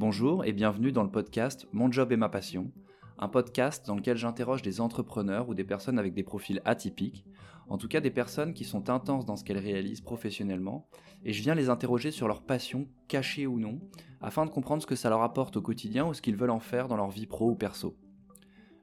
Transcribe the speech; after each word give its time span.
Bonjour 0.00 0.46
et 0.46 0.54
bienvenue 0.54 0.92
dans 0.92 1.02
le 1.02 1.10
podcast 1.10 1.68
Mon 1.72 1.92
job 1.92 2.10
et 2.10 2.16
ma 2.16 2.30
passion, 2.30 2.72
un 3.18 3.28
podcast 3.28 3.86
dans 3.86 3.94
lequel 3.94 4.16
j'interroge 4.16 4.62
des 4.62 4.80
entrepreneurs 4.80 5.50
ou 5.50 5.54
des 5.54 5.62
personnes 5.62 5.98
avec 5.98 6.14
des 6.14 6.22
profils 6.22 6.62
atypiques, 6.64 7.26
en 7.68 7.76
tout 7.76 7.86
cas 7.86 8.00
des 8.00 8.10
personnes 8.10 8.54
qui 8.54 8.64
sont 8.64 8.88
intenses 8.88 9.26
dans 9.26 9.36
ce 9.36 9.44
qu'elles 9.44 9.58
réalisent 9.58 10.00
professionnellement, 10.00 10.88
et 11.22 11.34
je 11.34 11.42
viens 11.42 11.54
les 11.54 11.68
interroger 11.68 12.12
sur 12.12 12.28
leur 12.28 12.40
passion, 12.40 12.88
cachée 13.08 13.46
ou 13.46 13.58
non, 13.60 13.78
afin 14.22 14.46
de 14.46 14.50
comprendre 14.50 14.80
ce 14.80 14.86
que 14.86 14.96
ça 14.96 15.10
leur 15.10 15.20
apporte 15.20 15.58
au 15.58 15.60
quotidien 15.60 16.06
ou 16.06 16.14
ce 16.14 16.22
qu'ils 16.22 16.34
veulent 16.34 16.48
en 16.48 16.60
faire 16.60 16.88
dans 16.88 16.96
leur 16.96 17.10
vie 17.10 17.26
pro 17.26 17.50
ou 17.50 17.54
perso. 17.54 17.94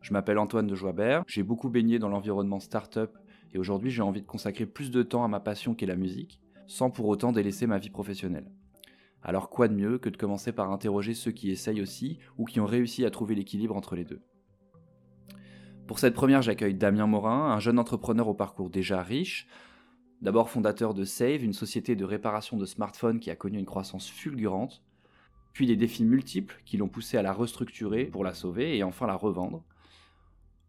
Je 0.02 0.14
m'appelle 0.14 0.38
Antoine 0.38 0.68
de 0.68 0.76
Joibert, 0.76 1.24
j'ai 1.26 1.42
beaucoup 1.42 1.72
baigné 1.72 1.98
dans 1.98 2.10
l'environnement 2.10 2.60
startup 2.60 3.10
et 3.56 3.58
aujourd'hui 3.58 3.90
j'ai 3.90 4.04
envie 4.04 4.22
de 4.22 4.28
consacrer 4.28 4.68
plus 4.68 4.92
de 4.92 5.02
temps 5.02 5.24
à 5.24 5.28
ma 5.28 5.40
passion 5.40 5.74
qu'est 5.74 5.88
la 5.88 5.96
musique, 5.96 6.40
sans 6.68 6.92
pour 6.92 7.08
autant 7.08 7.32
délaisser 7.32 7.66
ma 7.66 7.80
vie 7.80 7.90
professionnelle. 7.90 8.52
Alors 9.24 9.50
quoi 9.50 9.68
de 9.68 9.74
mieux 9.74 9.98
que 9.98 10.10
de 10.10 10.18
commencer 10.18 10.52
par 10.52 10.72
interroger 10.72 11.14
ceux 11.14 11.32
qui 11.32 11.52
essayent 11.52 11.82
aussi 11.82 12.20
ou 12.38 12.46
qui 12.46 12.60
ont 12.60 12.66
réussi 12.66 13.06
à 13.06 13.12
trouver 13.12 13.36
l'équilibre 13.36 13.75
entre 13.75 13.96
les 13.96 14.06
deux? 14.06 14.21
Pour 15.88 16.00
cette 16.00 16.14
première, 16.14 16.42
j'accueille 16.42 16.75
Damien 16.75 17.08
Morin, 17.08 17.52
un 17.52 17.60
jeune 17.60 17.80
entrepreneur 17.80 18.28
au 18.28 18.34
parcours 18.34 18.70
déjà 18.70 19.02
riche, 19.02 19.48
d'abord 20.22 20.50
fondateur 20.50 20.94
de 20.94 21.04
Save, 21.04 21.44
une 21.44 21.54
société 21.54 21.96
de 21.96 22.06
réparation 22.06 22.58
de 22.58 22.66
smartphones 22.66 23.20
qui 23.20 23.32
a 23.32 23.36
connu 23.36 23.58
une 23.58 23.66
croissance 23.66 24.10
fulgurante, 24.10 24.84
puis 25.54 25.66
des 25.66 25.75
défis 25.75 26.04
multiples 26.04 26.61
qui 26.66 26.78
l'ont 26.78 26.89
poussé 26.89 27.18
à 27.18 27.22
la 27.22 27.34
restructurer 27.34 28.06
pour 28.06 28.24
la 28.24 28.34
sauver 28.34 28.78
et 28.78 28.84
enfin 28.84 29.08
la 29.08 29.16
revendre. 29.16 29.64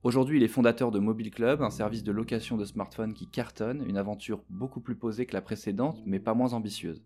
Aujourd'hui, 0.05 0.39
il 0.39 0.45
est 0.45 0.49
fondateur 0.49 0.93
de 0.93 1.01
Mobile 1.01 1.33
Club, 1.33 1.61
un 1.61 1.71
service 1.71 2.05
de 2.05 2.13
location 2.13 2.57
de 2.57 2.65
smartphones 2.65 3.13
qui 3.13 3.27
cartonne, 3.27 3.85
une 3.89 3.99
aventure 3.99 4.45
beaucoup 4.49 4.81
plus 4.81 4.95
posée 4.95 5.27
que 5.27 5.35
la 5.35 5.43
précédente, 5.43 6.01
mais 6.07 6.21
pas 6.21 6.35
moins 6.35 6.53
ambitieuse. 6.53 7.03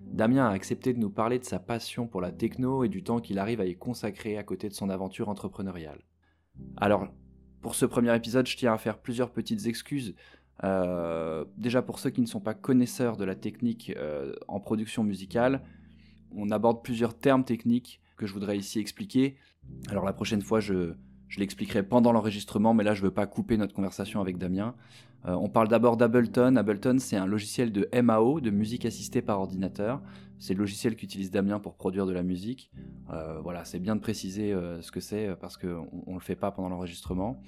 Damien 0.00 0.46
a 0.46 0.50
accepté 0.50 0.92
de 0.92 0.98
nous 0.98 1.10
parler 1.10 1.38
de 1.38 1.44
sa 1.44 1.58
passion 1.58 2.06
pour 2.06 2.20
la 2.20 2.32
techno 2.32 2.84
et 2.84 2.88
du 2.88 3.02
temps 3.02 3.20
qu'il 3.20 3.38
arrive 3.38 3.60
à 3.60 3.66
y 3.66 3.76
consacrer 3.76 4.38
à 4.38 4.42
côté 4.42 4.68
de 4.68 4.74
son 4.74 4.90
aventure 4.90 5.28
entrepreneuriale. 5.28 6.00
Alors, 6.76 7.08
pour 7.60 7.74
ce 7.74 7.86
premier 7.86 8.14
épisode, 8.14 8.46
je 8.46 8.56
tiens 8.56 8.72
à 8.72 8.78
faire 8.78 8.98
plusieurs 8.98 9.30
petites 9.30 9.66
excuses. 9.66 10.14
Euh, 10.64 11.44
déjà 11.56 11.82
pour 11.82 11.98
ceux 11.98 12.10
qui 12.10 12.20
ne 12.20 12.26
sont 12.26 12.40
pas 12.40 12.54
connaisseurs 12.54 13.16
de 13.16 13.24
la 13.24 13.34
technique 13.34 13.92
euh, 13.96 14.34
en 14.48 14.60
production 14.60 15.04
musicale, 15.04 15.62
on 16.34 16.50
aborde 16.50 16.82
plusieurs 16.82 17.16
termes 17.16 17.44
techniques 17.44 18.00
que 18.16 18.26
je 18.26 18.32
voudrais 18.32 18.58
ici 18.58 18.78
expliquer. 18.78 19.36
Alors 19.88 20.04
la 20.04 20.12
prochaine 20.12 20.42
fois, 20.42 20.60
je, 20.60 20.94
je 21.30 21.38
l'expliquerai 21.38 21.84
pendant 21.84 22.10
l'enregistrement, 22.12 22.74
mais 22.74 22.82
là, 22.82 22.92
je 22.92 23.02
ne 23.02 23.06
veux 23.06 23.14
pas 23.14 23.26
couper 23.26 23.56
notre 23.56 23.72
conversation 23.72 24.20
avec 24.20 24.36
Damien. 24.36 24.74
Euh, 25.26 25.34
on 25.34 25.48
parle 25.48 25.68
d'abord 25.68 25.96
d'Ableton. 25.96 26.56
Ableton, 26.56 26.98
c'est 26.98 27.16
un 27.16 27.26
logiciel 27.26 27.72
de 27.72 27.88
MAO, 28.02 28.40
de 28.40 28.50
musique 28.50 28.84
assistée 28.84 29.22
par 29.22 29.40
ordinateur. 29.40 30.02
C'est 30.38 30.54
le 30.54 30.60
logiciel 30.60 30.96
qu'utilise 30.96 31.30
Damien 31.30 31.60
pour 31.60 31.76
produire 31.76 32.04
de 32.04 32.12
la 32.12 32.24
musique. 32.24 32.72
Euh, 33.12 33.38
voilà, 33.42 33.64
c'est 33.64 33.78
bien 33.78 33.94
de 33.94 34.00
préciser 34.00 34.52
euh, 34.52 34.82
ce 34.82 34.90
que 34.90 34.98
c'est 34.98 35.36
parce 35.40 35.56
qu'on 35.56 35.88
ne 36.08 36.14
le 36.14 36.20
fait 36.20 36.34
pas 36.34 36.50
pendant 36.50 36.68
l'enregistrement. 36.68 37.40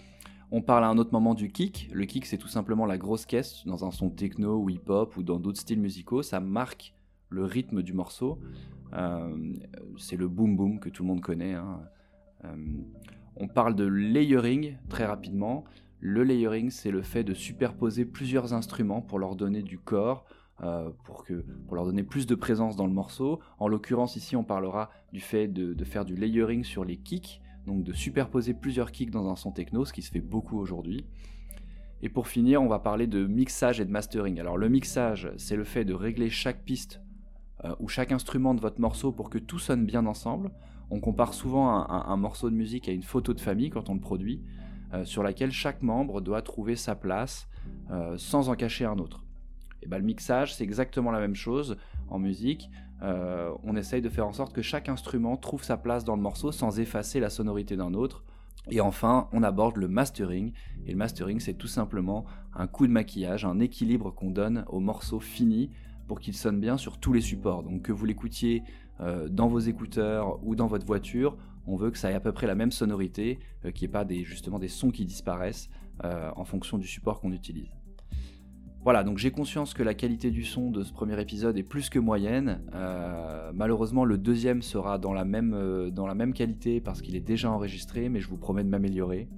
On 0.53 0.63
parle 0.63 0.85
à 0.85 0.89
un 0.89 0.97
autre 0.97 1.13
moment 1.13 1.35
du 1.35 1.51
kick. 1.51 1.91
Le 1.93 2.05
kick, 2.05 2.27
c'est 2.27 2.39
tout 2.39 2.49
simplement 2.49 2.87
la 2.87 2.99
grosse 2.99 3.27
caisse 3.27 3.67
dans 3.67 3.85
un 3.85 3.91
son 3.91 4.11
techno 4.11 4.59
ou 4.59 4.71
hip-hop 4.71 5.17
ou 5.17 5.25
dans 5.25 5.41
d'autres 5.41 5.61
styles 5.61 5.81
musicaux. 5.81 6.23
Ça 6.23 6.39
marque 6.39 6.95
le 7.31 7.45
rythme 7.45 7.83
du 7.83 7.95
morceau. 7.95 8.39
c'est 9.97 10.17
le 10.17 10.29
boom 10.29 10.55
boom 10.55 10.79
que 10.79 10.89
tout 10.89 11.03
le 11.03 11.09
monde 11.09 11.23
connaît. 11.23 11.55
Hein. 11.55 11.81
On 13.37 13.49
parle 13.49 13.75
de 13.75 13.85
layering 13.85 14.77
très 14.89 15.07
rapidement. 15.07 15.65
Le 16.01 16.25
layering, 16.25 16.71
c'est 16.71 16.91
le 16.91 17.03
fait 17.03 17.25
de 17.25 17.35
superposer 17.35 18.05
plusieurs 18.05 18.55
instruments 18.55 19.01
pour 19.01 19.19
leur 19.19 19.37
donner 19.37 19.63
du 19.63 19.79
corps, 19.79 20.25
euh, 20.63 20.91
pour, 21.05 21.25
leur 21.73 21.85
donner 21.85 22.03
plus 22.03 22.27
de 22.27 22.35
présence 22.35 22.77
dans 22.77 22.87
le 22.87 22.93
morceau. 22.93 23.41
En 23.59 23.69
l'occurrence, 23.69 24.17
ici, 24.17 24.37
on 24.37 24.45
parlera 24.45 24.91
du 25.13 25.21
fait 25.21 25.49
de, 25.49 25.85
faire 25.85 26.05
du 26.05 26.15
layering 26.15 26.65
sur 26.65 26.85
les 26.85 26.97
kicks, 26.97 27.41
donc 27.67 27.85
de 27.85 27.93
superposer 27.93 28.55
plusieurs 28.55 28.93
kicks 28.93 29.11
dans 29.11 29.29
un 29.29 29.37
son 29.37 29.53
techno, 29.53 29.85
ce 29.85 29.93
qui 29.93 30.03
se 30.03 30.11
fait 30.11 30.21
beaucoup 30.21 30.59
aujourd'hui. 30.59 31.07
Et 32.03 32.09
pour 32.09 32.27
finir, 32.27 32.61
on 32.61 32.69
va 32.69 32.81
parler 32.81 33.07
de 33.07 33.27
mixage 33.27 33.81
et 33.81 33.85
de 33.85 33.91
mastering. 33.91 34.41
Alors 34.41 34.57
le 34.57 34.69
mixage, 34.69 35.33
c'est 35.37 35.57
le 35.57 35.65
fait 35.65 35.85
de 35.85 35.95
régler 35.95 36.31
chaque 36.31 36.65
piste 36.65 37.01
euh, 37.65 37.77
ou 37.79 37.89
chaque 37.89 38.11
instrument 38.11 38.55
de 38.55 38.61
votre 38.61 38.81
morceau 38.81 39.13
pour 39.13 39.31
que 39.31 39.39
tout 39.39 39.61
sonne 39.61 39.87
bien 39.87 40.05
ensemble. 40.07 40.51
On 40.95 41.01
compare 41.01 41.33
souvent 41.33 41.89
un 41.89 42.17
morceau 42.17 42.51
de 42.51 42.55
musique 42.55 42.89
à 42.89 42.93
une 42.93 43.03
photo 43.03 43.33
de 43.33 43.41
famille 43.41 43.71
quand 43.71 43.89
on 43.89 43.95
le 43.95 44.01
produit. 44.01 44.43
Euh, 44.95 45.07
sur 45.07 45.23
laquelle 45.23 45.53
chaque 45.53 45.83
membre 45.83 46.21
doit 46.21 46.43
trouver 46.43 46.77
sa 46.77 46.95
place 46.95 47.49
euh, 47.91 48.19
sans 48.19 48.51
en 48.51 48.55
cacher 48.55 48.85
un 48.85 48.99
autre. 48.99 49.25
Et 49.83 49.87
ben, 49.87 49.97
le 49.97 50.05
mixage, 50.05 50.55
c'est 50.55 50.65
exactement 50.65 51.11
la 51.11 51.19
même 51.19 51.35
chose 51.35 51.79
en 52.11 52.19
musique. 52.19 52.69
Euh, 53.03 53.51
on 53.65 53.75
essaye 53.75 54.03
de 54.03 54.11
faire 54.11 54.27
en 54.27 54.35
sorte 54.35 54.53
que 54.53 54.61
chaque 54.61 54.91
instrument 54.91 55.39
trouve 55.39 55.65
sa 55.65 55.79
place 55.79 56.05
dans 56.05 56.15
le 56.15 56.21
morceau 56.21 56.53
sans 56.53 56.79
effacer 56.79 57.21
la 57.21 57.31
sonorité 57.31 57.75
d'un 57.75 57.95
autre. 57.95 58.23
Et 58.71 58.83
enfin, 58.83 59.29
on 59.33 59.43
aborde 59.43 59.79
le 59.79 59.89
mastering. 59.89 60.53
Et 60.85 60.93
le 60.93 60.99
mastering, 60.99 61.41
c'est 61.41 61.55
tout 61.55 61.69
simplement 61.69 62.27
un 62.55 62.67
coup 62.67 62.87
de 62.87 62.93
maquillage, 62.93 63.47
un 63.47 63.61
équilibre 63.61 64.11
qu'on 64.11 64.31
donne 64.31 64.67
au 64.69 64.79
morceau 64.79 65.21
fini 65.21 65.71
pour 66.13 66.21
qu'il 66.21 66.35
sonne 66.35 66.61
bien 66.61 66.77
sur 66.77 66.99
tous 66.99 67.15
les 67.15 67.23
supports. 67.23 67.63
Donc 67.63 67.81
que 67.81 67.93
vous 67.93 68.05
l'écoutiez 68.05 68.63
dans 69.31 69.49
vos 69.49 69.59
écouteurs 69.59 70.39
ou 70.45 70.55
dans 70.55 70.69
votre 70.69 70.87
voiture, 70.87 71.37
on 71.67 71.77
veut 71.77 71.91
que 71.91 71.97
ça 71.99 72.11
ait 72.11 72.15
à 72.15 72.21
peu 72.21 72.33
près 72.33 72.47
la 72.47 72.55
même 72.55 72.71
sonorité, 72.73 73.39
euh, 73.65 73.71
qu'il 73.71 73.87
n'y 73.87 73.91
ait 73.91 73.93
pas 73.93 74.05
des, 74.05 74.25
justement 74.25 74.59
des 74.59 74.69
sons 74.69 74.91
qui 74.91 75.05
disparaissent 75.05 75.71
euh, 76.05 76.31
en 76.37 76.45
fonction 76.45 76.79
du 76.79 76.87
support 76.87 77.21
qu'on 77.21 77.33
utilise. 77.33 77.71
Voilà, 78.85 79.05
donc 79.05 79.19
j'ai 79.19 79.31
conscience 79.31 79.75
que 79.75 79.85
la 79.85 79.95
qualité 79.95 80.33
du 80.33 80.45
son 80.45 80.73
de 80.73 80.83
ce 80.83 80.93
premier 80.93 81.21
épisode 81.21 81.57
est 81.57 81.63
plus 81.63 81.89
que 81.89 82.01
moyenne. 82.01 82.61
Euh, 82.75 83.53
malheureusement, 83.55 84.05
le 84.05 84.19
deuxième 84.19 84.61
sera 84.61 84.99
dans 84.99 85.13
la 85.13 85.25
même, 85.25 85.91
dans 85.91 86.07
la 86.07 86.17
même 86.17 86.35
qualité 86.35 86.81
parce 86.81 87.01
qu'il 87.01 87.15
est 87.15 87.21
déjà 87.21 87.49
enregistré, 87.49 88.11
mais 88.11 88.21
je 88.21 88.29
vous 88.29 88.39
promets 88.39 88.65
de 88.65 88.69
m'améliorer. 88.69 89.29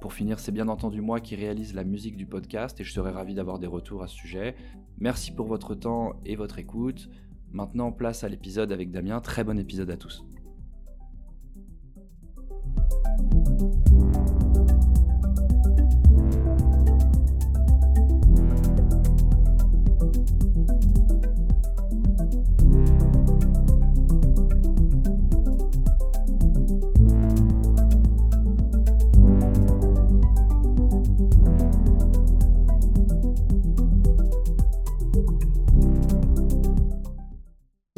Pour 0.00 0.12
finir, 0.12 0.40
c'est 0.40 0.52
bien 0.52 0.68
entendu 0.68 1.00
moi 1.00 1.20
qui 1.20 1.36
réalise 1.36 1.74
la 1.74 1.84
musique 1.84 2.16
du 2.16 2.26
podcast 2.26 2.80
et 2.80 2.84
je 2.84 2.92
serai 2.92 3.10
ravi 3.10 3.34
d'avoir 3.34 3.58
des 3.58 3.66
retours 3.66 4.02
à 4.02 4.08
ce 4.08 4.16
sujet. 4.16 4.56
Merci 4.98 5.32
pour 5.32 5.46
votre 5.46 5.74
temps 5.74 6.14
et 6.24 6.36
votre 6.36 6.58
écoute. 6.58 7.08
Maintenant, 7.52 7.92
place 7.92 8.24
à 8.24 8.28
l'épisode 8.28 8.72
avec 8.72 8.90
Damien. 8.90 9.20
Très 9.20 9.44
bon 9.44 9.58
épisode 9.58 9.90
à 9.90 9.96
tous. 9.96 10.24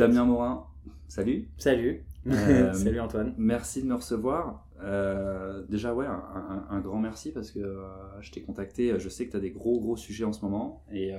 Damien 0.00 0.24
Morin, 0.24 0.64
salut. 1.08 1.46
Salut. 1.58 2.06
Euh, 2.26 2.72
Salut 2.72 3.00
Antoine. 3.00 3.34
Merci 3.36 3.82
de 3.82 3.86
me 3.86 3.94
recevoir. 3.94 4.66
Euh, 4.82 5.62
déjà, 5.68 5.92
ouais, 5.92 6.06
un, 6.06 6.80
grand 6.80 6.98
merci 6.98 7.32
parce 7.32 7.50
que 7.50 7.58
euh, 7.58 7.82
je 8.22 8.32
t'ai 8.32 8.40
contacté. 8.40 8.98
Je 8.98 9.08
sais 9.10 9.26
que 9.26 9.32
tu 9.32 9.36
as 9.36 9.40
des 9.40 9.50
gros, 9.50 9.78
gros 9.78 9.98
sujets 9.98 10.24
en 10.24 10.32
ce 10.32 10.42
moment. 10.42 10.82
Et, 10.90 11.12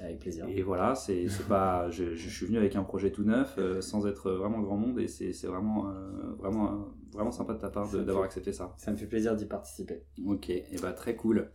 Avec 0.00 0.18
plaisir. 0.18 0.46
Et 0.48 0.62
voilà, 0.62 0.96
c'est 0.96 1.28
pas, 1.48 1.88
je, 1.90 2.16
suis 2.16 2.46
venu 2.46 2.58
avec 2.58 2.74
un 2.74 2.82
projet 2.82 3.12
tout 3.12 3.22
neuf, 3.22 3.56
sans 3.78 4.08
être 4.08 4.32
vraiment 4.32 4.60
grand 4.60 4.76
monde. 4.76 4.98
Et 4.98 5.06
c'est 5.06 5.46
vraiment, 5.46 5.86
vraiment, 6.40 6.88
vraiment 7.12 7.30
sympa 7.30 7.54
de 7.54 7.60
ta 7.60 7.70
part 7.70 7.88
d'avoir 7.92 8.24
accepté 8.24 8.52
ça. 8.52 8.74
Ça 8.76 8.90
me 8.90 8.96
fait 8.96 9.06
plaisir 9.06 9.36
d'y 9.36 9.46
participer. 9.46 10.02
Ok, 10.26 10.50
et 10.50 10.66
bah 10.82 10.92
très 10.92 11.14
cool. 11.14 11.48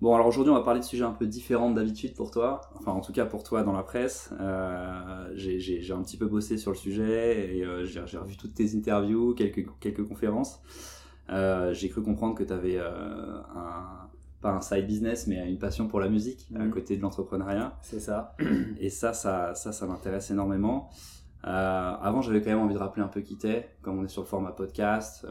Bon, 0.00 0.14
alors 0.14 0.28
aujourd'hui, 0.28 0.50
on 0.50 0.54
va 0.54 0.62
parler 0.62 0.80
de 0.80 0.84
sujets 0.84 1.04
un 1.04 1.12
peu 1.12 1.26
différents 1.26 1.70
d'habitude 1.70 2.14
pour 2.14 2.30
toi, 2.30 2.62
enfin 2.74 2.92
en 2.92 3.02
tout 3.02 3.12
cas 3.12 3.26
pour 3.26 3.42
toi 3.42 3.62
dans 3.64 3.74
la 3.74 3.82
presse. 3.82 4.30
Euh, 4.40 5.30
j'ai 5.34 5.92
un 5.92 6.02
petit 6.02 6.16
peu 6.16 6.26
bossé 6.26 6.56
sur 6.56 6.70
le 6.70 6.76
sujet 6.76 7.54
et 7.54 7.64
euh, 7.64 7.84
j'ai 7.84 8.18
revu 8.18 8.38
toutes 8.38 8.54
tes 8.54 8.74
interviews, 8.74 9.34
quelques, 9.34 9.66
quelques 9.78 10.06
conférences. 10.08 10.62
Euh, 11.28 11.74
j'ai 11.74 11.90
cru 11.90 12.02
comprendre 12.02 12.34
que 12.34 12.42
tu 12.42 12.52
avais 12.52 12.78
un, 12.78 14.08
pas 14.40 14.52
un 14.52 14.62
side 14.62 14.86
business, 14.86 15.26
mais 15.26 15.46
une 15.46 15.58
passion 15.58 15.86
pour 15.86 16.00
la 16.00 16.08
musique 16.08 16.48
à 16.54 16.60
mhm. 16.60 16.70
côté 16.70 16.96
de 16.96 17.02
l'entrepreneuriat. 17.02 17.76
C'est 17.82 18.00
ça. 18.00 18.34
Et 18.80 18.88
ça, 18.88 19.12
ça, 19.12 19.54
ça, 19.54 19.70
ça 19.70 19.86
m'intéresse 19.86 20.30
énormément. 20.30 20.88
avant, 21.42 22.22
j'avais 22.22 22.40
quand 22.40 22.50
même 22.50 22.60
envie 22.60 22.74
de 22.74 22.78
rappeler 22.78 23.02
un 23.02 23.08
peu 23.08 23.20
qui 23.20 23.36
t'es, 23.36 23.68
comme 23.82 23.98
on 23.98 24.04
est 24.04 24.08
sur 24.08 24.22
le 24.22 24.28
format 24.28 24.52
podcast. 24.52 25.26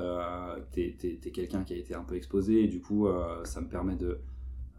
t'es 0.71 0.95
es, 1.01 1.31
quelqu'un 1.31 1.63
qui 1.63 1.73
a 1.73 1.77
été 1.77 1.95
un 1.95 2.03
peu 2.03 2.15
exposé 2.15 2.65
et 2.65 2.67
du 2.67 2.81
coup, 2.81 3.07
ça 3.45 3.61
me 3.61 3.67
permet 3.67 3.95
de 3.95 4.19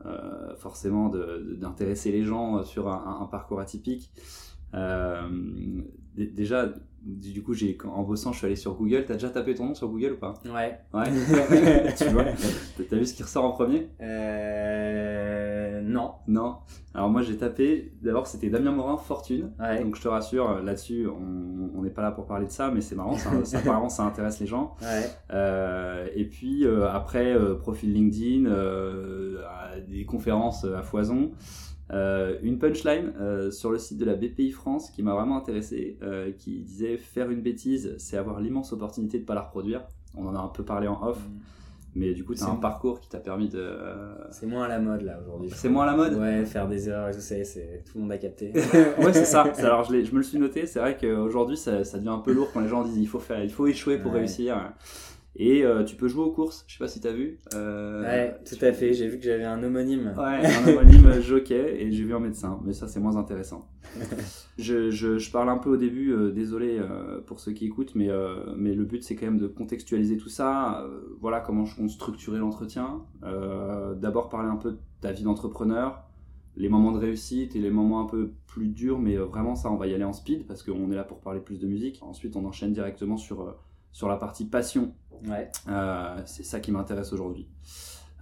euh, 0.06 0.54
forcément 0.56 1.10
d'intéresser 1.10 2.12
les 2.12 2.22
gens 2.22 2.64
sur 2.64 2.88
un, 2.88 3.28
parcours 3.30 3.60
atypique. 3.60 4.10
Euh, 4.74 5.28
déjà, 6.14 6.72
du 7.02 7.42
coup, 7.42 7.54
j'ai 7.54 7.76
en 7.84 8.02
bossant, 8.02 8.32
je 8.32 8.38
suis 8.38 8.46
allé 8.46 8.56
sur 8.56 8.74
Google. 8.74 9.04
T'as 9.06 9.14
déjà 9.14 9.30
tapé 9.30 9.54
ton 9.54 9.66
nom 9.66 9.74
sur 9.74 9.88
Google 9.88 10.12
ou 10.12 10.18
pas? 10.18 10.34
Ouais. 10.44 10.78
Ouais. 10.92 11.94
tu 11.98 12.08
vois? 12.08 12.24
T'as 12.88 12.96
vu 12.96 13.06
ce 13.06 13.14
qui 13.14 13.22
ressort 13.22 13.44
en 13.44 13.52
premier? 13.52 13.88
Euh... 14.00 15.49
non. 15.82 16.12
Non. 16.28 16.56
Alors 16.94 17.08
moi 17.08 17.22
j'ai 17.22 17.36
tapé, 17.36 17.92
d'abord 18.02 18.26
c'était 18.26 18.50
Damien 18.50 18.72
Morin, 18.72 18.96
Fortune. 18.96 19.52
Ouais. 19.58 19.82
Donc 19.82 19.96
je 19.96 20.02
te 20.02 20.08
rassure, 20.08 20.62
là-dessus, 20.62 21.06
on 21.08 21.82
n'est 21.82 21.90
pas 21.90 22.02
là 22.02 22.10
pour 22.10 22.26
parler 22.26 22.46
de 22.46 22.50
ça, 22.50 22.70
mais 22.70 22.80
c'est 22.80 22.96
marrant, 22.96 23.16
ça, 23.16 23.44
ça, 23.44 23.58
apparemment 23.60 23.88
ça 23.88 24.04
intéresse 24.04 24.40
les 24.40 24.46
gens. 24.46 24.74
Ouais. 24.82 25.08
Euh, 25.32 26.06
et 26.14 26.24
puis 26.24 26.64
euh, 26.64 26.88
après, 26.90 27.34
euh, 27.34 27.54
profil 27.54 27.92
LinkedIn, 27.92 28.46
euh, 28.46 29.40
des 29.88 30.04
conférences 30.04 30.64
à 30.64 30.82
foison. 30.82 31.32
Euh, 31.92 32.38
une 32.42 32.58
punchline 32.58 33.12
euh, 33.20 33.50
sur 33.50 33.72
le 33.72 33.78
site 33.78 33.98
de 33.98 34.04
la 34.04 34.14
BPI 34.14 34.52
France 34.52 34.90
qui 34.90 35.02
m'a 35.02 35.12
vraiment 35.12 35.36
intéressé, 35.36 35.98
euh, 36.02 36.30
qui 36.30 36.60
disait 36.60 36.96
faire 36.96 37.30
une 37.30 37.42
bêtise, 37.42 37.96
c'est 37.98 38.16
avoir 38.16 38.40
l'immense 38.40 38.72
opportunité 38.72 39.18
de 39.18 39.22
ne 39.22 39.26
pas 39.26 39.34
la 39.34 39.42
reproduire. 39.42 39.82
On 40.16 40.26
en 40.26 40.36
a 40.36 40.38
un 40.38 40.48
peu 40.48 40.64
parlé 40.64 40.86
en 40.86 41.02
off, 41.02 41.18
mais 41.94 42.12
du 42.14 42.24
coup, 42.24 42.34
C'est 42.34 42.44
un 42.44 42.54
parcours 42.56 43.00
qui 43.00 43.08
t'a 43.08 43.18
permis 43.18 43.48
de. 43.48 43.58
euh, 43.58 44.14
C'est 44.30 44.46
moins 44.46 44.64
à 44.64 44.68
la 44.68 44.78
mode 44.78 45.02
là 45.02 45.18
aujourd'hui. 45.20 45.50
C'est 45.54 45.68
moins 45.68 45.84
à 45.84 45.86
la 45.86 45.96
mode 45.96 46.14
Ouais, 46.14 46.44
faire 46.44 46.68
des 46.68 46.88
erreurs 46.88 47.08
et 47.08 47.12
tout 47.12 47.20
ça, 47.20 47.34
tout 47.36 47.92
le 47.96 48.00
monde 48.02 48.12
a 48.12 48.18
capté. 48.18 48.52
ouais, 48.98 49.12
c'est 49.12 49.24
ça. 49.24 49.42
Alors, 49.58 49.84
je, 49.84 49.92
l'ai- 49.92 50.04
je 50.04 50.12
me 50.12 50.18
le 50.18 50.22
suis 50.22 50.38
noté. 50.38 50.66
C'est 50.66 50.78
vrai 50.78 50.96
qu'aujourd'hui, 50.96 51.56
ça, 51.56 51.82
ça 51.84 51.98
devient 51.98 52.08
un 52.10 52.18
peu 52.18 52.32
lourd 52.32 52.48
quand 52.52 52.60
les 52.60 52.68
gens 52.68 52.84
disent 52.84 52.96
il 52.96 53.08
faut 53.08 53.18
faire, 53.18 53.42
il 53.42 53.50
faut 53.50 53.66
échouer 53.66 53.98
pour 53.98 54.12
Ouais. 54.12 54.18
réussir. 54.18 54.72
Et 55.36 55.64
euh, 55.64 55.84
tu 55.84 55.94
peux 55.96 56.08
jouer 56.08 56.24
aux 56.24 56.32
courses. 56.32 56.64
Je 56.66 56.74
sais 56.74 56.78
pas 56.78 56.88
si 56.88 57.00
t'as 57.00 57.12
vu. 57.12 57.38
Euh, 57.54 58.02
Ouais, 58.02 58.36
tout 58.44 58.62
à 58.64 58.72
fait. 58.72 58.92
J'ai 58.92 59.08
vu 59.08 59.18
que 59.18 59.24
j'avais 59.24 59.44
un 59.44 59.62
homonyme. 59.62 60.12
Ouais, 60.18 60.44
un 60.44 60.68
homonyme 60.68 61.20
jockey 61.22 61.76
et 61.82 61.92
j'ai 61.92 62.02
vu 62.04 62.14
un 62.14 62.18
médecin, 62.20 62.60
mais 62.64 62.72
ça 62.72 62.88
c'est 62.88 63.00
moins 63.00 63.16
intéressant. 63.16 63.68
Je, 64.58 64.90
je, 64.90 65.16
je 65.16 65.30
parle 65.30 65.48
un 65.48 65.56
peu 65.56 65.70
au 65.70 65.76
début, 65.78 66.12
euh, 66.12 66.30
désolé 66.30 66.78
euh, 66.78 67.20
pour 67.22 67.40
ceux 67.40 67.52
qui 67.52 67.64
écoutent, 67.64 67.94
mais, 67.94 68.08
mais 68.56 68.74
le 68.74 68.84
but 68.84 69.02
c'est 69.02 69.16
quand 69.16 69.24
même 69.26 69.38
de 69.38 69.46
contextualiser 69.46 70.18
tout 70.18 70.28
ça. 70.28 70.86
Voilà 71.20 71.40
comment 71.40 71.64
je 71.64 71.76
compte 71.76 71.88
structurer 71.90 72.38
l'entretien. 72.38 73.02
D'abord 73.22 74.28
parler 74.28 74.50
un 74.50 74.56
peu 74.56 74.72
de 74.72 74.78
ta 75.00 75.12
vie 75.12 75.22
d'entrepreneur, 75.22 76.02
les 76.56 76.68
moments 76.68 76.92
de 76.92 76.98
réussite 76.98 77.56
et 77.56 77.60
les 77.60 77.70
moments 77.70 78.02
un 78.02 78.06
peu 78.06 78.32
plus 78.46 78.68
durs, 78.68 78.98
mais 78.98 79.16
vraiment 79.16 79.54
ça 79.54 79.70
on 79.70 79.76
va 79.76 79.86
y 79.86 79.94
aller 79.94 80.04
en 80.04 80.12
speed 80.12 80.46
parce 80.46 80.62
qu'on 80.62 80.90
est 80.92 80.96
là 80.96 81.04
pour 81.04 81.20
parler 81.20 81.40
plus 81.40 81.58
de 81.58 81.66
musique. 81.66 82.00
Ensuite 82.02 82.36
on 82.36 82.44
enchaîne 82.44 82.72
directement 82.74 83.16
sur, 83.16 83.56
sur 83.92 84.08
la 84.08 84.16
partie 84.16 84.44
passion 84.46 84.94
Ouais. 85.28 85.50
euh, 85.68 86.16
c'est 86.24 86.44
ça 86.44 86.60
qui 86.60 86.72
m'intéresse 86.72 87.12
aujourd'hui. 87.12 87.46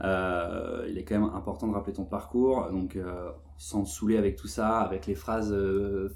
Euh, 0.02 0.86
il 0.88 0.98
est 0.98 1.04
quand 1.04 1.18
même 1.20 1.30
important 1.34 1.66
de 1.68 1.72
rappeler 1.74 1.92
ton 1.92 2.04
parcours, 2.04 2.68
donc 2.70 2.96
euh, 2.96 3.30
sans 3.56 3.82
te 3.84 3.88
saouler 3.88 4.16
avec 4.16 4.36
tout 4.36 4.46
ça, 4.48 4.78
avec 4.78 5.06
les 5.06 5.14
phrases 5.14 5.54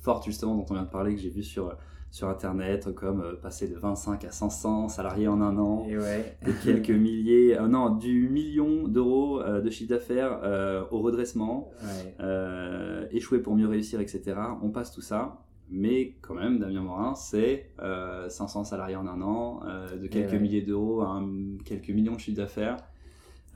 fortes 0.00 0.24
justement 0.24 0.54
dont 0.56 0.66
on 0.70 0.74
vient 0.74 0.82
de 0.84 0.88
parler 0.90 1.14
que 1.14 1.20
j'ai 1.20 1.30
vues 1.30 1.42
sur, 1.42 1.76
sur 2.10 2.28
internet, 2.28 2.92
comme 2.94 3.36
passer 3.42 3.66
de 3.68 3.76
25 3.76 4.24
à 4.24 4.30
500 4.30 4.88
salariés 4.88 5.26
en 5.28 5.40
un 5.40 5.56
an, 5.58 5.84
Et 5.88 5.96
ouais. 5.98 6.36
de 6.46 6.52
quelques 6.64 6.90
milliers, 6.90 7.58
euh, 7.58 7.66
non, 7.68 7.90
du 7.90 8.28
million 8.28 8.86
d'euros 8.86 9.40
euh, 9.40 9.60
de 9.60 9.70
chiffre 9.70 9.90
d'affaires 9.90 10.38
euh, 10.44 10.84
au 10.90 11.00
redressement, 11.00 11.70
Ouais. 11.82 13.08
échouer 13.12 13.40
pour 13.40 13.54
mieux 13.56 13.68
réussir, 13.68 14.00
etc. 14.00 14.36
On 14.62 14.70
passe 14.70 14.92
tout 14.92 15.00
ça. 15.00 15.38
Mais 15.74 16.14
quand 16.20 16.34
même, 16.34 16.58
Damien 16.58 16.82
Morin, 16.82 17.14
c'est 17.14 17.70
euh, 17.80 18.28
500 18.28 18.64
salariés 18.64 18.96
en 18.96 19.06
un 19.06 19.22
an, 19.22 19.60
euh, 19.66 19.96
de 19.96 20.06
quelques 20.06 20.32
ouais. 20.32 20.38
milliers 20.38 20.60
d'euros 20.62 21.00
à 21.00 21.08
un- 21.08 21.56
quelques 21.64 21.88
millions 21.90 22.14
de 22.14 22.20
chiffre 22.20 22.36
d'affaires. 22.36 22.76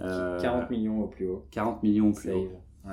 Euh, 0.00 0.40
40 0.40 0.70
millions 0.70 1.02
au 1.02 1.06
plus 1.08 1.28
haut. 1.28 1.44
40 1.50 1.82
millions 1.82 2.08
au 2.08 2.12
plus 2.12 2.32
haut. 2.32 2.50
Ouais. 2.86 2.92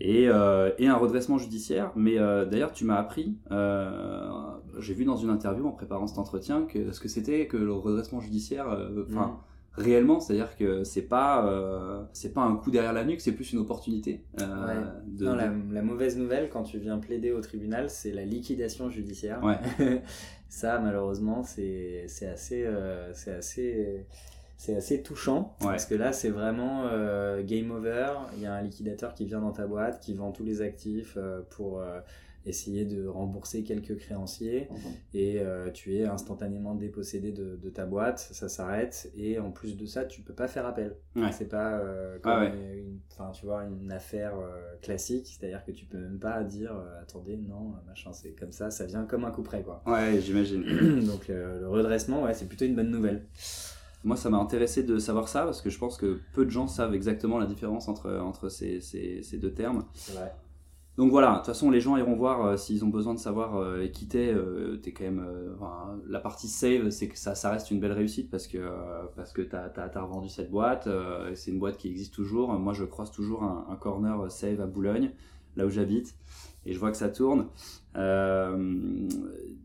Et, 0.00 0.28
euh, 0.28 0.70
et 0.78 0.86
un 0.88 0.96
redressement 0.96 1.38
judiciaire. 1.38 1.90
Mais 1.96 2.18
euh, 2.18 2.44
d'ailleurs, 2.44 2.72
tu 2.72 2.84
m'as 2.84 2.96
appris, 2.96 3.36
euh, 3.50 4.30
j'ai 4.78 4.94
vu 4.94 5.04
dans 5.04 5.16
une 5.16 5.30
interview 5.30 5.66
en 5.66 5.72
préparant 5.72 6.06
cet 6.06 6.18
entretien, 6.18 6.62
que 6.62 6.92
ce 6.92 7.00
que 7.00 7.08
c'était 7.08 7.46
que 7.46 7.56
le 7.56 7.72
redressement 7.72 8.20
judiciaire, 8.20 8.68
euh, 8.70 9.04
enfin, 9.10 9.26
Mm. 9.28 9.36
Réellement, 9.76 10.20
c'est-à-dire 10.20 10.56
que 10.56 10.84
c'est 10.84 11.02
pas, 11.02 11.46
euh, 11.46 12.02
c'est 12.12 12.32
pas 12.32 12.40
un 12.42 12.56
coup 12.56 12.70
derrière 12.70 12.92
la 12.92 13.04
nuque, 13.04 13.20
c'est 13.20 13.32
plus 13.32 13.52
une 13.52 13.58
opportunité. 13.58 14.24
euh, 14.40 14.66
Ouais. 14.66 14.82
de, 15.06 15.24
Non, 15.24 15.32
de- 15.34 15.74
la, 15.74 15.82
mauvaise 15.82 16.16
nouvelle 16.16 16.48
quand 16.48 16.62
tu 16.62 16.78
viens 16.78 16.98
plaider 16.98 17.32
au 17.32 17.40
tribunal, 17.40 17.90
c'est 17.90 18.12
la 18.12 18.24
liquidation 18.24 18.90
judiciaire. 18.90 19.42
Ouais. 19.44 19.58
Ça, 20.48 20.78
malheureusement, 20.78 21.42
c'est 21.42 22.04
c'est 22.08 22.26
assez, 22.28 22.64
euh, 22.64 23.12
c'est 23.12 23.32
assez, 23.34 24.06
c'est 24.56 24.76
assez 24.76 25.02
touchant 25.02 25.56
Ouais. 25.60 25.66
parce 25.68 25.84
que 25.86 25.94
là, 25.94 26.12
c'est 26.12 26.30
vraiment 26.30 26.84
game 27.44 27.70
over. 27.70 28.12
Il 28.36 28.42
y 28.42 28.46
a 28.46 28.54
un 28.54 28.62
liquidateur 28.62 29.12
qui 29.14 29.26
vient 29.26 29.40
dans 29.40 29.52
ta 29.52 29.66
boîte, 29.66 30.00
qui 30.00 30.14
vend 30.14 30.30
tous 30.32 30.44
les 30.44 30.62
actifs 30.62 31.18
pour 31.50 31.82
essayer 32.46 32.84
de 32.84 33.06
rembourser 33.06 33.62
quelques 33.64 33.96
créanciers 33.96 34.68
et 35.12 35.40
euh, 35.40 35.70
tu 35.70 35.96
es 35.96 36.04
instantanément 36.04 36.74
dépossédé 36.74 37.32
de, 37.32 37.56
de 37.56 37.70
ta 37.70 37.86
boîte, 37.86 38.18
ça 38.32 38.48
s'arrête 38.48 39.10
et 39.16 39.38
en 39.38 39.50
plus 39.50 39.76
de 39.76 39.84
ça 39.84 40.04
tu 40.04 40.22
peux 40.22 40.32
pas 40.34 40.48
faire 40.48 40.64
appel. 40.66 40.96
Ouais. 41.16 41.32
C'est 41.32 41.48
pas 41.48 41.78
euh, 41.78 42.18
comme 42.20 42.32
Ah 42.32 42.40
ouais. 42.44 42.78
une, 42.78 43.00
tu 43.32 43.46
vois, 43.46 43.64
une 43.64 43.90
affaire 43.92 44.34
euh, 44.38 44.76
classique, 44.80 45.26
c'est-à-dire 45.38 45.64
que 45.64 45.72
tu 45.72 45.84
peux 45.86 45.98
même 45.98 46.18
pas 46.18 46.42
dire 46.44 46.72
euh, 46.72 47.02
attendez 47.02 47.36
non 47.36 47.74
machin 47.86 48.12
c'est 48.12 48.32
comme 48.32 48.52
ça, 48.52 48.70
ça 48.70 48.86
vient 48.86 49.04
comme 49.04 49.24
un 49.24 49.30
coup 49.30 49.42
près 49.42 49.62
quoi. 49.62 49.82
Ouais, 49.86 50.20
j'imagine. 50.20 50.62
Donc 51.06 51.28
le 51.28 51.68
redressement 51.68 52.22
ouais 52.22 52.34
c'est 52.34 52.46
plutôt 52.46 52.64
une 52.64 52.76
bonne 52.76 52.90
nouvelle. 52.90 53.26
Moi, 54.04 54.14
ça 54.16 54.30
m'a 54.30 54.36
intéressé 54.36 54.84
de 54.84 54.98
savoir 54.98 55.26
ça 55.26 55.42
parce 55.42 55.60
que 55.60 55.68
je 55.68 55.78
pense 55.78 55.96
que 55.96 56.20
peu 56.32 56.44
de 56.44 56.50
gens 56.50 56.68
savent 56.68 56.94
exactement 56.94 57.38
la 57.38 57.46
différence 57.46 57.88
entre, 57.88 58.12
entre 58.18 58.48
ces, 58.48 58.80
ces, 58.80 59.22
ces 59.24 59.36
deux 59.38 59.52
termes. 59.52 59.84
C'est 59.94 60.12
vrai. 60.12 60.32
Donc 60.96 61.10
voilà, 61.10 61.32
de 61.32 61.36
toute 61.36 61.46
façon, 61.46 61.70
les 61.70 61.80
gens 61.80 61.96
iront 61.98 62.16
voir 62.16 62.42
euh, 62.46 62.56
s'ils 62.56 62.82
ont 62.82 62.88
besoin 62.88 63.12
de 63.12 63.18
savoir 63.18 63.56
euh, 63.56 63.86
qui 63.86 64.08
t'es. 64.08 64.32
euh, 64.32 64.78
t'es 64.78 64.92
quand 64.92 65.04
même. 65.04 65.18
euh, 65.26 65.54
enfin, 65.54 66.00
la 66.08 66.20
partie 66.20 66.48
save, 66.48 66.88
c'est 66.88 67.08
que 67.08 67.18
ça, 67.18 67.34
ça 67.34 67.50
reste 67.50 67.70
une 67.70 67.80
belle 67.80 67.92
réussite 67.92 68.30
parce 68.30 68.46
que, 68.46 68.58
parce 69.14 69.32
que 69.32 69.42
t'as 69.42 69.70
as, 69.76 70.00
revendu 70.02 70.28
cette 70.30 70.50
boîte. 70.50 70.88
c'est 71.34 71.50
une 71.50 71.58
boîte 71.58 71.76
qui 71.76 71.88
existe 71.88 72.14
toujours. 72.14 72.52
Moi, 72.58 72.72
je 72.72 72.84
croise 72.84 73.10
toujours 73.10 73.42
un, 73.42 73.66
un 73.68 73.76
corner 73.76 74.30
save 74.32 74.60
à 74.62 74.66
Boulogne, 74.66 75.10
là 75.56 75.66
où 75.66 75.70
j'habite, 75.70 76.14
et 76.64 76.72
je 76.72 76.78
vois 76.78 76.90
que 76.90 76.96
ça 76.96 77.10
tourne. 77.10 77.48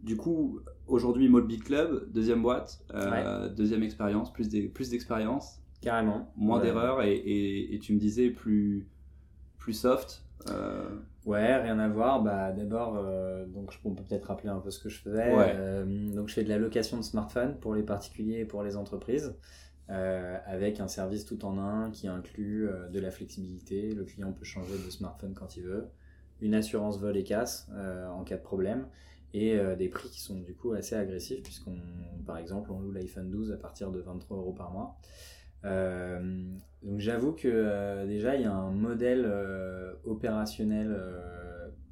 Du 0.03 0.17
coup, 0.17 0.59
aujourd'hui, 0.87 1.29
Beat 1.29 1.63
Club, 1.63 2.11
deuxième 2.11 2.41
boîte, 2.41 2.83
deuxième 3.55 3.83
expérience, 3.83 4.33
plus 4.33 4.49
d'e- 4.49 4.67
plus 4.67 4.89
d'expérience, 4.89 5.61
Carrément. 5.81 6.31
moins 6.35 6.57
Ouais. 6.59 6.65
d'erreurs, 6.65 7.01
et, 7.03 7.13
et, 7.15 7.73
et 7.75 7.79
tu 7.79 7.93
me 7.93 7.99
disais 7.99 8.29
plus, 8.29 8.87
plus 9.61 9.73
soft. 9.73 10.23
euh, 10.49 10.89
Ouais, 11.25 11.55
rien 11.55 11.77
à 11.77 11.87
voir. 11.87 12.23
Bah, 12.23 12.51
d'abord, 12.51 12.95
euh, 12.97 13.45
donc 13.45 13.71
on 13.85 13.93
peut 13.93 14.03
peut-être 14.03 14.25
rappeler 14.25 14.49
un 14.49 14.59
peu 14.59 14.71
ce 14.71 14.79
que 14.79 14.89
je 14.89 14.99
faisais. 14.99 15.35
Ouais. 15.35 15.53
Euh, 15.55 15.85
donc, 16.15 16.29
je 16.29 16.33
fais 16.33 16.43
de 16.43 16.49
la 16.49 16.57
location 16.57 16.97
de 16.97 17.03
smartphones 17.03 17.59
pour 17.59 17.75
les 17.75 17.83
particuliers 17.83 18.39
et 18.39 18.45
pour 18.45 18.63
les 18.63 18.75
entreprises, 18.75 19.35
euh, 19.91 20.37
avec 20.47 20.79
un 20.79 20.87
service 20.87 21.25
tout 21.25 21.45
en 21.45 21.59
un 21.59 21.91
qui 21.91 22.07
inclut 22.07 22.67
de 22.91 22.99
la 22.99 23.11
flexibilité. 23.11 23.93
Le 23.93 24.03
client 24.03 24.31
peut 24.33 24.45
changer 24.45 24.73
de 24.83 24.89
smartphone 24.89 25.35
quand 25.35 25.55
il 25.57 25.63
veut, 25.63 25.87
une 26.41 26.55
assurance 26.55 26.99
vol 26.99 27.15
et 27.15 27.23
casse 27.23 27.69
en 28.09 28.23
cas 28.23 28.37
de 28.37 28.41
problème, 28.41 28.87
et 29.35 29.57
des 29.77 29.89
prix 29.89 30.09
qui 30.09 30.21
sont 30.21 30.39
du 30.39 30.55
coup 30.55 30.73
assez 30.73 30.95
agressifs 30.95 31.43
puisqu'on, 31.43 31.77
par 32.25 32.37
exemple, 32.37 32.71
on 32.71 32.79
loue 32.79 32.91
l'iPhone 32.91 33.29
12 33.29 33.51
à 33.51 33.57
partir 33.57 33.91
de 33.91 33.99
23 33.99 34.37
euros 34.37 34.53
par 34.53 34.71
mois. 34.71 34.97
Euh, 35.65 36.43
donc 36.83 36.99
j'avoue 36.99 37.33
que 37.33 37.47
euh, 37.47 38.07
déjà 38.07 38.35
il 38.35 38.41
y 38.41 38.45
a 38.45 38.53
un 38.53 38.71
modèle 38.71 39.25
euh, 39.25 39.93
opérationnel 40.03 40.97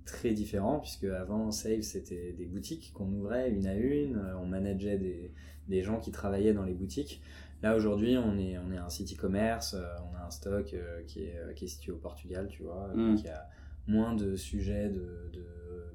très 0.05 0.31
différent 0.31 0.79
puisque 0.79 1.03
avant 1.03 1.51
Save 1.51 1.81
c'était 1.81 2.33
des 2.33 2.45
boutiques 2.47 2.91
qu'on 2.93 3.11
ouvrait 3.13 3.51
une 3.51 3.67
à 3.67 3.75
une, 3.75 4.19
on 4.41 4.47
manageait 4.47 4.97
des, 4.97 5.31
des 5.67 5.83
gens 5.83 5.99
qui 5.99 6.11
travaillaient 6.11 6.53
dans 6.53 6.63
les 6.65 6.73
boutiques. 6.73 7.21
Là 7.61 7.75
aujourd'hui 7.75 8.17
on 8.17 8.37
est, 8.39 8.57
on 8.57 8.71
est 8.71 8.77
un 8.77 8.89
site 8.89 9.13
e-commerce, 9.15 9.75
on 10.11 10.15
a 10.17 10.25
un 10.25 10.31
stock 10.31 10.75
qui, 11.05 11.19
est, 11.23 11.53
qui 11.55 11.65
est 11.65 11.67
situé 11.67 11.91
au 11.91 11.97
Portugal, 11.97 12.47
tu 12.49 12.63
vois, 12.63 12.87
Mm. 12.95 13.11
donc 13.11 13.19
il 13.19 13.25
y 13.27 13.29
a 13.29 13.47
moins 13.85 14.15
de 14.15 14.35
sujets 14.35 14.89
de, 14.89 15.29
de 15.33 15.45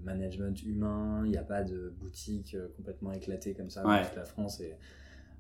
management 0.04 0.62
humain, 0.62 1.22
il 1.24 1.30
n'y 1.30 1.36
a 1.36 1.42
pas 1.42 1.64
de 1.64 1.92
boutique 1.98 2.56
complètement 2.76 3.12
éclatée 3.12 3.54
comme 3.54 3.70
ça 3.70 3.84
Ouais. 3.86 4.02
toute 4.04 4.16
la 4.16 4.24
France 4.24 4.60
et 4.60 4.76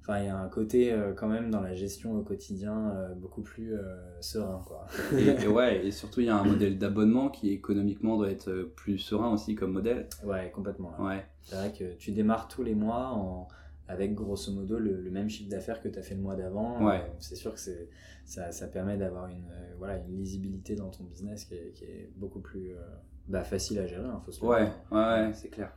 Enfin, 0.06 0.18
il 0.20 0.26
y 0.26 0.28
a 0.28 0.36
un 0.38 0.48
côté 0.50 0.92
euh, 0.92 1.14
quand 1.14 1.28
même 1.28 1.50
dans 1.50 1.62
la 1.62 1.74
gestion 1.74 2.14
au 2.14 2.22
quotidien 2.22 2.90
euh, 2.90 3.14
beaucoup 3.14 3.40
plus 3.40 3.74
euh, 3.74 3.80
serein, 4.20 4.62
quoi. 4.66 4.86
et, 5.16 5.44
et 5.44 5.48
ouais, 5.48 5.86
et 5.86 5.90
surtout 5.90 6.20
il 6.20 6.26
y 6.26 6.28
a 6.28 6.36
un 6.36 6.44
modèle 6.44 6.76
d'abonnement 6.78 7.30
qui 7.30 7.48
économiquement 7.50 8.18
doit 8.18 8.30
être 8.30 8.52
plus 8.76 8.98
serein 8.98 9.32
aussi 9.32 9.54
comme 9.54 9.72
modèle. 9.72 10.06
Ouais, 10.22 10.50
complètement. 10.54 10.92
Ouais, 11.00 11.24
C'est 11.42 11.56
vrai 11.56 11.72
que 11.72 11.94
tu 11.94 12.12
démarres 12.12 12.48
tous 12.48 12.62
les 12.62 12.74
mois 12.74 13.12
en... 13.14 13.48
avec 13.88 14.12
grosso 14.14 14.52
modo 14.52 14.78
le, 14.78 15.00
le 15.00 15.10
même 15.10 15.30
chiffre 15.30 15.48
d'affaires 15.48 15.80
que 15.80 15.88
tu 15.88 15.98
as 15.98 16.02
fait 16.02 16.14
le 16.14 16.20
mois 16.20 16.36
d'avant. 16.36 16.84
Ouais. 16.84 17.00
C'est 17.18 17.36
sûr 17.36 17.54
que 17.54 17.60
c'est, 17.60 17.88
ça, 18.26 18.52
ça 18.52 18.68
permet 18.68 18.98
d'avoir 18.98 19.28
une, 19.28 19.48
voilà, 19.78 19.96
une 19.96 20.18
lisibilité 20.18 20.76
dans 20.76 20.90
ton 20.90 21.04
business 21.04 21.46
qui 21.46 21.54
est, 21.54 21.72
qui 21.72 21.84
est 21.84 22.10
beaucoup 22.16 22.40
plus 22.40 22.72
bah, 23.26 23.42
facile 23.42 23.78
à 23.78 23.86
gérer, 23.86 24.04
hein, 24.04 24.20
faut 24.26 24.32
se 24.32 24.44
ouais, 24.44 24.68
ouais, 24.92 25.30
c'est 25.32 25.48
clair. 25.48 25.72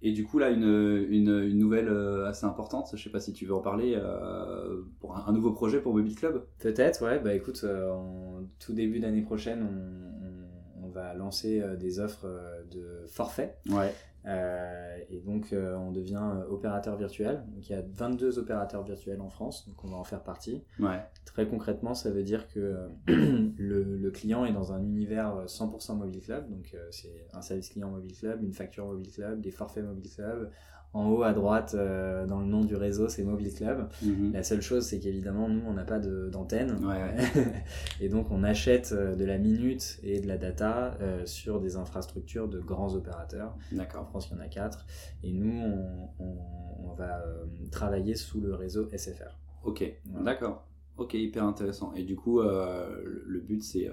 Et 0.00 0.12
du 0.12 0.24
coup 0.24 0.38
là 0.38 0.50
une, 0.50 1.06
une, 1.10 1.28
une 1.42 1.58
nouvelle 1.58 1.88
euh, 1.88 2.26
assez 2.28 2.46
importante, 2.46 2.88
je 2.94 3.02
sais 3.02 3.10
pas 3.10 3.20
si 3.20 3.32
tu 3.32 3.46
veux 3.46 3.54
en 3.54 3.60
parler, 3.60 3.94
euh, 3.96 4.82
pour 5.00 5.16
un, 5.16 5.24
un 5.26 5.32
nouveau 5.32 5.52
projet 5.52 5.80
pour 5.80 5.92
Mobile 5.94 6.14
Club. 6.14 6.44
Peut-être, 6.60 7.04
ouais. 7.04 7.18
Bah 7.18 7.34
écoute, 7.34 7.60
euh, 7.64 7.90
en 7.90 8.42
tout 8.60 8.72
début 8.74 9.00
d'année 9.00 9.22
prochaine, 9.22 9.62
on, 9.62 10.84
on- 10.84 10.86
on 10.86 10.90
va 10.90 11.12
lancer 11.14 11.62
des 11.78 11.98
offres 12.00 12.26
de 12.70 13.04
forfait. 13.08 13.56
Ouais. 13.68 13.92
Euh, 14.28 14.98
et 15.08 15.20
donc, 15.20 15.52
euh, 15.52 15.74
on 15.76 15.90
devient 15.90 16.20
euh, 16.22 16.46
opérateur 16.50 16.96
virtuel. 16.96 17.44
Donc, 17.54 17.68
il 17.68 17.72
y 17.72 17.74
a 17.74 17.82
22 17.82 18.38
opérateurs 18.38 18.82
virtuels 18.82 19.20
en 19.20 19.30
France, 19.30 19.66
donc 19.66 19.82
on 19.84 19.88
va 19.88 19.96
en 19.96 20.04
faire 20.04 20.22
partie. 20.22 20.64
Ouais. 20.78 21.00
Très 21.24 21.48
concrètement, 21.48 21.94
ça 21.94 22.10
veut 22.10 22.22
dire 22.22 22.46
que 22.48 22.88
le, 23.06 23.96
le 23.96 24.10
client 24.10 24.44
est 24.44 24.52
dans 24.52 24.72
un 24.72 24.82
univers 24.82 25.44
100% 25.46 25.96
Mobile 25.96 26.20
Club. 26.20 26.48
Donc, 26.50 26.76
c'est 26.90 27.26
un 27.32 27.40
service 27.40 27.70
client 27.70 27.90
Mobile 27.90 28.16
Club, 28.16 28.42
une 28.42 28.52
facture 28.52 28.86
Mobile 28.86 29.10
Club, 29.10 29.40
des 29.40 29.50
forfaits 29.50 29.84
Mobile 29.84 30.10
Club, 30.14 30.50
en 30.94 31.10
haut 31.10 31.22
à 31.22 31.32
droite, 31.32 31.74
euh, 31.78 32.26
dans 32.26 32.40
le 32.40 32.46
nom 32.46 32.64
du 32.64 32.74
réseau, 32.74 33.08
c'est 33.08 33.22
Mobile 33.22 33.52
Club. 33.54 33.88
Mhm. 34.02 34.32
La 34.32 34.42
seule 34.42 34.62
chose, 34.62 34.84
c'est 34.86 34.98
qu'évidemment, 34.98 35.48
nous, 35.48 35.60
on 35.66 35.74
n'a 35.74 35.84
pas 35.84 35.98
d'antenne. 35.98 36.72
Ouais, 36.84 36.96
ouais. 36.96 37.52
et 38.00 38.08
donc, 38.08 38.30
on 38.30 38.42
achète 38.42 38.92
euh, 38.92 39.14
de 39.14 39.24
la 39.24 39.36
minute 39.38 40.00
et 40.02 40.20
de 40.20 40.26
la 40.26 40.38
data 40.38 40.96
euh, 41.00 41.24
sur 41.26 41.60
des 41.60 41.76
infrastructures 41.76 42.48
de 42.48 42.58
grands 42.58 42.94
opérateurs. 42.94 43.54
En. 43.98 44.04
France, 44.04 44.28
il 44.30 44.36
y 44.36 44.40
en 44.40 44.42
a 44.42 44.48
quatre. 44.48 44.86
Et 45.22 45.32
nous, 45.32 45.60
on, 45.62 46.24
on- 46.24 46.90
on 46.90 46.94
va 46.94 47.20
euh, 47.20 47.44
travailler 47.70 48.14
sous 48.14 48.40
le 48.40 48.54
réseau 48.54 48.88
SFR. 48.96 49.36
Ok, 49.64 49.84
Voilà. 50.06 50.24
d'accord. 50.24 50.66
Ok, 50.96 51.14
hyper 51.14 51.44
intéressant. 51.44 51.92
Et 51.94 52.02
du 52.04 52.16
coup, 52.16 52.40
le, 52.40 53.40
but, 53.40 53.62
c'est. 53.62 53.88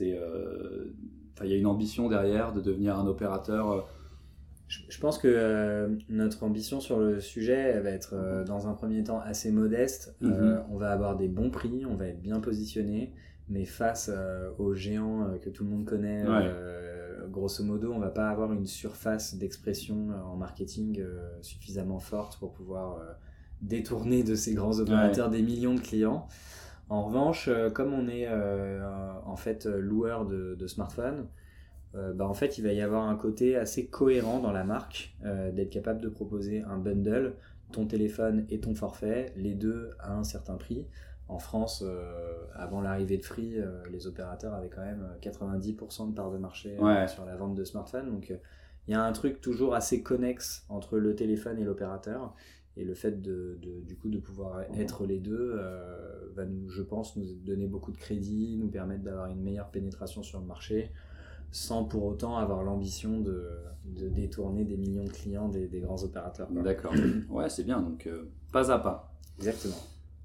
Il 0.00 1.50
y 1.50 1.52
a 1.52 1.56
une 1.56 1.66
ambition 1.66 2.08
derrière 2.08 2.52
de 2.52 2.60
devenir 2.60 2.98
un 2.98 3.06
opérateur. 3.06 3.86
Je, 4.66 4.80
je 4.88 4.98
pense 4.98 5.18
que 5.18 5.28
euh, 5.28 5.88
notre 6.08 6.42
ambition 6.42 6.80
sur 6.80 6.98
le 6.98 7.20
sujet 7.20 7.52
elle 7.74 7.82
va 7.82 7.90
être 7.90 8.14
euh, 8.14 8.44
dans 8.44 8.66
un 8.66 8.72
premier 8.72 9.04
temps 9.04 9.20
assez 9.20 9.52
modeste. 9.52 10.16
Euh, 10.22 10.58
on 10.70 10.78
va 10.78 10.90
avoir 10.90 11.16
des 11.16 11.28
bons 11.28 11.50
prix, 11.50 11.84
on 11.86 11.96
va 11.96 12.06
être 12.08 12.20
bien 12.22 12.40
positionné, 12.40 13.12
mais 13.48 13.64
face 13.66 14.10
aux 14.58 14.74
géants 14.74 15.36
que 15.42 15.50
tout 15.50 15.64
le 15.64 15.70
monde 15.70 15.84
connaît, 15.84 16.26
Ouais. 16.26 16.50
grosso 17.30 17.62
modo, 17.62 17.92
on 17.92 17.98
va 17.98 18.08
pas 18.10 18.28
avoir 18.30 18.52
une 18.52 18.66
surface 18.66 19.36
d'expression 19.36 20.08
en 20.24 20.36
marketing 20.36 21.02
suffisamment 21.42 21.98
forte 21.98 22.38
pour 22.38 22.52
pouvoir 22.52 22.98
détourner 23.60 24.22
de 24.22 24.34
ces 24.34 24.54
grands 24.54 24.78
opérateurs 24.80 25.28
des 25.30 25.42
millions 25.42 25.74
de 25.74 25.80
clients. 25.80 26.26
En 26.88 27.04
revanche, 27.04 27.48
comme 27.74 27.92
on 27.94 28.08
est 28.08 28.26
euh, 28.28 28.82
en 29.26 29.36
fait 29.36 29.66
loueur 29.66 30.26
de, 30.26 30.54
de 30.54 30.66
smartphones, 30.66 31.26
euh, 31.96 32.12
bah, 32.12 32.26
en 32.26 32.34
fait, 32.34 32.58
il 32.58 32.64
va 32.64 32.72
y 32.72 32.80
avoir 32.80 33.08
un 33.08 33.16
côté 33.16 33.56
assez 33.56 33.86
cohérent 33.86 34.40
dans 34.40 34.52
la 34.52 34.64
marque, 34.64 35.14
euh, 35.24 35.52
d'être 35.52 35.70
capable 35.70 36.00
de 36.00 36.08
proposer 36.08 36.62
un 36.62 36.78
bundle, 36.78 37.34
ton 37.72 37.86
téléphone 37.86 38.46
et 38.50 38.60
ton 38.60 38.74
forfait, 38.74 39.32
les 39.36 39.54
deux 39.54 39.90
à 40.00 40.14
un 40.14 40.24
certain 40.24 40.56
prix. 40.56 40.86
En 41.28 41.38
France, 41.38 41.82
euh, 41.86 42.44
avant 42.54 42.80
l'arrivée 42.82 43.16
de 43.16 43.24
Free, 43.24 43.56
les 43.90 44.06
opérateurs 44.06 44.52
avaient 44.54 44.68
quand 44.68 44.82
même 44.84 45.02
euh, 45.10 45.18
90% 45.20 46.10
de 46.10 46.14
part 46.14 46.30
de 46.30 46.38
marché 46.38 46.76
Ouais. 46.78 47.08
sur 47.08 47.24
la 47.24 47.36
vente 47.36 47.54
de 47.54 47.64
smartphones. 47.64 48.10
Donc, 48.10 48.32
il 48.86 48.90
y 48.92 48.94
a 48.94 49.02
un 49.02 49.12
truc 49.12 49.40
toujours 49.40 49.74
assez 49.74 50.02
connexe 50.02 50.66
entre 50.68 50.98
le 50.98 51.14
téléphone 51.14 51.58
et 51.58 51.64
l'opérateur. 51.64 52.34
Et 52.76 52.84
le 52.84 52.94
fait 52.94 53.22
de, 53.22 53.56
de- 53.62 53.80
du 53.80 53.96
coup 53.96 54.10
de 54.10 54.18
pouvoir 54.18 54.62
être 54.76 55.06
les 55.06 55.20
deux 55.20 55.56
va 56.34 56.44
nous, 56.44 56.68
je 56.68 56.82
pense, 56.82 57.16
nous 57.16 57.32
donner 57.44 57.68
beaucoup 57.68 57.92
de 57.92 57.96
crédit, 57.96 58.56
nous 58.60 58.68
permettre 58.68 59.04
d'avoir 59.04 59.26
une 59.30 59.40
meilleure 59.40 59.70
pénétration 59.70 60.22
sur 60.24 60.40
le 60.40 60.46
marché, 60.46 60.90
sans 61.54 61.84
pour 61.84 62.04
autant 62.04 62.36
avoir 62.36 62.64
l'ambition 62.64 63.20
de, 63.20 63.48
de 63.84 64.08
détourner 64.08 64.64
des 64.64 64.76
millions 64.76 65.04
de 65.04 65.10
clients 65.10 65.48
des, 65.48 65.68
des 65.68 65.78
grands 65.78 66.02
opérateurs. 66.02 66.48
D'accord. 66.50 66.92
Ouais, 67.30 67.48
c'est 67.48 67.62
bien. 67.62 67.80
Donc, 67.80 68.08
euh, 68.08 68.28
pas 68.52 68.72
à 68.72 68.78
pas. 68.80 69.14
Exactement. 69.38 69.76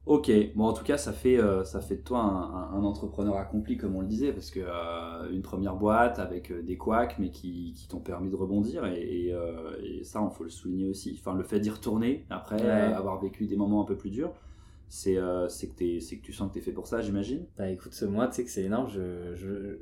Ok, 0.08 0.32
bon 0.56 0.66
en 0.66 0.74
tout 0.74 0.84
cas 0.84 0.98
ça 0.98 1.14
fait, 1.14 1.38
euh, 1.40 1.64
ça 1.64 1.82
fait 1.82 1.98
de 1.98 2.02
toi 2.02 2.20
un, 2.22 2.84
entrepreneur 2.84 3.36
accompli 3.38 3.78
comme 3.78 3.96
on 3.96 4.02
le 4.02 4.08
disait 4.08 4.32
parce 4.34 4.50
que 4.50 4.60
euh, 4.64 5.30
une 5.32 5.44
première 5.44 5.76
boîte 5.76 6.18
avec 6.18 6.52
des 6.66 6.78
couacs 6.78 7.20
mais 7.20 7.30
qui, 7.30 7.74
qui 7.76 7.88
t'ont 7.88 8.00
permis 8.00 8.32
de 8.32 8.36
rebondir 8.36 8.86
et, 8.88 9.00
et, 9.00 9.36
et 9.84 10.04
ça 10.04 10.28
il 10.28 10.36
faut 10.36 10.46
le 10.46 10.50
souligner 10.50 10.88
aussi. 10.88 11.16
Enfin 11.20 11.36
le 11.36 11.44
fait 11.44 11.60
d'y 11.60 11.70
retourner 11.70 12.26
après 12.32 12.56
Ouais. 12.56 12.94
avoir 12.94 13.22
vécu 13.22 13.46
des 13.46 13.56
moments 13.56 13.84
un 13.84 13.86
peu 13.86 13.96
plus 13.98 14.10
durs, 14.10 14.32
c'est 14.88 15.18
euh, 15.18 15.48
que, 15.48 16.00
c'est 16.00 16.18
que 16.18 16.24
tu 16.24 16.34
sens 16.34 16.50
que 16.50 16.56
t'es 16.56 16.62
fait 16.62 16.72
pour 16.72 16.88
ça 16.88 17.02
j'imagine. 17.02 17.46
Bah 17.58 17.70
écoute, 17.70 17.96
moi, 18.10 18.28
tu 18.28 18.36
sais 18.36 18.44
que 18.44 18.50
c'est 18.50 18.64
énorme. 18.64 18.90
Je, 18.90 19.36
je, 19.36 19.78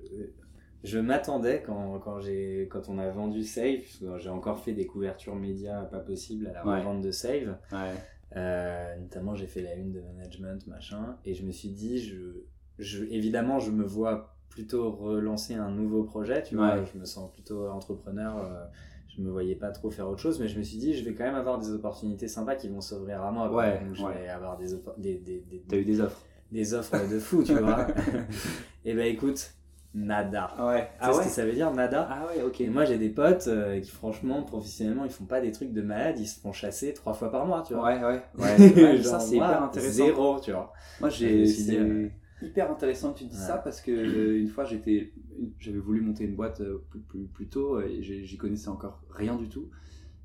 je 0.83 0.99
m'attendais 0.99 1.63
quand, 1.65 1.99
quand, 1.99 2.19
j'ai, 2.19 2.67
quand 2.71 2.87
on 2.89 2.97
a 2.99 3.09
vendu 3.09 3.43
Save, 3.43 3.81
j'ai 4.19 4.29
encore 4.29 4.59
fait 4.59 4.73
des 4.73 4.85
couvertures 4.85 5.35
médias 5.35 5.83
pas 5.85 5.99
possibles 5.99 6.47
à 6.47 6.53
la 6.53 6.65
Ouais. 6.65 6.79
revente 6.79 7.01
de 7.01 7.11
Save. 7.11 7.57
Ouais. 7.71 7.93
Euh, 8.35 8.95
notamment, 8.97 9.35
j'ai 9.35 9.47
fait 9.47 9.61
la 9.61 9.73
une 9.75 9.91
de 9.93 10.01
management, 10.01 10.65
machin, 10.67 11.17
et 11.25 11.33
je 11.33 11.43
me 11.43 11.51
suis 11.51 11.69
dit, 11.69 11.97
je, 11.99 12.43
je, 12.77 13.03
évidemment, 13.05 13.59
je 13.59 13.71
me 13.71 13.83
vois 13.85 14.35
plutôt 14.49 14.91
relancer 14.91 15.53
un 15.55 15.71
nouveau 15.71 16.03
projet, 16.03 16.43
tu 16.43 16.55
vois, 16.55 16.75
Ouais. 16.75 16.83
je 16.93 16.99
me 16.99 17.05
sens 17.05 17.31
plutôt 17.31 17.67
entrepreneur, 17.67 18.37
euh, 18.37 18.65
je 19.07 19.21
me 19.21 19.29
voyais 19.31 19.55
pas 19.55 19.71
trop 19.71 19.89
faire 19.89 20.07
autre 20.09 20.19
chose, 20.19 20.39
mais 20.39 20.47
je 20.47 20.57
me 20.57 20.63
suis 20.63 20.77
dit, 20.77 20.93
je 20.93 21.03
vais 21.05 21.13
quand 21.15 21.23
même 21.23 21.35
avoir 21.35 21.57
des 21.57 21.71
opportunités 21.71 22.27
sympas 22.27 22.55
qui 22.55 22.67
vont 22.69 22.81
s'ouvrir 22.81 23.21
à 23.23 23.31
moi. 23.31 23.51
Ouais, 23.51 23.79
Donc, 23.85 23.95
je 23.95 24.03
ouais. 24.03 24.13
vais 24.13 24.27
avoir 24.29 24.57
des, 24.57 24.73
oppo- 24.75 24.99
des, 24.99 25.15
des, 25.19 25.39
des, 25.49 25.63
T'as 25.67 25.77
eu 25.77 25.85
des 25.85 26.01
offres. 26.01 26.21
des 26.51 26.73
offres 26.73 27.09
de 27.09 27.19
fou, 27.19 27.43
tu 27.43 27.53
vois. 27.55 27.87
et 28.85 28.93
ben 28.93 29.05
écoute, 29.07 29.53
nada. 29.93 30.51
ouais. 30.67 30.89
Tu 30.99 31.05
sais 31.07 31.13
ce 31.13 31.17
que 31.19 31.29
ça 31.29 31.45
veut 31.45 31.53
dire, 31.53 31.71
nada 31.73 32.07
Ah 32.09 32.27
ouais 32.27 32.43
ok. 32.43 32.61
et 32.61 32.67
moi 32.67 32.85
j'ai 32.85 32.97
des 32.97 33.09
potes 33.09 33.47
euh, 33.47 33.79
qui 33.79 33.89
franchement 33.89 34.43
professionnellement 34.43 35.05
ils 35.05 35.11
font 35.11 35.25
pas 35.25 35.41
des 35.41 35.51
trucs 35.51 35.73
de 35.73 35.81
malade, 35.81 36.19
ils 36.19 36.27
se 36.27 36.39
font 36.39 36.51
chasser 36.53 36.93
trois 36.93 37.13
fois 37.13 37.31
par 37.31 37.45
mois, 37.45 37.63
tu 37.65 37.73
vois. 37.73 37.83
Ouais 37.85 38.03
ouais. 38.03 38.21
ouais. 38.37 38.73
Ouais, 38.83 39.01
ça 39.03 39.19
c'est 39.19 39.35
hyper 39.37 39.63
intéressant. 39.63 39.91
Zéro, 39.93 40.39
tu 40.39 40.51
vois. 40.51 40.73
Moi, 40.99 41.09
j'ai 41.09 41.45
c'est 41.47 41.79
euh, 41.79 42.09
hyper 42.41 42.69
intéressant 42.71 43.13
que 43.13 43.19
tu 43.19 43.25
dis 43.25 43.35
Ouais. 43.35 43.41
ça 43.41 43.57
parce 43.57 43.81
que 43.81 43.91
euh, 43.91 44.39
une 44.39 44.47
fois 44.49 44.65
j'étais, 44.65 45.13
j'avais 45.59 45.79
voulu 45.79 46.01
monter 46.01 46.25
une 46.25 46.35
boîte 46.35 46.61
plus, 46.89 46.99
plus, 46.99 47.25
plus 47.25 47.47
tôt 47.47 47.81
et 47.81 48.01
j'y 48.03 48.37
connaissais 48.37 48.69
encore 48.69 49.01
rien 49.09 49.35
du 49.35 49.49
tout. 49.49 49.69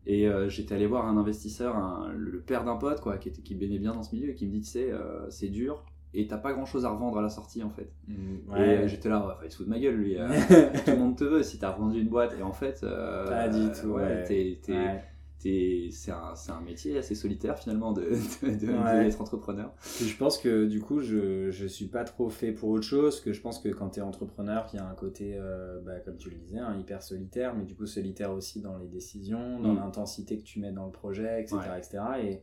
Et 0.04 0.28
j'étais 0.48 0.74
allé 0.74 0.86
voir 0.86 1.06
un 1.06 1.16
investisseur, 1.16 1.76
un- 1.76 2.12
le 2.16 2.40
père 2.40 2.64
d'un 2.64 2.76
pote 2.76 3.00
quoi, 3.00 3.18
qui, 3.18 3.28
était, 3.28 3.40
qui 3.42 3.54
baignait 3.54 3.78
bien 3.78 3.94
dans 3.94 4.02
ce 4.02 4.14
milieu 4.14 4.30
et 4.30 4.34
qui 4.34 4.46
me 4.46 4.52
dit, 4.52 4.60
tu 4.62 4.66
sais, 4.70 4.90
c'est 5.30 5.48
dur 5.48 5.84
et 6.14 6.26
t'as 6.26 6.36
pas 6.38 6.52
grand 6.52 6.66
chose 6.66 6.84
à 6.84 6.90
revendre 6.90 7.18
à 7.18 7.22
la 7.22 7.30
sortie 7.30 7.62
en 7.62 7.70
fait. 7.70 7.90
Et 8.08 8.12
euh, 8.54 8.86
j'étais 8.88 9.08
là, 9.08 9.38
il 9.44 9.50
se 9.50 9.56
fout 9.56 9.66
de 9.66 9.70
ma 9.70 9.78
gueule 9.78 9.96
lui. 9.96 10.18
euh, 10.18 10.28
tout 10.84 10.90
le 10.90 10.96
monde 10.98 11.16
te 11.16 11.24
veut 11.24 11.42
si 11.42 11.58
t'as 11.58 11.70
revendu 11.72 12.00
une 12.00 12.08
boîte 12.08 12.34
et 12.38 12.42
en 12.42 12.52
fait, 12.52 12.80
euh, 12.82 13.26
Pas 13.28 13.48
du 13.48 13.70
tout, 13.72 13.88
ouais. 13.92 14.24
t'es- 14.24 14.58
t'es- 14.62 14.72
Ouais. 14.72 15.04
t'es- 15.38 15.88
c'est 15.90 16.12
un, 16.12 16.34
c'est 16.34 16.52
un 16.52 16.60
métier 16.60 16.96
assez 16.98 17.14
solitaire 17.14 17.58
finalement 17.58 17.92
de, 17.92 18.02
de, 18.42 18.50
de- 18.66 19.02
d'être 19.04 19.20
entrepreneur. 19.20 19.72
Je 20.00 20.16
pense 20.16 20.38
que 20.38 20.66
du 20.66 20.80
coup, 20.80 21.00
je, 21.00 21.50
je 21.50 21.66
suis 21.66 21.86
pas 21.86 22.04
trop 22.04 22.28
fait 22.28 22.52
pour 22.52 22.68
autre 22.68 22.84
chose, 22.84 23.20
que 23.20 23.32
je 23.32 23.40
pense 23.40 23.58
que 23.58 23.68
quand 23.70 23.90
tu 23.90 24.00
es 24.00 24.02
entrepreneur, 24.02 24.68
il 24.72 24.76
y 24.76 24.78
a 24.80 24.86
un 24.86 24.94
côté, 24.94 25.34
euh, 25.36 25.80
bah, 25.80 25.98
comme 26.04 26.16
tu 26.18 26.28
le 26.30 26.36
disais, 26.36 26.58
hein, 26.58 26.76
hyper 26.78 27.02
solitaire, 27.02 27.54
mais 27.56 27.64
du 27.64 27.74
coup 27.74 27.86
solitaire 27.86 28.32
aussi 28.32 28.60
dans 28.60 28.76
les 28.76 28.86
décisions, 28.86 29.58
dans 29.60 29.72
Mm. 29.72 29.78
l'intensité 29.78 30.38
que 30.38 30.44
tu 30.44 30.60
mets 30.60 30.72
dans 30.72 30.84
le 30.86 30.92
projet, 30.92 31.40
etc. 31.40 31.56
Etc. 31.78 31.98
Et, 32.22 32.40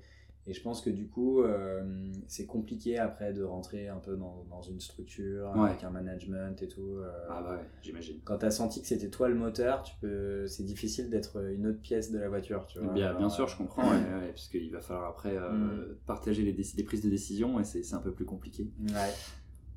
et 0.49 0.53
je 0.53 0.61
pense 0.63 0.81
que 0.81 0.89
du 0.89 1.07
coup, 1.07 1.41
euh, 1.43 2.11
c'est 2.27 2.45
compliqué 2.47 2.97
après 2.97 3.31
de 3.33 3.43
rentrer 3.43 3.87
un 3.87 3.97
peu 3.99 4.15
dans, 4.17 4.45
dans 4.49 4.61
une 4.63 4.79
structure, 4.79 5.51
Ouais. 5.55 5.69
avec 5.69 5.83
un 5.83 5.91
management 5.91 6.61
et 6.61 6.67
tout. 6.67 6.97
euh, 6.97 7.09
Ah 7.29 7.41
bah 7.41 7.51
ouais, 7.57 7.65
j'imagine. 7.81 8.17
quand 8.25 8.39
tu 8.39 8.45
as 8.45 8.51
senti 8.51 8.81
que 8.81 8.87
c'était 8.87 9.09
toi 9.09 9.29
le 9.29 9.35
moteur, 9.35 9.83
tu 9.83 9.93
peux... 10.01 10.47
c'est 10.47 10.63
difficile 10.63 11.09
d'être 11.09 11.37
une 11.53 11.67
autre 11.67 11.79
pièce 11.81 12.11
de 12.11 12.17
la 12.19 12.27
voiture. 12.29 12.65
Tu 12.67 12.79
vois, 12.79 12.91
Bien, 12.93 13.07
Alors, 13.09 13.19
bien 13.19 13.29
sûr, 13.29 13.47
je 13.47 13.55
comprends, 13.57 13.83
ouais, 13.83 13.97
ouais, 13.97 14.29
parce 14.29 14.47
qu'il 14.49 14.71
va 14.71 14.81
falloir 14.81 15.09
après 15.09 15.37
euh, 15.37 15.49
Mm. 15.51 15.95
partager 16.07 16.43
les, 16.43 16.51
les 16.77 16.83
prises 16.83 17.03
de 17.03 17.09
décision 17.09 17.59
et 17.59 17.63
c'est 17.63 17.83
c'est 17.83 17.95
un 17.95 18.01
peu 18.01 18.11
plus 18.11 18.25
compliqué. 18.25 18.67
Ouais. 18.81 19.13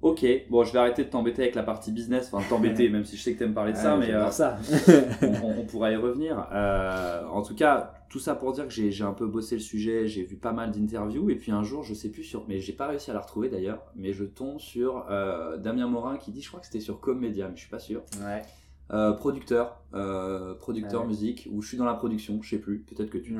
Ok, 0.02 0.26
bon, 0.50 0.64
je 0.64 0.72
vais 0.72 0.80
arrêter 0.80 1.04
de 1.04 1.08
t'embêter 1.10 1.42
avec 1.42 1.54
la 1.54 1.62
partie 1.62 1.92
business, 1.92 2.28
enfin 2.32 2.44
t'embêter, 2.48 2.88
même 2.90 3.04
si 3.04 3.16
je 3.16 3.22
sais 3.22 3.34
que 3.34 3.38
t'aimes 3.38 3.54
parler 3.54 3.72
de 3.72 3.76
ça, 3.78 3.96
Ouais, 3.96 4.08
mais 4.08 4.12
euh, 4.12 4.30
ça. 4.30 4.58
on, 5.44 5.64
pourra 5.64 5.92
y 5.92 5.96
revenir. 5.96 6.44
Euh, 6.52 7.24
en 7.28 7.42
tout 7.42 7.54
cas, 7.54 7.94
tout 8.08 8.18
ça 8.18 8.34
pour 8.34 8.52
dire 8.52 8.66
que 8.66 8.72
j'ai 8.72 9.04
un 9.04 9.12
peu 9.12 9.26
bossé 9.28 9.54
le 9.54 9.60
sujet, 9.60 10.08
j'ai 10.08 10.24
vu 10.24 10.34
pas 10.36 10.50
mal 10.52 10.72
d'interviews, 10.72 11.30
et 11.30 11.36
puis 11.36 11.52
un 11.52 11.62
jour, 11.62 11.84
je 11.84 11.94
sais 11.94 12.08
plus 12.10 12.24
sur, 12.24 12.44
mais 12.48 12.58
j'ai 12.58 12.72
pas 12.72 12.88
réussi 12.88 13.12
à 13.12 13.14
la 13.14 13.20
retrouver 13.20 13.48
d'ailleurs, 13.48 13.80
mais 13.94 14.12
je 14.12 14.24
tombe 14.24 14.58
sur 14.58 15.06
euh, 15.08 15.56
Damien 15.56 15.86
Morin 15.86 16.16
qui 16.16 16.32
dit, 16.32 16.42
je 16.42 16.48
crois 16.48 16.58
que 16.58 16.66
c'était 16.66 16.80
sur 16.80 16.98
Comedia, 16.98 17.46
mais 17.48 17.54
je 17.54 17.60
suis 17.60 17.70
pas 17.70 17.78
sûr. 17.78 18.02
ouais. 18.26 18.42
Producteur, 19.18 19.80
producteur 20.58 21.00
Ouais. 21.02 21.06
musique, 21.06 21.48
ou 21.50 21.62
je 21.62 21.68
suis 21.68 21.78
dans 21.78 21.86
la 21.86 21.94
production, 21.94 22.42
je 22.42 22.50
sais 22.50 22.58
plus, 22.58 22.80
peut-être 22.80 23.08
que 23.08 23.18
tu. 23.18 23.34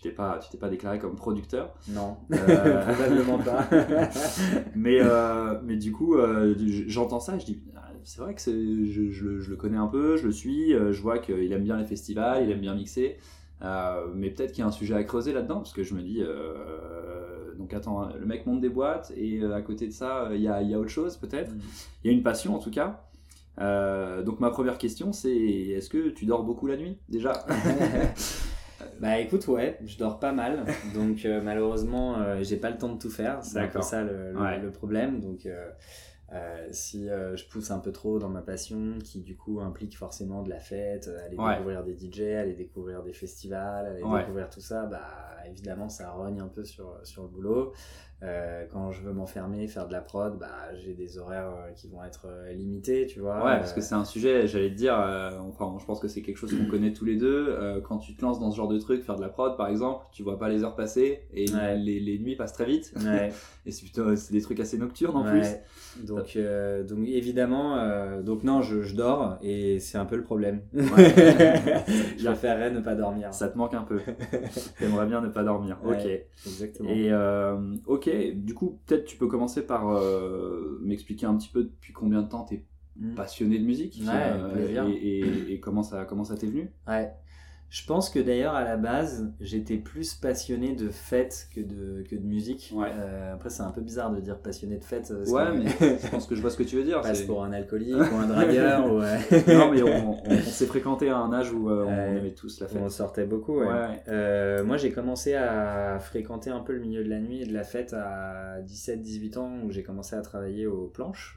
Tu 0.00 0.08
t'es 0.08 0.14
pas, 0.14 0.38
tu 0.40 0.48
t'es 0.50 0.58
pas 0.58 0.68
déclaré 0.68 0.98
comme 1.00 1.16
producteur. 1.16 1.74
Non, 1.88 2.16
Euh, 2.32 2.84
probablement 2.94 3.38
pas. 3.38 3.68
mais, 4.76 4.98
euh, 5.00 5.58
mais 5.64 5.76
du 5.76 5.90
coup, 5.92 6.14
euh, 6.14 6.54
j'entends 6.86 7.18
ça 7.20 7.34
et 7.36 7.40
je 7.40 7.46
dis, 7.46 7.62
ah, 7.76 7.88
c'est 8.04 8.20
vrai 8.20 8.34
que 8.34 8.40
je, 8.40 9.10
je 9.10 9.24
le- 9.24 9.40
je 9.40 9.50
le 9.50 9.56
connais 9.56 9.76
un 9.76 9.88
peu, 9.88 10.16
je 10.16 10.26
le 10.26 10.32
suis, 10.32 10.72
euh, 10.72 10.92
je 10.92 11.02
vois 11.02 11.18
qu'il 11.18 11.52
aime 11.52 11.64
bien 11.64 11.76
les 11.76 11.84
festivals, 11.84 12.44
il 12.44 12.50
aime 12.52 12.60
bien 12.60 12.74
mixer. 12.74 13.16
Mais 14.14 14.30
peut-être 14.30 14.52
qu'il 14.52 14.60
y 14.60 14.64
a 14.64 14.68
un 14.68 14.72
sujet 14.72 14.94
à 14.94 15.02
creuser 15.02 15.32
là-dedans, 15.32 15.56
parce 15.56 15.72
que 15.72 15.82
je 15.82 15.94
me 15.94 16.02
dis, 16.02 16.22
donc 17.58 17.74
attends, 17.74 18.08
le 18.16 18.24
mec 18.24 18.46
monte 18.46 18.60
des 18.60 18.68
boîtes 18.68 19.12
et 19.16 19.42
à 19.44 19.62
côté 19.62 19.88
de 19.88 19.92
ça, 19.92 20.28
il 20.32 20.40
y, 20.40 20.48
a, 20.48 20.62
y 20.62 20.74
a 20.74 20.78
autre 20.78 20.90
chose 20.90 21.16
peut-être. 21.16 21.52
Il 22.04 22.10
y 22.10 22.14
a 22.14 22.16
une 22.16 22.22
passion 22.22 22.54
en 22.54 22.60
tout 22.60 22.70
cas. 22.70 23.02
Donc 23.58 24.38
ma 24.38 24.50
première 24.50 24.78
question, 24.78 25.12
c'est 25.12 25.34
est-ce 25.36 25.90
que 25.90 26.08
tu 26.10 26.24
dors 26.24 26.44
beaucoup 26.44 26.68
la 26.68 26.76
nuit 26.76 26.98
déjà? 27.08 27.32
Bah 29.00 29.18
écoute, 29.18 29.46
ouais, 29.48 29.78
je 29.84 29.96
dors 29.96 30.18
pas 30.18 30.32
mal, 30.32 30.64
donc 30.94 31.24
euh, 31.24 31.40
malheureusement, 31.40 32.18
euh, 32.18 32.42
j'ai 32.42 32.56
pas 32.56 32.70
le 32.70 32.76
temps 32.78 32.92
de 32.92 32.98
tout 32.98 33.10
faire. 33.10 33.38
C'est 33.44 33.58
un 33.60 33.68
peu 33.68 33.80
ça 33.82 34.02
le, 34.02 34.32
le- 34.32 34.40
Ouais. 34.40 34.58
le 34.58 34.70
problème. 34.70 35.20
Donc, 35.20 35.46
euh, 36.32 36.68
si 36.72 37.08
euh, 37.08 37.36
je 37.36 37.46
pousse 37.48 37.70
un 37.70 37.78
peu 37.78 37.90
trop 37.90 38.18
dans 38.18 38.28
ma 38.28 38.42
passion, 38.42 38.98
qui 39.02 39.22
du 39.22 39.34
coup 39.36 39.60
implique 39.60 39.96
forcément 39.96 40.42
de 40.42 40.50
la 40.50 40.60
fête, 40.60 41.08
euh, 41.08 41.24
aller 41.24 41.36
Ouais. 41.38 41.54
découvrir 41.54 41.84
des 41.84 41.94
DJ, 41.94 42.20
aller 42.36 42.54
découvrir 42.54 43.02
des 43.02 43.14
festivals, 43.14 43.86
aller 43.86 44.02
Ouais. 44.04 44.20
découvrir 44.20 44.50
tout 44.50 44.60
ça, 44.60 44.84
bah 44.86 45.06
évidemment 45.48 45.88
ça 45.88 46.10
rogne 46.10 46.40
un 46.40 46.48
peu 46.48 46.64
sur, 46.64 46.98
sur 47.04 47.22
le 47.22 47.28
boulot. 47.28 47.72
Quand 48.72 48.90
je 48.90 49.00
veux 49.02 49.12
m'enfermer, 49.12 49.68
faire 49.68 49.86
de 49.86 49.92
la 49.92 50.00
prod, 50.00 50.36
bah 50.38 50.74
j'ai 50.74 50.92
des 50.92 51.18
horaires 51.18 51.54
qui 51.76 51.88
vont 51.88 52.02
être 52.04 52.26
limités, 52.52 53.06
tu 53.06 53.20
vois. 53.20 53.36
Ouais, 53.36 53.58
parce 53.58 53.72
que 53.72 53.80
c'est 53.80 53.94
un 53.94 54.04
sujet, 54.04 54.48
j'allais 54.48 54.70
te 54.70 54.74
dire, 54.74 54.94
enfin, 55.40 55.76
je 55.80 55.84
pense 55.86 56.00
que 56.00 56.08
c'est 56.08 56.20
quelque 56.22 56.36
chose 56.36 56.52
qu'on 56.52 56.66
connaît 56.70 56.92
tous 56.92 57.04
les 57.04 57.16
deux. 57.16 57.80
quand 57.86 57.98
tu 57.98 58.16
te 58.16 58.22
lances 58.22 58.40
dans 58.40 58.50
ce 58.50 58.56
genre 58.56 58.66
de 58.68 58.78
truc, 58.78 59.04
faire 59.04 59.14
de 59.16 59.20
la 59.22 59.28
prod 59.28 59.56
par 59.56 59.68
exemple, 59.68 60.04
tu 60.10 60.24
vois 60.24 60.36
pas 60.38 60.48
les 60.48 60.64
heures 60.64 60.74
passer 60.74 61.22
et 61.32 61.48
Ouais. 61.54 61.76
les, 61.78 62.00
les 62.00 62.18
nuits 62.18 62.34
passent 62.34 62.52
très 62.52 62.66
vite. 62.66 62.92
ouais. 62.96 63.32
et 63.66 63.70
c'est 63.70 63.82
plutôt 63.82 64.14
c'est 64.16 64.32
des 64.32 64.42
trucs 64.42 64.58
assez 64.60 64.78
nocturnes 64.78 65.16
en 65.16 65.22
plus. 65.24 65.40
Ouais. 65.40 65.62
Donc, 66.18 66.36
euh, 66.36 66.84
donc 66.84 67.06
évidemment, 67.06 67.76
euh, 67.78 68.22
donc 68.22 68.44
non, 68.44 68.62
je, 68.62 68.82
je 68.82 68.94
dors 68.94 69.38
et 69.42 69.80
c'est 69.80 69.98
un 69.98 70.04
peu 70.04 70.16
le 70.16 70.22
problème. 70.22 70.60
je 70.72 72.24
préférerais 72.24 72.70
ne 72.70 72.80
pas 72.80 72.94
dormir. 72.94 73.32
Ça 73.32 73.48
te 73.48 73.56
manque 73.58 73.74
un 73.74 73.82
peu. 73.82 74.00
T'aimerais 74.78 75.06
bien 75.06 75.20
ne 75.20 75.28
pas 75.28 75.44
dormir. 75.44 75.78
Ok. 75.84 76.06
Exactement. 76.46 76.88
Et 76.90 77.10
euh, 77.12 77.56
ok, 77.86 78.10
du 78.34 78.54
coup, 78.54 78.78
peut-être 78.86 79.04
tu 79.04 79.16
peux 79.16 79.26
commencer 79.28 79.62
par 79.66 79.86
m'expliquer 80.82 81.26
un 81.26 81.36
petit 81.36 81.50
peu 81.50 81.64
depuis 81.64 81.92
combien 81.92 82.22
de 82.22 82.28
temps 82.28 82.44
t'es 82.44 82.64
Mm. 83.00 83.14
passionné 83.14 83.60
de 83.60 83.64
musique 83.64 84.02
Ouais, 84.04 84.90
et- 84.90 85.52
et 85.52 85.60
comment 85.60 85.84
ça 85.84 86.04
comment 86.04 86.24
ça 86.24 86.36
t'est 86.36 86.48
venu? 86.48 86.68
Ouais. 86.88 87.12
Je 87.70 87.84
pense 87.86 88.08
que 88.08 88.18
d'ailleurs 88.18 88.54
à 88.54 88.64
la 88.64 88.78
base, 88.78 89.30
j'étais 89.40 89.76
plus 89.76 90.14
passionné 90.14 90.74
de 90.74 90.88
fête 90.88 91.48
que 91.54 91.60
de, 91.60 92.02
que 92.08 92.16
de 92.16 92.24
musique. 92.24 92.72
Ouais. 92.74 92.88
Euh, 92.90 93.34
après, 93.34 93.50
c'est 93.50 93.62
un 93.62 93.70
peu 93.70 93.82
bizarre 93.82 94.10
de 94.10 94.20
dire 94.20 94.38
passionné 94.38 94.78
de 94.78 94.84
fête. 94.84 95.12
parce 95.14 95.30
Ouais, 95.30 95.44
que- 95.44 95.84
mais 95.84 95.98
je 96.02 96.10
pense 96.10 96.26
que 96.26 96.34
je 96.34 96.40
vois 96.40 96.50
ce 96.50 96.56
que 96.56 96.62
tu 96.62 96.76
veux 96.76 96.84
dire. 96.84 97.02
passe 97.02 97.18
c'est- 97.18 97.26
pour 97.26 97.44
un 97.44 97.52
alcoolique 97.52 97.94
ou 98.12 98.16
un 98.16 98.26
dragueur. 98.26 98.86
ou, 98.86 99.00
non, 99.52 99.70
mais 99.70 99.82
on, 99.82 100.12
on- 100.12 100.22
on 100.26 100.38
s'est 100.40 100.64
fréquenté 100.66 101.10
à 101.10 101.18
un 101.18 101.30
âge 101.32 101.52
où 101.52 101.68
euh, 101.68 101.84
on 101.84 102.16
aimait 102.16 102.30
tous 102.32 102.58
la 102.60 102.68
fête. 102.68 102.80
On 102.82 102.88
sortait 102.88 103.26
beaucoup, 103.26 103.58
ouais. 103.58 103.66
Ouais. 103.66 104.02
Euh, 104.08 104.64
moi, 104.64 104.78
j'ai 104.78 104.90
commencé 104.90 105.34
à 105.34 105.98
fréquenter 106.00 106.48
un 106.48 106.60
peu 106.60 106.72
le 106.72 106.80
milieu 106.80 107.04
de 107.04 107.10
la 107.10 107.18
nuit 107.20 107.42
et 107.42 107.46
de 107.46 107.52
la 107.52 107.64
fête 107.64 107.92
à 107.92 108.60
17-18 108.62 109.36
ans, 109.36 109.52
où 109.64 109.70
j'ai 109.70 109.82
commencé 109.82 110.16
à 110.16 110.22
travailler 110.22 110.66
aux 110.66 110.86
planches. 110.86 111.36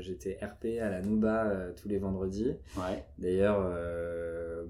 J'étais 0.00 0.38
RP 0.42 0.80
à 0.82 0.90
la 0.90 1.02
Nouba 1.02 1.52
tous 1.80 1.88
les 1.88 1.98
vendredis. 1.98 2.56
Ouais. 2.76 3.04
D'ailleurs, 3.18 3.60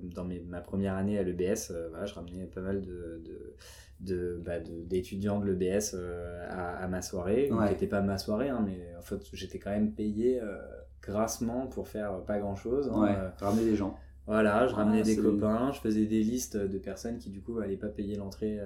dans 0.02 0.24
mes- 0.24 0.40
ma 0.40 0.60
première 0.60 0.94
année 0.94 1.18
à 1.18 1.22
l'EBS, 1.22 1.70
euh, 1.70 1.88
voilà, 1.90 2.06
je 2.06 2.14
ramenais 2.14 2.46
pas 2.46 2.60
mal 2.60 2.80
de... 2.82 3.22
de 3.24 3.54
de, 4.00 4.40
bah, 4.44 4.60
d'étudiants 4.60 5.40
de 5.40 5.50
l'EBS 5.50 5.90
euh, 5.94 6.46
à, 6.48 6.84
à 6.84 6.86
ma 6.86 7.02
soirée, 7.02 7.50
Ouais. 7.50 7.66
qui 7.66 7.72
n'était 7.72 7.88
pas 7.88 8.00
ma 8.00 8.16
soirée, 8.16 8.48
hein, 8.48 8.62
mais 8.64 8.78
en 8.96 9.02
fait 9.02 9.18
j'étais 9.32 9.58
quand 9.58 9.70
même 9.70 9.90
payé 9.92 10.40
euh, 10.40 10.56
grassement 11.02 11.66
pour 11.66 11.88
faire 11.88 12.20
pas 12.24 12.38
grand 12.38 12.54
chose. 12.54 12.86
Ouais. 12.94 13.16
Ramener 13.40 13.64
des 13.64 13.74
gens. 13.74 13.98
Voilà, 14.28 14.68
je 14.68 14.74
ramenais 14.76 15.00
Ah, 15.00 15.02
des 15.02 15.16
c'est- 15.16 15.20
copains, 15.20 15.72
je 15.72 15.80
faisais 15.80 16.04
des 16.06 16.22
listes 16.22 16.56
de 16.56 16.78
personnes 16.78 17.18
qui 17.18 17.30
du 17.30 17.40
coup 17.42 17.58
allaient 17.58 17.76
pas 17.76 17.88
payer 17.88 18.14
l'entrée. 18.14 18.60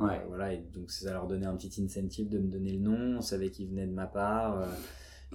Ouais. 0.00 0.22
Voilà, 0.28 0.54
et 0.54 0.64
donc 0.72 0.90
ça 0.90 1.12
leur 1.12 1.26
donnait 1.26 1.44
un 1.44 1.56
petit 1.56 1.82
incentive 1.84 2.30
de 2.30 2.38
me 2.38 2.48
donner 2.48 2.72
le 2.72 2.78
nom, 2.80 3.18
on 3.18 3.20
savait 3.20 3.50
qu'ils 3.50 3.68
venaient 3.68 3.86
de 3.86 3.92
ma 3.92 4.06
part. 4.06 4.66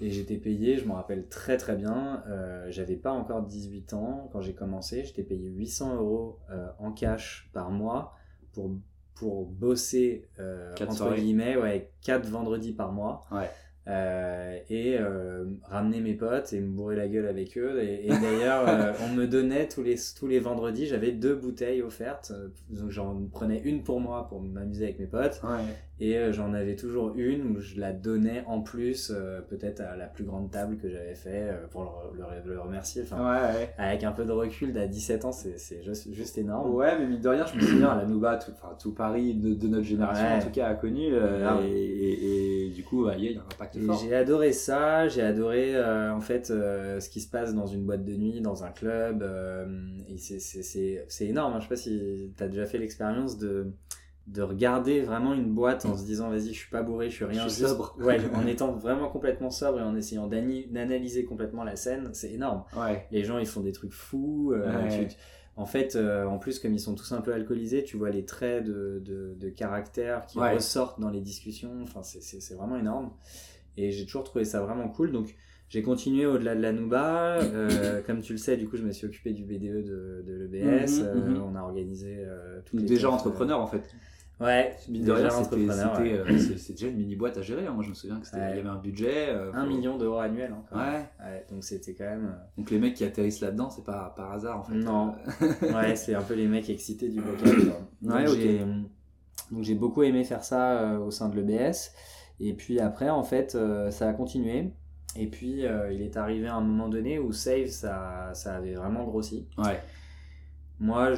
Et 0.02 0.10
j'étais 0.12 0.38
payé, 0.38 0.78
je 0.78 0.86
m'en 0.86 0.96
rappelle 0.96 1.28
très 1.28 1.58
très 1.58 1.76
bien. 1.76 2.24
euh, 2.28 2.68
J'avais 2.70 2.96
pas 2.96 3.12
encore 3.12 3.44
18 3.44 3.94
ans 3.94 4.30
quand 4.32 4.42
j'ai 4.42 4.54
commencé, 4.54 5.04
j'étais 5.06 5.24
payé 5.24 5.50
800 5.50 5.96
euros 5.96 6.40
euh, 6.52 6.68
en 6.80 6.92
cash 6.92 7.50
par 7.54 7.70
mois 7.72 8.14
pour, 8.54 8.72
pour 9.16 9.46
bosser 9.46 10.28
euh, 10.40 10.74
entre 10.82 10.94
soirées. 10.94 11.22
guillemets, 11.22 11.56
ouais, 11.58 11.92
4 12.04 12.26
vendredis 12.28 12.74
par 12.74 12.92
mois. 12.92 13.26
Ouais. 13.32 13.50
Euh, 13.86 14.58
et 14.70 14.98
euh, 14.98 15.44
ramener 15.64 16.00
mes 16.00 16.14
potes 16.14 16.54
et 16.54 16.62
me 16.62 16.70
bourrer 16.72 16.96
la 16.96 17.10
gueule 17.10 17.28
avec 17.28 17.58
eux. 17.58 17.82
Et, 17.84 18.06
et 18.06 18.10
d'ailleurs, 18.12 18.66
euh, 18.70 18.94
on 19.04 19.14
me 19.14 19.28
donnait 19.28 19.68
tous 19.68 19.84
les, 19.84 19.98
tous 20.18 20.26
les 20.28 20.40
vendredis, 20.40 20.86
j'avais 20.88 21.12
deux 21.12 21.36
bouteilles 21.36 21.82
offertes. 21.82 22.32
Donc 22.70 22.92
j'en 22.92 23.22
prenais 23.30 23.60
une 23.60 23.84
pour 23.84 24.00
moi 24.00 24.28
pour 24.30 24.42
m'amuser 24.42 24.86
avec 24.86 25.00
mes 25.00 25.08
potes. 25.08 25.42
Ouais. 25.44 25.66
Et 26.00 26.18
euh, 26.18 26.34
j'en 26.34 26.54
avais 26.54 26.76
toujours 26.76 27.14
une 27.16 27.56
où 27.56 27.60
je 27.60 27.80
la 27.80 27.94
donnais 27.94 28.44
en 28.48 28.62
plus, 28.62 29.12
euh, 29.16 29.42
peut-être 29.42 29.80
à 29.80 29.96
la 29.96 30.08
plus 30.08 30.24
grande 30.24 30.50
table 30.50 30.78
que 30.78 30.90
j'avais 30.90 31.14
fait 31.14 31.50
euh, 31.50 31.68
pour 31.70 31.84
le, 32.14 32.20
le- 32.48 32.54
le 32.56 32.60
remercier. 32.60 33.04
Enfin, 33.04 33.18
Ouais, 33.24 33.56
ouais. 33.60 33.74
Avec 33.78 34.04
un 34.04 34.12
peu 34.12 34.26
de 34.26 34.32
recul, 34.32 34.76
à 34.78 34.88
17 34.88 35.24
ans, 35.24 35.32
c'est 35.32 35.60
c'est 35.60 35.84
juste, 35.84 36.12
juste 36.12 36.38
énorme. 36.40 36.74
Ouais, 36.74 36.98
mais 36.98 37.06
mine 37.06 37.22
de 37.22 37.30
rien, 37.30 37.46
je 37.46 37.56
me 37.56 37.62
souviens, 37.62 37.96
la 37.96 38.06
Nouba, 38.06 38.38
tout, 38.38 38.52
enfin, 38.52 38.76
tout 38.82 38.92
Paris 38.92 39.36
de, 39.36 39.54
de 39.54 39.68
notre 39.68 39.84
génération, 39.86 40.26
Ouais. 40.26 40.34
en 40.34 40.40
tout 40.42 40.50
cas, 40.52 40.68
a 40.68 40.74
connu. 40.74 41.10
euh, 41.14 41.62
et, 41.64 41.68
et- 41.72 42.66
et 42.68 42.70
du 42.72 42.84
coup, 42.84 43.06
bah, 43.06 43.14
il 43.18 43.26
y 43.32 43.38
a 43.38 43.40
un 43.40 43.44
impact 43.44 43.78
fort. 43.80 44.02
j'ai 44.04 44.16
adoré 44.16 44.52
ça, 44.52 45.08
j'ai 45.08 45.22
adoré 45.22 45.76
euh, 45.76 46.12
en 46.12 46.22
fait 46.22 46.50
euh, 46.50 47.00
ce 47.00 47.10
qui 47.10 47.22
se 47.22 47.30
passe 47.30 47.54
dans 47.54 47.68
une 47.68 47.86
boîte 47.86 48.04
de 48.04 48.14
nuit, 48.16 48.42
dans 48.42 48.64
un 48.64 48.72
club. 48.72 49.22
euh, 49.22 49.66
et 50.10 50.18
c'est- 50.18 50.40
c'est 50.40 50.64
c'est- 50.64 51.06
c'est 51.08 51.28
énorme, 51.28 51.54
hein. 51.54 51.60
je 51.60 51.64
sais 51.66 51.70
pas 51.70 51.76
si 51.76 52.34
tu 52.36 52.44
as 52.44 52.48
déjà 52.48 52.66
fait 52.66 52.80
l'expérience 52.80 53.38
de, 53.38 53.68
de 54.28 54.42
regarder 54.42 55.02
vraiment 55.02 55.34
une 55.34 55.52
boîte 55.54 55.86
en 55.86 55.98
se 55.98 56.06
disant 56.06 56.30
vas-y, 56.30 56.48
je 56.54 56.60
suis 56.60 56.70
pas 56.70 56.82
bourré, 56.82 57.10
je 57.10 57.16
suis 57.16 57.26
rien. 57.26 57.44
Je 57.44 57.50
suis 57.50 57.60
juste- 57.62 57.72
sobre. 57.72 57.96
Ouais, 58.00 58.20
en 58.34 58.48
étant 58.48 58.72
vraiment 58.72 59.10
complètement 59.10 59.50
sobre 59.50 59.80
et 59.80 59.84
en 59.84 59.96
essayant 59.96 60.28
d'analyser 60.28 61.26
complètement 61.26 61.64
la 61.64 61.76
scène, 61.76 62.10
c'est 62.14 62.32
énorme. 62.32 62.64
Ouais. 62.78 63.06
Les 63.12 63.24
gens 63.26 63.38
ils 63.38 63.46
font 63.46 63.62
des 63.62 63.74
trucs 63.74 63.94
fous. 63.94 64.54
euh, 64.54 64.84
Ouais. 64.84 65.00
tu- 65.08 65.08
tu- 65.16 65.18
en 65.56 65.66
fait, 65.68 65.96
euh, 65.96 66.26
en 66.26 66.40
plus, 66.40 66.58
comme 66.58 66.74
ils 66.74 66.80
sont 66.80 66.96
tous 66.96 67.12
un 67.12 67.22
peu 67.22 67.32
alcoolisés, 67.32 67.84
tu 67.84 67.96
vois 67.96 68.10
les 68.10 68.26
traits 68.26 68.64
de, 68.64 69.02
de, 69.06 69.36
de 69.40 69.50
caractère 69.50 70.26
qui 70.26 70.40
ressortent 70.40 71.00
dans 71.00 71.12
les 71.12 71.22
discussions. 71.22 71.74
Enfin, 71.84 72.02
c'est- 72.02 72.56
vraiment 72.56 72.78
énorme. 72.78 73.12
Et 73.78 73.92
j'ai 73.92 74.06
toujours 74.06 74.24
trouvé 74.24 74.46
ça 74.46 74.62
vraiment 74.62 74.88
cool. 74.88 75.12
Donc, 75.12 75.36
j'ai 75.70 75.82
continué 75.84 76.26
au-delà 76.26 76.56
de 76.56 76.62
la 76.62 76.72
Nouba. 76.72 77.38
Euh, 77.42 78.02
comme 78.02 78.22
tu 78.22 78.32
le 78.34 78.38
sais, 78.40 78.58
du 78.58 78.68
coup, 78.68 78.78
je 78.78 78.84
me 78.84 78.92
suis 78.92 79.06
occupé 79.06 79.32
du 79.34 79.44
BDE 79.44 79.84
de, 79.84 80.24
de 80.26 80.34
l'EBS. 80.52 81.02
Mhm, 81.02 81.06
Euh, 81.08 81.16
mhm. 81.16 81.42
on 81.44 81.56
a 81.56 81.62
organisé 81.62 82.16
euh, 82.20 82.60
toutes 82.66 82.80
les 82.82 82.86
déjà 82.88 83.12
entrepreneur, 83.12 83.60
en 83.60 83.68
fait. 83.68 83.84
Ouais, 84.40 84.76
déjà 84.90 85.30
c'était 85.30 85.56
ouais. 85.56 86.14
euh, 86.20 86.26
déjà 86.70 86.88
une 86.88 86.98
mini-boîte 86.98 87.38
à 87.38 87.42
gérer. 87.42 87.66
hein. 87.68 87.72
Moi, 87.74 87.84
je 87.84 87.90
me 87.90 87.94
souviens 87.94 88.20
qu'il 88.20 88.38
Ouais. 88.38 88.58
y 88.58 88.60
avait 88.60 88.68
un 88.68 88.78
budget. 88.78 89.30
euh, 89.30 89.52
Un 89.54 89.66
million 89.66 89.98
d'euros 89.98 90.18
annuels. 90.20 90.54
hein. 90.54 90.76
Ouais. 90.76 91.26
Ouais, 91.26 91.46
donc 91.50 91.64
c'était 91.64 91.94
quand 91.94 92.04
même. 92.06 92.26
euh, 92.26 92.44
Donc 92.58 92.72
les 92.72 92.80
mecs 92.80 92.96
qui 92.96 93.06
atterrissent 93.06 93.40
là-dedans, 93.42 93.70
c'est 93.70 93.86
pas 93.86 94.14
par 94.18 94.32
hasard, 94.34 94.60
en 94.60 94.64
fait. 94.64 94.74
Non. 94.76 95.16
Euh, 95.42 95.74
ouais, 95.74 95.96
c'est 95.96 96.16
un 96.16 96.22
peu 96.24 96.34
les 96.34 96.48
mecs 96.48 96.70
excités 96.70 97.10
du 97.10 97.22
quoi. 97.22 97.32
Donc, 98.02 98.14
Ouais, 98.16 98.28
ok. 98.28 98.36
j'ai, 98.36 98.60
donc 99.52 99.64
j'ai 99.64 99.76
beaucoup 99.76 100.04
aimé 100.04 100.24
faire 100.24 100.44
ça 100.44 100.80
euh, 100.82 100.98
au 100.98 101.12
sein 101.12 101.30
de 101.30 101.40
l'EBS. 101.40 101.92
Et 102.40 102.54
puis 102.54 102.80
après, 102.80 103.10
en 103.10 103.24
fait, 103.24 103.56
ça 103.92 104.10
a 104.10 104.14
continué. 104.14 104.74
Et 105.16 105.28
puis, 105.28 105.62
il 105.92 106.02
est 106.02 106.18
arrivé 106.18 106.48
un 106.48 106.60
moment 106.62 106.90
donné 106.90 107.20
où 107.20 107.32
Save, 107.32 107.68
ça, 107.68 108.32
ça 108.34 108.56
avait 108.56 108.74
vraiment 108.74 109.04
grossi. 109.06 109.48
ouais. 109.60 109.80
Moi, 110.80 111.12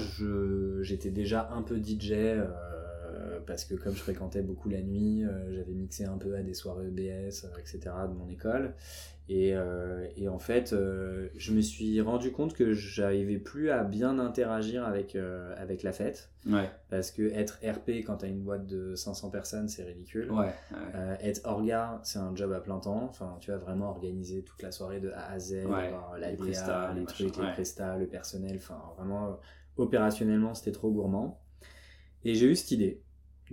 j'étais 0.82 1.10
déjà 1.10 1.49
un 1.56 1.62
peu 1.63 1.78
DJ 1.82 2.12
euh, 3.15 3.39
parce 3.45 3.65
que 3.65 3.75
comme 3.75 3.93
je 3.93 4.01
fréquentais 4.01 4.41
beaucoup 4.41 4.69
la 4.69 4.82
nuit, 4.82 5.23
euh, 5.23 5.54
j'avais 5.54 5.73
mixé 5.73 6.06
un 6.06 6.17
peu 6.17 6.36
à 6.36 6.43
des 6.43 6.54
soirées 6.54 6.88
EBS, 6.88 7.45
euh, 7.45 7.60
etc. 7.60 7.80
de 8.08 8.13
mon 8.13 8.30
école. 8.30 8.73
Et, 9.28 9.56
euh, 9.56 10.08
et 10.15 10.28
en 10.30 10.38
fait, 10.38 10.71
euh, 10.71 11.30
je 11.36 11.51
me 11.51 11.62
suis 11.62 11.99
rendu 11.99 12.32
compte 12.32 12.54
que 12.54 12.73
j'arrivais 12.73 13.39
plus 13.39 13.71
à 13.71 13.84
bien 13.84 14.19
interagir 14.19 14.86
avec, 14.86 15.15
euh, 15.15 15.56
avec 15.58 15.82
la 15.82 15.91
fête. 15.93 16.30
Ouais. 16.45 16.69
Parce 16.89 17.10
que 17.10 17.23
être 17.34 17.60
RP 17.63 18.04
quand 18.06 18.17
t'as 18.17 18.28
une 18.28 18.43
boîte 18.43 18.67
de 18.67 18.93
500 18.93 19.32
personnes, 19.32 19.67
c'est 19.67 19.84
ridicule. 19.84 20.30
Ouais. 20.30 20.45
ouais. 20.45 20.78
Euh, 20.93 21.15
être 21.21 21.41
orga, 21.45 21.99
c'est 22.04 22.19
un 22.19 22.36
job 22.36 22.51
à 22.54 22.60
plein 22.60 22.78
temps. 22.78 23.08
Enfin, 23.10 23.38
tu 23.39 23.49
vas 23.49 23.58
vraiment 23.58 23.89
organiser 23.89 24.43
toute 24.43 24.62
la 24.62 24.71
soirée 24.71 24.99
de 24.99 25.10
A 25.10 25.32
à 25.32 25.39
Z, 25.39 25.56
avoir 25.63 26.19
la 26.19 26.30
les 26.30 26.38
prestats, 26.38 26.93
les 26.93 26.99
les 26.99 27.06
trucs, 27.08 27.38
les 27.38 27.51
prestats, 27.51 27.97
le 27.97 28.06
personnel. 28.06 28.58
Enfin, 28.58 28.80
vraiment, 28.95 29.30
euh, 29.30 29.34
opérationnellement, 29.78 30.54
c'était 30.54 30.71
trop 30.71 30.91
gourmand. 30.91 31.41
Et 32.23 32.36
j'ai 32.36 32.45
eu 32.45 32.56
cette 32.56 32.71
idée 32.71 33.01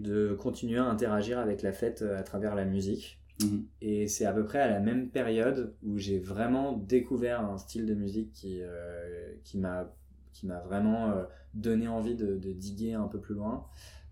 de 0.03 0.35
continuer 0.35 0.79
à 0.79 0.85
interagir 0.85 1.39
avec 1.39 1.63
la 1.63 1.73
fête 1.73 2.03
euh, 2.03 2.19
à 2.19 2.23
travers 2.23 2.55
la 2.55 2.65
musique. 2.65 3.21
Mhm. 3.43 3.65
Et 3.81 4.09
c'est 4.09 4.27
à 4.27 4.33
peu 4.33 4.45
près 4.45 4.59
à 4.61 4.69
la 4.69 4.81
même 4.81 5.09
période 5.09 5.75
où 5.83 5.97
j'ai 5.99 6.19
vraiment 6.19 6.73
découvert 6.73 7.41
un 7.41 7.57
style 7.57 7.87
de 7.87 7.95
musique 7.95 8.33
qui, 8.33 8.61
euh, 8.63 9.33
qui 9.45 9.59
m'a 9.59 9.93
qui 10.33 10.47
m'a 10.47 10.61
vraiment 10.61 11.11
euh, 11.11 11.25
donné 11.55 11.89
envie 11.89 12.15
de, 12.15 12.37
de 12.37 12.53
diguer 12.53 12.95
un 12.95 13.07
peu 13.09 13.21
plus 13.21 13.35
loin. 13.35 13.67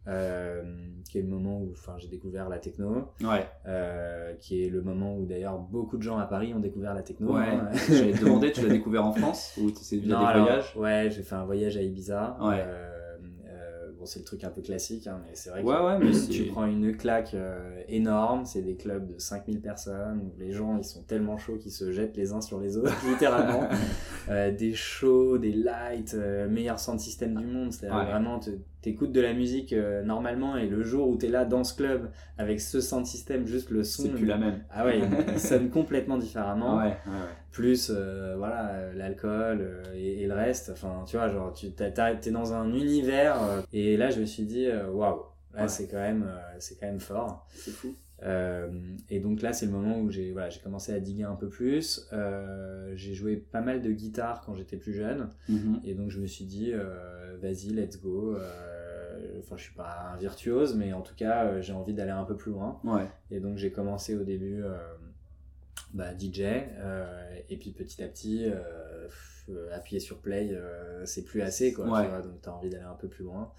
Euh, 0.08 0.62
qui 1.04 1.18
est 1.18 1.22
le 1.22 1.28
moment 1.28 1.60
où 1.60 1.74
j'ai 1.98 2.08
découvert 2.08 2.48
la 2.48 2.58
techno, 2.58 3.12
Ouais. 3.22 3.46
euh, 3.66 4.32
qui 4.40 4.64
est 4.64 4.70
le 4.70 4.80
moment 4.80 5.14
où 5.16 5.26
d'ailleurs 5.26 5.58
beaucoup 5.58 5.98
de 5.98 6.02
gens 6.02 6.16
à 6.18 6.24
Paris 6.26 6.54
ont 6.54 6.58
découvert 6.58 6.94
la 6.94 7.02
techno. 7.02 7.34
Ouais. 7.36 7.44
hein. 7.50 7.68
J'allais 7.86 8.12
te 8.14 8.24
demander, 8.24 8.50
tu 8.50 8.62
l'as 8.62 8.70
découvert 8.70 9.04
en 9.04 9.12
France 9.12 9.58
ou 9.62 9.68
c'est 9.78 9.96
via 9.98 10.14
Non, 10.14 10.20
des 10.20 10.26
alors, 10.26 10.46
voyages? 10.46 10.76
Ouais, 10.76 11.10
j'ai 11.10 11.22
fait 11.22 11.34
un 11.34 11.44
voyage 11.44 11.76
à 11.76 11.82
Ibiza. 11.82 12.38
Ouais. 12.40 12.64
Bon, 14.00 14.06
c'est 14.06 14.20
le 14.20 14.24
truc 14.24 14.44
un 14.44 14.48
peu 14.48 14.62
classique, 14.62 15.06
hein, 15.08 15.20
mais 15.26 15.32
c'est 15.34 15.50
vrai 15.50 15.62
que 15.62 15.66
ouais, 15.68 15.98
mais 15.98 16.10
tu 16.30 16.44
prends 16.44 16.64
une 16.64 16.96
claque 16.96 17.34
euh, 17.34 17.82
énorme. 17.86 18.46
C'est 18.46 18.62
des 18.62 18.74
clubs 18.74 19.06
de 19.06 19.18
5000 19.18 19.60
personnes 19.60 20.22
où 20.24 20.32
les 20.40 20.52
gens 20.52 20.78
ils 20.78 20.84
sont 20.84 21.02
tellement 21.02 21.36
chauds 21.36 21.58
qu'ils 21.58 21.70
se 21.70 21.92
jettent 21.92 22.16
les 22.16 22.32
uns 22.32 22.40
sur 22.40 22.60
les 22.60 22.78
autres, 22.78 22.96
littéralement. 23.06 23.68
Euh, 24.28 24.52
des 24.54 24.74
shows, 24.74 25.38
des 25.38 25.50
lights, 25.50 26.14
euh, 26.14 26.48
meilleur 26.48 26.78
sound 26.78 27.00
system 27.00 27.34
du 27.34 27.46
monde. 27.46 27.72
C'est-à-dire 27.72 27.98
Ouais. 27.98 28.04
vraiment, 28.04 28.38
te- 28.38 28.50
t'écoutes 28.82 29.12
de 29.12 29.20
la 29.20 29.32
musique 29.34 29.72
euh, 29.72 30.02
normalement 30.02 30.56
et 30.56 30.66
le 30.66 30.82
jour 30.82 31.08
où 31.08 31.16
t'es 31.16 31.28
là 31.28 31.44
dans 31.44 31.64
ce 31.64 31.74
club 31.76 32.10
avec 32.38 32.60
ce 32.60 32.80
sound 32.80 33.04
system, 33.06 33.46
juste 33.46 33.70
le 33.70 33.84
son. 33.84 34.04
C'est 34.04 34.08
plus 34.10 34.26
la 34.26 34.38
même. 34.38 34.62
Ah 34.70 34.84
ouais, 34.86 35.00
il 35.32 35.38
sonne 35.38 35.70
complètement 35.70 36.16
différemment. 36.18 36.78
Ouais, 36.78 36.84
ouais, 36.84 36.90
ouais. 37.06 37.28
Plus, 37.50 37.90
euh, 37.92 38.36
voilà, 38.38 38.70
euh, 38.70 38.92
l'alcool 38.94 39.58
euh, 39.60 39.82
et, 39.94 40.22
et 40.22 40.26
le 40.26 40.34
reste. 40.34 40.70
Enfin, 40.72 41.04
tu 41.06 41.16
vois, 41.16 41.28
genre, 41.28 41.52
tu 41.52 41.72
t'es 41.72 41.92
dans 42.30 42.52
un 42.52 42.72
univers. 42.72 43.36
et 43.72 43.96
là, 43.96 44.10
je 44.10 44.20
me 44.20 44.24
suis 44.24 44.44
dit, 44.44 44.68
waouh, 44.92 45.22
là, 45.54 45.62
Ouais. 45.62 45.68
c'est 45.68 45.88
quand, 45.88 45.98
même, 45.98 46.30
c'est 46.60 46.78
quand 46.78 46.86
même 46.86 47.00
fort. 47.00 47.46
C'est 47.52 47.72
fou. 47.72 47.94
Et 49.10 49.18
donc 49.18 49.42
là, 49.42 49.52
c'est 49.52 49.66
le 49.66 49.72
moment 49.72 49.98
où 49.98 50.10
j'ai 50.10 50.30
voilà, 50.30 50.48
j'ai 50.50 50.60
commencé 50.60 50.92
à 50.92 51.00
diguer 51.00 51.24
un 51.24 51.34
peu 51.34 51.48
plus. 51.48 52.08
J'ai 52.94 53.14
joué 53.14 53.36
pas 53.36 53.60
mal 53.60 53.82
de 53.82 53.90
guitare 53.90 54.42
quand 54.46 54.54
j'étais 54.54 54.76
plus 54.76 54.92
jeune. 54.92 55.28
Mhm. 55.48 55.80
Et 55.84 55.94
donc 55.94 56.10
je 56.10 56.20
me 56.20 56.26
suis 56.26 56.44
dit, 56.44 56.72
vas-y, 57.42 57.70
let's 57.70 58.00
go. 58.00 58.36
Euh, 59.20 59.38
Enfin, 59.40 59.56
je 59.56 59.62
suis 59.64 59.74
pas 59.74 60.10
un 60.12 60.16
virtuose, 60.16 60.74
mais 60.76 60.92
en 60.92 61.02
tout 61.02 61.14
cas, 61.14 61.60
j'ai 61.60 61.72
envie 61.72 61.94
d'aller 61.94 62.10
un 62.10 62.24
peu 62.24 62.36
plus 62.36 62.52
loin. 62.52 62.80
Ouais. 62.84 63.08
Et 63.30 63.40
donc 63.40 63.56
j'ai 63.58 63.70
commencé 63.72 64.16
au 64.16 64.24
début 64.24 64.62
bah, 65.94 66.16
DJ. 66.18 66.40
et 66.40 67.56
puis 67.58 67.72
petit 67.72 68.02
à 68.02 68.08
petit, 68.08 68.46
appuyer 69.72 70.00
sur 70.00 70.20
play, 70.20 70.56
c'est 71.04 71.24
plus 71.24 71.42
assez. 71.42 71.72
Quoi, 71.72 71.86
tu 71.86 71.90
Ouais. 71.92 72.08
vois, 72.08 72.22
donc 72.22 72.40
tu 72.42 72.48
as 72.48 72.54
envie 72.54 72.70
d'aller 72.70 72.84
un 72.84 72.94
peu 72.94 73.08
plus 73.08 73.24
loin. 73.24 73.52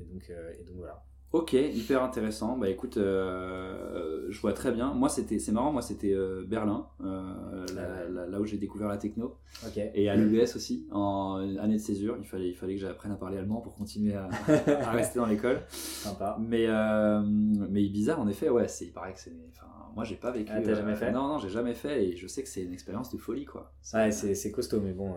Et 0.00 0.04
donc, 0.04 0.30
et 0.58 0.62
donc 0.64 0.76
voilà. 0.76 1.02
Ok, 1.32 1.54
hyper 1.54 2.02
intéressant. 2.02 2.58
Bah 2.58 2.68
écoute, 2.68 2.98
euh, 2.98 4.26
je 4.28 4.38
vois 4.40 4.52
très 4.52 4.70
bien. 4.70 4.92
Moi, 4.92 5.08
c'était, 5.08 5.38
c'est 5.38 5.50
marrant. 5.52 5.72
Moi, 5.72 5.80
c'était 5.80 6.12
euh, 6.12 6.44
Berlin, 6.46 6.86
euh, 7.02 7.64
là, 7.74 8.06
là- 8.10 8.26
là 8.26 8.38
où 8.40 8.44
j'ai 8.44 8.58
découvert 8.58 8.88
la 8.88 8.98
techno, 8.98 9.38
Ok. 9.66 9.78
et 9.94 10.10
à 10.10 10.14
l'US 10.16 10.56
aussi, 10.56 10.86
en 10.92 11.36
année 11.58 11.76
de 11.76 11.80
césure. 11.80 12.16
Il 12.20 12.26
fallait, 12.26 12.48
il 12.50 12.54
fallait 12.54 12.74
que 12.74 12.80
j'apprenne 12.82 13.12
à 13.12 13.16
parler 13.16 13.38
allemand 13.38 13.62
pour 13.62 13.74
continuer 13.74 14.14
à, 14.14 14.28
à 14.86 14.90
rester 14.90 15.18
dans 15.18 15.24
l'école. 15.26 15.60
Sympa. 15.70 16.36
Mais, 16.38 16.66
euh, 16.68 17.22
mais 17.24 17.82
Ibiza, 17.82 18.18
en 18.18 18.28
effet, 18.28 18.50
ouais, 18.50 18.68
c'est, 18.68 18.84
il 18.84 18.92
paraît 18.92 19.14
que 19.14 19.20
c'est. 19.20 19.32
Enfin, 19.52 19.66
moi, 19.96 20.04
j'ai 20.04 20.16
pas 20.16 20.32
vécu. 20.32 20.52
Ah, 20.54 20.60
t'as 20.60 20.74
jamais 20.74 20.94
fait? 20.96 21.12
Non, 21.12 21.28
non, 21.28 21.38
j'ai 21.38 21.48
jamais 21.48 21.74
fait, 21.74 22.08
et 22.08 22.16
je 22.16 22.26
sais 22.26 22.42
que 22.42 22.48
c'est 22.50 22.62
une 22.62 22.74
expérience 22.74 23.10
de 23.10 23.16
folie, 23.16 23.46
quoi. 23.46 23.72
Ouais, 23.94 24.12
c'est 24.12 24.34
c'est 24.34 24.50
costaud, 24.52 24.80
mais 24.82 24.92
bon. 24.92 25.14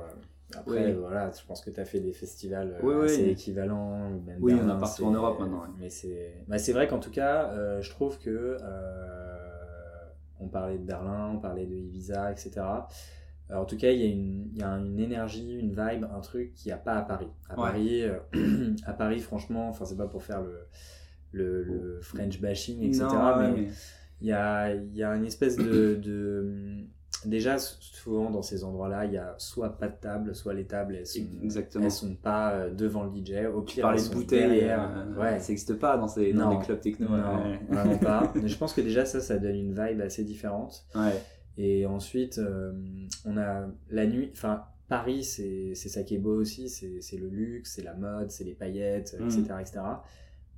Après, 0.55 0.87
Oui. 0.87 0.93
voilà, 0.93 1.31
je 1.31 1.43
pense 1.45 1.61
que 1.61 1.69
tu 1.71 1.79
as 1.79 1.85
fait 1.85 1.99
des 1.99 2.13
festivals 2.13 2.77
euh, 2.83 2.85
oui. 3.01 3.05
assez 3.05 3.29
équivalents. 3.29 4.09
Même 4.25 4.37
Oui, 4.41 4.53
en 4.53 4.69
a 4.69 4.75
partout 4.75 5.05
en 5.05 5.11
Europe 5.11 5.39
maintenant, 5.39 5.61
ouais. 5.61 5.69
Mais 5.79 5.89
c'est 5.89 6.43
bah, 6.47 6.57
vrai 6.73 6.87
qu'en 6.87 6.99
tout 6.99 7.11
cas, 7.11 7.49
euh, 7.51 7.81
je 7.81 7.89
trouve 7.89 8.19
que. 8.19 8.57
euh, 8.61 9.39
on 10.39 10.47
parlait 10.47 10.77
de 10.77 10.83
Berlin, 10.83 11.31
on 11.35 11.39
parlait 11.39 11.65
de 11.65 11.73
Ibiza, 11.73 12.31
etc. 12.31 12.61
En 13.53 13.65
tout 13.65 13.77
cas, 13.77 13.91
il 13.91 13.99
y, 13.99 14.03
a 14.03 14.07
une, 14.11 14.49
il 14.53 14.57
y 14.59 14.63
a 14.63 14.69
une 14.71 14.99
énergie, 14.99 15.53
une 15.53 15.69
vibe, 15.69 16.05
un 16.13 16.19
truc 16.19 16.53
qu'il 16.55 16.69
n'y 16.69 16.73
a 16.73 16.77
pas 16.77 16.95
à 16.95 17.01
Paris. 17.03 17.29
À 17.49 17.53
Ouais. 17.59 17.67
Paris, 17.69 18.01
euh, 18.03 18.75
à 18.85 18.93
Paris, 18.93 19.19
franchement, 19.19 19.69
enfin, 19.69 19.85
c'est 19.85 19.95
pas 19.97 20.07
pour 20.07 20.23
faire 20.23 20.41
le, 20.41 20.67
le, 21.31 21.63
le 21.63 21.99
French 22.01 22.41
bashing, 22.41 22.81
etc. 22.83 23.03
Non, 23.05 23.37
mais 23.53 23.67
il 24.21 24.27
y 24.27 24.31
a, 24.33 24.73
y 24.73 25.03
a 25.03 25.15
une 25.15 25.25
espèce 25.25 25.57
de, 25.57 25.95
de- 25.95 26.85
Déjà, 27.23 27.57
souvent 27.57 28.29
dans 28.29 28.41
ces 28.43 28.63
endroits-là, 28.63 29.05
il 29.05 29.13
y 29.13 29.17
a 29.17 29.33
soit 29.39 29.77
pas 29.77 29.87
de 29.87 29.95
table, 29.99 30.35
soit 30.35 30.53
les 30.53 30.65
tables, 30.65 30.95
elles 30.95 31.07
sont, 31.07 31.21
Exactement. 31.41 31.85
elles 31.85 31.91
sont 31.91 32.15
pas 32.15 32.51
euh, 32.51 32.69
devant 32.73 33.03
le 33.03 33.09
DJ. 33.09 33.45
Au 33.51 33.61
pire, 33.61 33.89
elles 33.89 33.99
sont 33.99 34.13
bouteilles, 34.13 34.41
derrière. 34.41 34.91
euh, 34.95 35.19
ouais. 35.19 35.39
ça 35.39 35.47
n'existe 35.49 35.73
pas 35.75 35.97
dans, 35.97 36.07
ces, 36.07 36.33
dans 36.33 36.51
Non. 36.51 36.59
les 36.59 36.65
clubs 36.65 36.79
techno. 36.81 37.07
Non, 37.09 37.43
ouais. 37.43 37.59
vraiment 37.67 37.97
pas. 37.97 38.31
Mais 38.35 38.47
je 38.47 38.57
pense 38.57 38.73
que 38.73 38.81
déjà, 38.81 39.05
ça, 39.05 39.21
ça 39.21 39.37
donne 39.39 39.55
une 39.55 39.69
vibe 39.73 40.01
assez 40.01 40.23
différente. 40.23 40.85
Ouais. 40.93 41.19
Et 41.57 41.85
ensuite, 41.87 42.37
euh, 42.37 42.73
on 43.25 43.37
a 43.37 43.65
la 43.89 44.05
nuit. 44.05 44.29
Enfin, 44.33 44.65
Paris, 44.87 45.23
c'est 45.23 45.73
ça 45.75 46.03
qui 46.03 46.13
est 46.15 46.19
beau 46.19 46.35
aussi. 46.35 46.69
C'est 46.69 47.17
le 47.17 47.27
luxe, 47.29 47.73
c'est 47.75 47.83
la 47.83 47.95
mode, 47.95 48.29
c'est 48.29 48.43
les 48.43 48.53
paillettes, 48.53 49.15
Mm. 49.19 49.25
etc., 49.25 49.41
etc. 49.61 49.79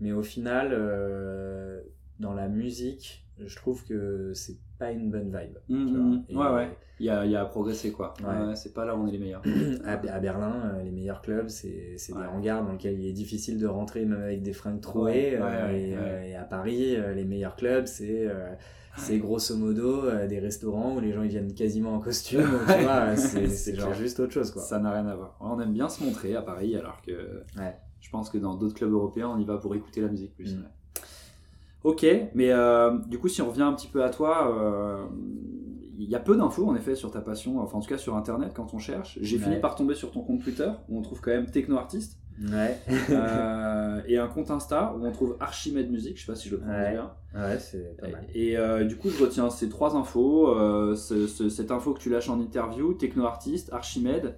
Mais 0.01 0.11
au 0.11 0.21
final, 0.23 0.69
euh, 0.73 1.81
dans 2.19 2.33
la 2.33 2.47
musique, 2.47 3.25
je 3.39 3.55
trouve 3.55 3.83
que 3.85 4.31
c'est 4.33 4.57
pas 4.79 4.91
une 4.91 5.09
bonne 5.11 5.27
vibe. 5.27 5.57
tu 5.67 5.73
Mhm. 5.73 6.23
vois. 6.31 6.51
Ouais, 6.51 6.55
ouais. 6.65 6.77
Il 6.99 7.05
y 7.05 7.09
a, 7.11 7.25
il 7.25 7.31
y 7.31 7.35
a 7.35 7.41
à 7.41 7.45
progresser, 7.45 7.91
quoi. 7.91 8.13
Ouais. 8.21 8.47
Ouais, 8.47 8.55
c'est 8.55 8.73
pas 8.73 8.83
là 8.85 8.95
où 8.95 8.99
on 9.03 9.07
est 9.07 9.11
les 9.11 9.19
meilleurs. 9.19 9.43
À, 9.85 9.93
à 9.93 10.19
Berlin, 10.19 10.73
euh, 10.75 10.83
les 10.83 10.89
meilleurs 10.91 11.21
clubs, 11.21 11.47
c'est 11.47 11.95
Ouais. 12.11 12.21
des 12.21 12.27
hangars 12.27 12.63
dans 12.65 12.71
lesquels 12.71 12.99
il 12.99 13.07
est 13.07 13.13
difficile 13.13 13.59
de 13.59 13.67
rentrer, 13.67 14.05
même 14.05 14.21
avec 14.23 14.41
des 14.41 14.53
fringues 14.53 14.81
trouées. 14.81 15.35
Euh, 15.39 15.71
et, 15.71 15.95
euh, 15.95 16.23
et 16.23 16.35
à 16.35 16.43
Paris, 16.43 16.95
les 17.15 17.25
meilleurs 17.25 17.55
clubs, 17.55 17.85
c'est 17.85 18.27
c'est 18.99 19.19
grosso 19.19 19.55
modo 19.55 20.09
des 20.27 20.39
restaurants 20.39 20.95
où 20.95 20.99
les 20.99 21.11
gens 21.13 21.21
ils 21.21 21.29
viennent 21.29 21.53
quasiment 21.53 21.93
en 21.93 21.99
costume. 21.99 22.41
tu 22.67 22.83
vois, 22.83 23.15
c'est 23.15 23.75
genre 23.75 23.93
juste 23.93 24.19
autre 24.19 24.33
chose, 24.33 24.49
quoi. 24.49 24.63
Ça 24.63 24.79
n'a 24.79 24.91
rien 24.91 25.05
à 25.05 25.15
voir. 25.15 25.37
On 25.39 25.59
aime 25.61 25.73
bien 25.73 25.87
se 25.89 26.03
montrer 26.03 26.35
à 26.35 26.41
Paris, 26.41 26.75
alors 26.75 26.99
que 27.03 27.43
je 27.99 28.09
pense 28.09 28.31
que 28.31 28.39
dans 28.39 28.55
d'autres 28.55 28.73
clubs 28.75 28.91
européens, 28.91 29.29
on 29.29 29.37
y 29.39 29.45
va 29.45 29.57
pour 29.57 29.75
écouter 29.75 30.01
la 30.01 30.07
musique 30.07 30.33
plus. 30.33 30.55
Mm. 30.55 30.63
Ok, 31.87 32.05
mais 32.35 32.51
euh, 32.51 32.97
du 33.07 33.17
coup, 33.17 33.27
si 33.29 33.41
on 33.41 33.47
revient 33.49 33.61
un 33.63 33.73
petit 33.73 33.87
peu 33.87 34.03
à 34.03 34.09
toi, 34.09 34.53
euh, 34.53 35.05
il 35.97 36.09
y 36.09 36.15
a 36.15 36.19
peu 36.19 36.35
d'infos 36.35 36.67
en 36.67 36.75
effet 36.75 36.95
sur 36.95 37.11
ta 37.11 37.21
passion, 37.21 37.59
enfin 37.59 37.77
en 37.77 37.81
tout 37.81 37.87
cas 37.89 37.97
sur 37.97 38.15
internet 38.15 38.51
quand 38.53 38.73
on 38.73 38.77
cherche. 38.77 39.17
J'ai 39.21 39.37
fini 39.37 39.55
par 39.61 39.75
tomber 39.75 39.95
sur 39.95 40.11
ton 40.11 40.21
compte 40.21 40.41
Twitter 40.43 40.69
où 40.89 40.97
on 40.99 41.01
trouve 41.01 41.21
quand 41.21 41.31
même 41.31 41.49
techno-artiste 41.49 42.19
Ouais, 42.51 42.77
euh, 43.09 43.99
et 44.05 44.17
un 44.19 44.27
compte 44.27 44.51
Insta 44.51 44.93
où 44.95 45.03
on 45.03 45.11
trouve 45.11 45.37
Archimède 45.39 45.89
Musique, 45.89 46.17
je 46.19 46.25
sais 46.25 46.31
pas 46.31 46.35
si 46.35 46.49
je 46.49 46.55
le 46.55 46.61
prononce 46.61 46.77
Ouais. 46.77 46.91
bien. 46.91 47.11
ouais 47.33 47.57
c'est 47.57 47.97
pas 47.99 48.09
mal. 48.09 48.27
Et 48.35 48.55
euh, 48.57 48.83
du 48.83 48.95
coup, 48.97 49.09
je 49.09 49.23
retiens 49.23 49.49
ces 49.49 49.69
trois 49.69 49.95
infos. 49.95 50.49
euh, 50.49 50.93
ce- 50.95 51.25
ce- 51.25 51.49
cette 51.49 51.71
info 51.71 51.93
que 51.93 51.99
tu 51.99 52.09
lâches 52.11 52.29
en 52.29 52.39
interview, 52.39 52.93
techno-artiste, 52.93 53.71
Archimède. 53.73 54.37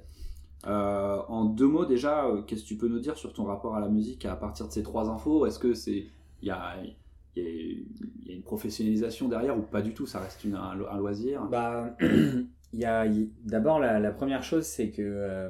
En 0.65 1.45
deux 1.45 1.67
mots 1.67 1.85
déjà, 1.85 2.25
qu'est-ce 2.47 2.62
que 2.63 2.67
tu 2.67 2.77
peux 2.77 2.88
nous 2.88 2.99
dire 2.99 3.17
sur 3.17 3.33
ton 3.33 3.43
rapport 3.45 3.75
à 3.75 3.79
la 3.81 3.89
musique 3.89 4.23
à 4.25 4.35
partir 4.35 4.67
de 4.67 4.71
ces 4.71 4.83
trois 4.83 5.09
infos? 5.09 5.45
Est-ce 5.45 5.59
que 5.59 5.73
c'est 5.73 6.05
il 6.41 6.47
y 6.47 6.51
a, 6.51 6.75
il 7.35 7.43
y, 7.43 7.45
a, 7.45 7.49
il 7.49 8.27
y 8.27 8.31
a 8.31 8.35
une 8.35 8.43
professionnalisation 8.43 9.27
derrière 9.27 9.57
ou 9.57 9.61
pas 9.61 9.81
du 9.81 9.93
tout? 9.93 10.05
Ça 10.05 10.19
reste 10.19 10.43
une- 10.43 10.55
un, 10.55 10.75
lo- 10.75 10.87
un 10.87 10.97
loisir? 10.97 11.45
Bah, 11.49 11.95
y 12.73 12.85
a 12.85 13.05
d'abord 13.43 13.79
la, 13.79 13.99
la 13.99 14.11
première 14.11 14.43
chose, 14.43 14.65
c'est 14.65 14.89
que 14.91 15.01
euh, 15.03 15.49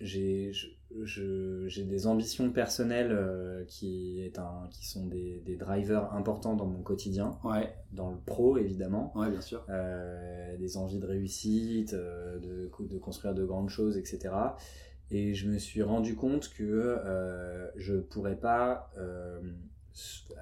j'ai 0.00 0.52
je- 0.52 0.68
je- 1.02 1.66
j'ai 1.66 1.82
des 1.84 2.06
ambitions 2.06 2.50
personnelles 2.52 3.10
euh, 3.10 3.64
qui 3.66 4.20
est 4.22 4.38
un 4.38 4.68
qui 4.70 4.86
sont 4.86 5.06
des, 5.06 5.42
des 5.44 5.56
drivers 5.56 6.12
importants 6.14 6.54
dans 6.54 6.66
mon 6.66 6.82
quotidien, 6.82 7.36
Ouais, 7.42 7.74
dans 7.92 8.10
le 8.10 8.16
pro 8.24 8.58
évidemment. 8.58 9.12
ouais, 9.16 9.28
bien 9.30 9.40
sûr. 9.40 9.64
Euh, 9.70 10.56
des 10.56 10.76
envies 10.76 11.00
de 11.00 11.06
réussite, 11.06 11.94
de, 11.94 12.70
de 12.78 12.98
construire 12.98 13.34
de 13.34 13.44
grandes 13.44 13.70
choses, 13.70 13.96
etc. 13.98 14.32
Et 15.10 15.34
je 15.34 15.48
me 15.48 15.58
suis 15.58 15.82
rendu 15.82 16.14
compte 16.14 16.48
que 16.56 16.96
je 17.76 17.94
pourrais 17.96 18.36
pas 18.36 18.90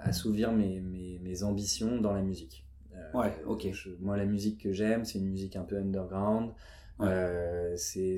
assouvir 0.00 0.52
mes, 0.52 0.80
mes, 0.80 1.18
mes 1.22 1.42
ambitions 1.42 2.00
dans 2.00 2.12
la 2.12 2.22
musique. 2.22 2.64
Euh, 2.94 3.18
Ouais, 3.18 3.32
ok. 3.46 3.68
je- 3.72 3.90
moi, 4.00 4.16
la 4.16 4.24
musique 4.26 4.60
que 4.62 4.72
j'aime, 4.72 5.04
c'est 5.04 5.18
une 5.18 5.28
musique 5.28 5.56
un 5.56 5.62
peu 5.64 5.76
underground. 5.76 6.50
Ouais. 6.98 7.08
Euh, 7.08 7.74
c'est 7.76 8.16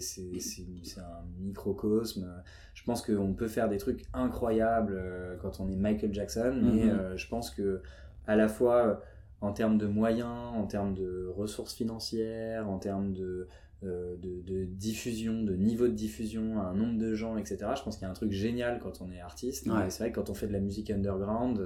un 0.99 1.25
microcosme. 1.41 2.29
Je 2.75 2.83
pense 2.85 3.03
qu'on 3.03 3.33
peut 3.35 3.49
faire 3.49 3.69
des 3.69 3.79
trucs 3.79 4.05
incroyables 4.13 4.95
euh, 4.97 5.37
quand 5.41 5.61
on 5.61 5.69
est 5.69 5.77
Michael 5.77 6.13
Jackson, 6.13 6.53
mais 6.61 6.85
Mhm. 6.85 6.91
euh, 6.91 7.17
je 7.17 7.29
pense 7.29 7.51
que 7.51 7.83
à 8.27 8.37
la 8.37 8.49
fois 8.49 9.03
en 9.41 9.53
termes 9.53 9.79
de 9.79 9.87
moyens, 9.87 10.27
en 10.55 10.67
termes 10.67 10.95
de 10.95 11.31
ressources 11.37 11.75
financières, 11.75 12.69
en 12.69 12.79
termes 12.79 13.13
de, 13.13 13.47
de, 13.85 14.43
de 14.43 14.65
diffusion, 14.65 15.43
de 15.43 15.55
niveau 15.55 15.87
de 15.87 15.93
diffusion 15.93 16.61
à 16.61 16.65
un 16.65 16.75
nombre 16.75 16.99
de 16.99 17.15
gens, 17.15 17.37
etc. 17.37 17.59
Je 17.77 17.83
pense 17.83 17.97
qu'il 17.97 18.05
y 18.05 18.09
a 18.09 18.11
un 18.11 18.15
truc 18.15 18.33
génial 18.33 18.81
quand 18.81 19.01
on 19.01 19.11
est 19.13 19.21
artiste. 19.21 19.67
Ouais. 19.67 19.91
C'est 19.91 20.05
vrai 20.05 20.11
que 20.11 20.17
quand 20.17 20.31
on 20.31 20.35
fait 20.35 20.47
de 20.47 20.53
la 20.53 20.61
musique 20.61 20.91
underground, 20.91 21.61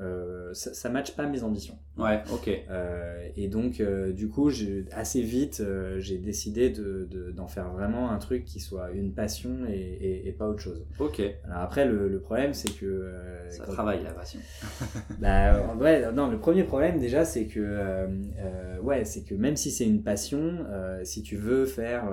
euh, 0.00 0.54
ça, 0.54 0.72
ça 0.72 0.88
matche 0.88 1.14
pas 1.14 1.26
mes 1.26 1.42
ambitions. 1.42 1.78
Ouais, 1.98 2.22
ok. 2.32 2.48
Euh, 2.70 3.28
et 3.36 3.48
donc, 3.48 3.80
euh, 3.80 4.12
du 4.12 4.28
coup, 4.28 4.50
assez 4.92 5.20
vite, 5.20 5.62
j'ai 5.98 6.16
décidé 6.18 6.70
de- 6.70 7.06
de- 7.10 7.30
d'en 7.30 7.46
faire 7.46 7.70
vraiment 7.70 8.10
un 8.10 8.18
truc 8.18 8.44
qui 8.46 8.60
soit 8.60 8.90
une 8.92 9.12
passion 9.12 9.50
et, 9.68 9.74
et- 9.74 10.28
et 10.28 10.32
pas 10.32 10.48
autre 10.48 10.60
chose. 10.60 10.86
Ok. 10.98 11.20
Alors 11.44 11.58
après, 11.62 11.84
le, 11.86 12.08
le 12.08 12.20
problème, 12.20 12.54
c'est 12.54 12.74
que... 12.74 13.12
Ça 13.50 13.64
travaille 13.64 14.02
la 14.02 14.12
passion. 14.12 14.40
bah, 15.20 15.74
ouais, 15.78 16.10
non, 16.12 16.28
le 16.28 16.38
premier 16.38 16.64
problème 16.64 16.98
déjà, 16.98 17.24
c'est 17.24 17.46
que, 17.46 18.06
ouais, 18.82 19.04
c'est 19.04 19.22
que 19.22 19.34
même 19.34 19.56
si 19.56 19.70
c'est 19.70 19.86
une 19.86 20.02
passion, 20.02 20.64
si 21.04 21.22
tu 21.22 21.36
veux 21.36 21.66
faire 21.66 22.04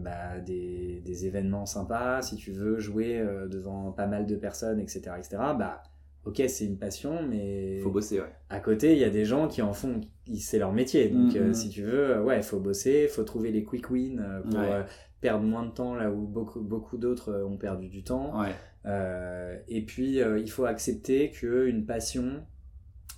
bah, 0.00 0.38
des, 0.46 1.02
des 1.04 1.26
événements 1.26 1.66
sympas, 1.66 2.22
si 2.22 2.36
tu 2.36 2.52
veux 2.52 2.78
jouer 2.78 3.20
devant 3.50 3.90
pas 3.92 4.06
mal 4.06 4.26
de 4.26 4.36
personnes, 4.36 4.78
etc., 4.78 5.00
etc., 5.18 5.36
bah, 5.58 5.82
ok, 6.24 6.42
c'est 6.48 6.64
une 6.64 6.78
passion, 6.78 7.22
mais 7.28 7.80
Faut 7.82 7.90
bosser, 7.90 8.20
ouais. 8.20 8.32
à 8.48 8.60
côté, 8.60 8.92
il 8.92 8.98
y 8.98 9.04
a 9.04 9.10
des 9.10 9.24
gens 9.24 9.48
qui 9.48 9.62
en 9.62 9.72
font, 9.72 10.00
c'est 10.38 10.58
leur 10.58 10.72
métier. 10.72 11.08
Donc, 11.08 11.34
Mhm. 11.34 11.42
euh, 11.42 11.52
si 11.52 11.68
tu 11.70 11.82
veux, 11.82 12.10
euh, 12.16 12.22
ouais, 12.22 12.38
il 12.38 12.42
faut 12.42 12.60
bosser, 12.60 13.02
il 13.04 13.08
faut 13.08 13.24
trouver 13.24 13.50
les 13.52 13.62
quick 13.64 13.90
wins 13.90 14.18
euh, 14.20 14.40
pour 14.42 14.58
Ouais. 14.60 14.72
euh, 14.72 14.82
perdre 15.20 15.44
moins 15.44 15.64
de 15.64 15.70
temps 15.72 15.94
là 15.94 16.10
où 16.10 16.26
beaucoup, 16.26 16.60
beaucoup 16.60 16.96
d'autres 16.98 17.42
ont 17.42 17.56
perdu 17.56 17.88
du 17.88 18.02
temps. 18.04 18.40
Ouais. 18.40 18.52
Euh, 18.86 19.56
et 19.68 19.82
puis, 19.82 20.18
il 20.18 20.50
faut 20.50 20.64
accepter 20.66 21.30
qu'une 21.30 21.86
passion, 21.86 22.42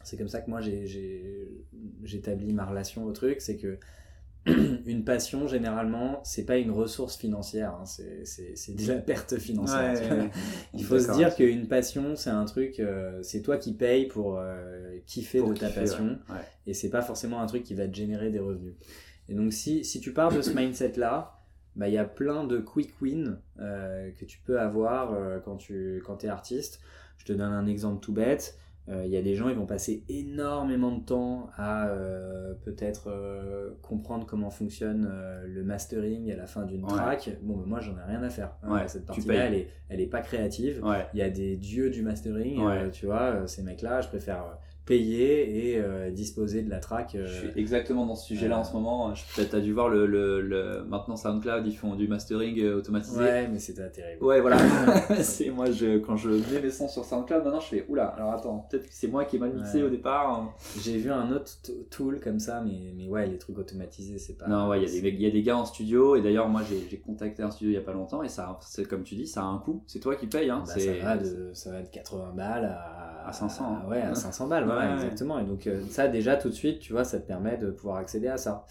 c'est 0.05 0.17
comme 0.17 0.29
ça 0.29 0.41
que 0.41 0.49
moi 0.49 0.61
j'ai- 0.61 0.87
j'ai- 0.87 1.65
j'établis 2.05 2.53
ma 2.53 2.65
relation 2.65 3.05
au 3.05 3.13
truc, 3.13 3.41
c'est 3.41 3.57
que 3.57 3.79
une 4.87 5.05
passion, 5.05 5.49
généralement, 5.49 6.21
c'est 6.23 6.45
pas 6.45 6.57
une 6.57 6.71
ressource 6.71 7.17
financière, 7.17 7.75
hein, 7.75 7.85
c'est 7.85 8.77
de 8.77 8.87
la 8.87 9.01
perte 9.01 9.39
financière. 9.39 10.31
Il 10.75 10.85
faut 10.85 10.99
se 10.99 11.13
dire 11.13 11.35
qu'une 11.35 11.67
passion, 11.67 12.15
c'est 12.15 12.31
un 12.31 12.45
truc, 12.45 12.79
euh, 12.79 13.21
c'est 13.23 13.43
toi 13.43 13.57
qui 13.57 13.75
payes 13.75 14.07
pour 14.07 14.39
euh, 14.39 14.99
kiffer 15.07 15.43
de 15.43 15.53
ta 15.53 15.69
passion, 15.69 16.19
et 16.67 16.75
c'est 16.75 16.91
pas 16.91 17.03
forcément 17.03 17.41
un 17.41 17.47
truc 17.47 17.65
qui 17.65 17.75
va 17.75 17.89
te 17.89 17.95
générer 17.95 18.31
des 18.31 18.39
revenus. 18.39 18.75
Et 19.29 19.35
donc, 19.35 19.53
si, 19.53 19.85
si 19.85 20.01
tu 20.01 20.13
pars 20.13 20.33
de 20.33 20.41
ce 20.41 20.51
mindset-là, 20.51 21.33
bah, 21.75 21.89
il 21.89 21.95
y 21.95 21.99
a 21.99 22.05
plein 22.05 22.45
de 22.45 22.59
quick 22.59 22.93
wins 23.03 23.39
euh, 23.59 24.11
que 24.13 24.25
tu 24.25 24.39
peux 24.39 24.61
avoir 24.61 25.43
quand 25.45 25.57
tu 25.57 26.03
quand 26.07 26.23
es 26.25 26.29
artiste. 26.29 26.81
Je 27.19 27.25
te 27.25 27.33
donne 27.33 27.53
un 27.53 27.67
exemple 27.67 28.01
tout 28.01 28.13
bête. 28.13 28.57
Euh, 28.89 29.03
il 29.05 29.11
y 29.11 29.17
a 29.17 29.23
des 29.23 29.35
gens, 29.35 29.49
ils 29.49 29.57
vont 29.57 29.67
passer 29.67 30.05
énormément 30.09 30.93
de 30.93 31.01
temps 31.01 31.51
à 31.57 31.89
euh, 31.89 32.55
peut-être 32.65 33.09
euh, 33.09 33.71
comprendre 33.83 34.27
comment 34.27 34.51
fonctionne 34.51 35.11
le 35.45 35.65
mastering 35.65 36.31
à 36.31 36.37
la 36.37 36.47
fin 36.47 36.65
d'une 36.65 36.87
track. 36.87 37.31
Bon, 37.43 37.57
moi, 37.67 37.81
j'en 37.81 37.97
ai 37.99 38.03
rien 38.07 38.23
à 38.23 38.31
faire. 38.31 38.57
Hein. 38.63 38.87
Cette 38.87 39.07
partie-là, 39.07 39.47
elle 39.47 39.55
est, 39.55 39.69
elle 39.89 40.01
est 40.01 40.07
pas 40.07 40.21
créative. 40.21 40.83
Il 41.15 41.19
y 41.19 41.23
a 41.23 41.31
des 41.31 41.57
dieux 41.57 41.91
du 41.91 42.03
mastering, 42.03 42.91
tu 42.93 43.07
vois, 43.07 43.47
ces 43.47 43.63
mecs-là, 43.63 44.01
je 44.01 44.09
préfère 44.09 44.59
payer 44.87 45.73
et 45.73 45.79
euh, 45.79 46.11
disposer 46.11 46.63
de 46.63 46.71
la 46.71 46.79
track. 46.79 47.17
Je 47.21 47.27
suis 47.27 47.49
euh, 47.49 47.57
exactement 47.57 48.07
dans 48.07 48.15
ce 48.15 48.27
sujet-là 48.27 48.59
en 48.59 48.65
ce 48.65 48.73
moment. 48.73 49.13
Tu 49.35 49.41
as 49.41 49.61
dû 49.61 49.73
voir 49.73 49.89
le, 49.89 50.07
le, 50.07 50.85
maintenant 50.85 51.17
SoundCloud, 51.17 51.67
ils 51.67 51.77
font 51.77 51.97
du 51.97 52.07
mastering 52.07 52.59
euh, 52.61 52.79
automatisé. 52.79 53.19
Ouais, 53.19 53.49
mais 53.49 53.59
c'était 53.59 53.91
terrible. 53.91 54.25
Ouais, 54.25 54.41
voilà. 54.41 54.59
c'est 55.23 55.51
moi 55.51 55.71
je 55.71 55.99
quand 55.99 56.17
je 56.17 56.31
mets 56.31 56.63
mes 56.63 56.71
sons 56.71 56.89
sur 56.89 57.05
SoundCloud, 57.05 57.43
maintenant 57.45 57.61
je 57.61 57.67
fais 57.67 57.85
oula. 57.89 58.07
Alors 58.07 58.33
attends, 58.33 58.67
peut-être 58.71 58.87
que 58.87 58.93
c'est 58.93 59.09
moi 59.09 59.25
qui 59.25 59.37
ai 59.37 59.39
mal 59.41 59.53
mixé 59.53 59.83
au 59.83 59.89
départ. 59.89 60.55
J'ai 60.81 60.97
vu 60.97 61.11
un 61.11 61.33
autre 61.33 61.51
tool 61.91 62.21
comme 62.21 62.39
ça, 62.39 62.63
mais 62.65 62.93
mais 62.97 63.09
ouais, 63.09 63.27
les 63.27 63.39
trucs 63.39 63.59
automatisés, 63.59 64.19
c'est 64.19 64.39
pas. 64.39 64.47
Non, 64.47 64.69
ouais, 64.69 64.81
il 64.83 64.95
y 64.95 64.99
a 64.99 65.01
des 65.03 65.09
il 65.09 65.23
y 65.23 65.27
a 65.27 65.31
des 65.31 65.43
gars 65.43 65.57
en 65.57 65.65
studio 65.65 66.15
et 66.15 66.23
d'ailleurs 66.23 66.49
moi 66.49 66.63
j'ai 66.63 66.99
contacté 66.99 67.43
un 67.43 67.51
studio 67.51 67.73
il 67.73 67.75
y 67.75 67.79
a 67.79 67.85
pas 67.85 67.93
longtemps 67.93 68.23
et 68.23 68.29
ça 68.29 68.59
c'est 68.63 68.87
comme 68.87 69.03
tu 69.03 69.17
dis, 69.17 69.27
ça 69.27 69.43
a 69.43 69.47
un 69.47 69.59
coût. 69.59 69.83
C'est 69.89 70.01
toi 70.01 70.15
qui 70.15 70.29
payes 70.29 70.51
hein. 70.51 70.63
Bah, 70.65 70.79
ça 70.79 70.93
va 71.03 71.17
de 71.17 71.51
ça 71.55 71.73
va 71.73 71.83
de 71.83 71.89
80 71.89 72.33
balles 72.37 72.65
à 72.67 73.16
à 73.27 73.33
500. 73.33 73.65
Hein. 73.65 73.91
ouais, 73.91 74.03
à 74.03 74.15
500 74.15 74.47
balles, 74.47 74.65
voilà, 74.65 74.95
exactement. 74.95 75.39
Et 75.39 75.45
donc, 75.45 75.67
euh, 75.67 75.83
ça, 75.91 76.09
déjà, 76.09 76.37
tout 76.37 76.49
de 76.49 76.55
suite, 76.55 76.79
tu 76.79 76.93
vois, 76.93 77.05
ça 77.05 77.19
te 77.19 77.27
permet 77.27 77.57
de 77.57 77.71
pouvoir 77.71 77.97
accéder 77.97 78.29
à 78.29 78.37
ça. 78.37 78.65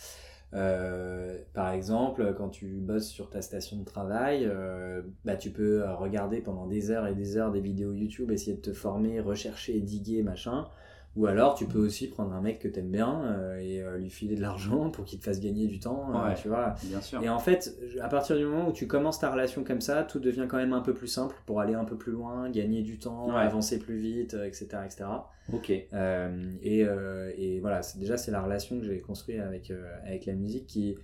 Euh, 0.53 1.37
par 1.53 1.71
exemple, 1.71 2.33
quand 2.37 2.49
tu 2.49 2.67
bosses 2.67 3.09
sur 3.09 3.29
ta 3.29 3.41
station 3.41 3.77
de 3.77 3.83
travail, 3.83 4.45
euh, 4.45 5.01
bah, 5.25 5.35
tu 5.35 5.51
peux 5.51 5.83
regarder 5.83 6.39
pendant 6.39 6.65
des 6.65 6.91
heures 6.91 7.07
et 7.07 7.13
des 7.13 7.35
heures 7.35 7.51
des 7.51 7.59
vidéos 7.59 7.93
YouTube, 7.93 8.31
essayer 8.31 8.55
de 8.55 8.61
te 8.61 8.73
former, 8.73 9.19
rechercher, 9.19 9.81
diguer, 9.81 10.23
machin. 10.23 10.67
Ou 11.15 11.27
alors, 11.27 11.55
tu 11.55 11.65
peux 11.65 11.79
aussi 11.79 12.07
prendre 12.07 12.33
un 12.33 12.41
mec 12.41 12.59
que 12.59 12.67
t'aimes 12.67 12.91
bien 12.91 13.23
euh, 13.23 13.57
et 13.57 13.81
euh, 13.81 13.97
lui 13.97 14.09
filer 14.09 14.35
de 14.35 14.41
l'argent 14.41 14.89
pour 14.91 15.05
qu'il 15.05 15.19
te 15.19 15.23
fasse 15.23 15.39
gagner 15.39 15.67
du 15.67 15.79
temps, 15.79 16.11
euh, 16.13 16.33
tu 16.33 16.49
vois. 16.49 16.75
Bien 16.83 16.99
sûr. 16.99 17.23
Et 17.23 17.29
en 17.29 17.39
fait, 17.39 17.73
à 18.01 18.09
partir 18.09 18.35
du 18.35 18.45
moment 18.45 18.67
où 18.67 18.73
tu 18.73 18.85
commences 18.85 19.19
ta 19.19 19.31
relation 19.31 19.63
comme 19.63 19.79
ça, 19.79 20.03
tout 20.03 20.19
devient 20.19 20.45
quand 20.49 20.57
même 20.57 20.73
un 20.73 20.81
peu 20.81 20.93
plus 20.93 21.07
simple 21.07 21.35
pour 21.45 21.61
aller 21.61 21.73
un 21.73 21.85
peu 21.85 21.97
plus 21.97 22.11
loin, 22.11 22.49
gagner 22.49 22.81
du 22.81 22.99
temps, 22.99 23.33
avancer 23.35 23.79
plus 23.79 23.97
vite, 23.97 24.33
etc., 24.33 24.67
etc. 24.85 25.05
Ok. 25.53 25.69
et, 25.69 25.87
et 27.37 27.59
voilà, 27.61 27.81
déjà 27.97 28.17
c'est 28.17 28.31
la 28.31 28.41
relation 28.41 28.79
que 28.79 28.85
j'ai 28.85 28.99
construite 28.99 29.39
avec 29.39 29.71
avec 30.05 30.25
la 30.25 30.33
musique 30.33 30.67
qui 30.67 30.97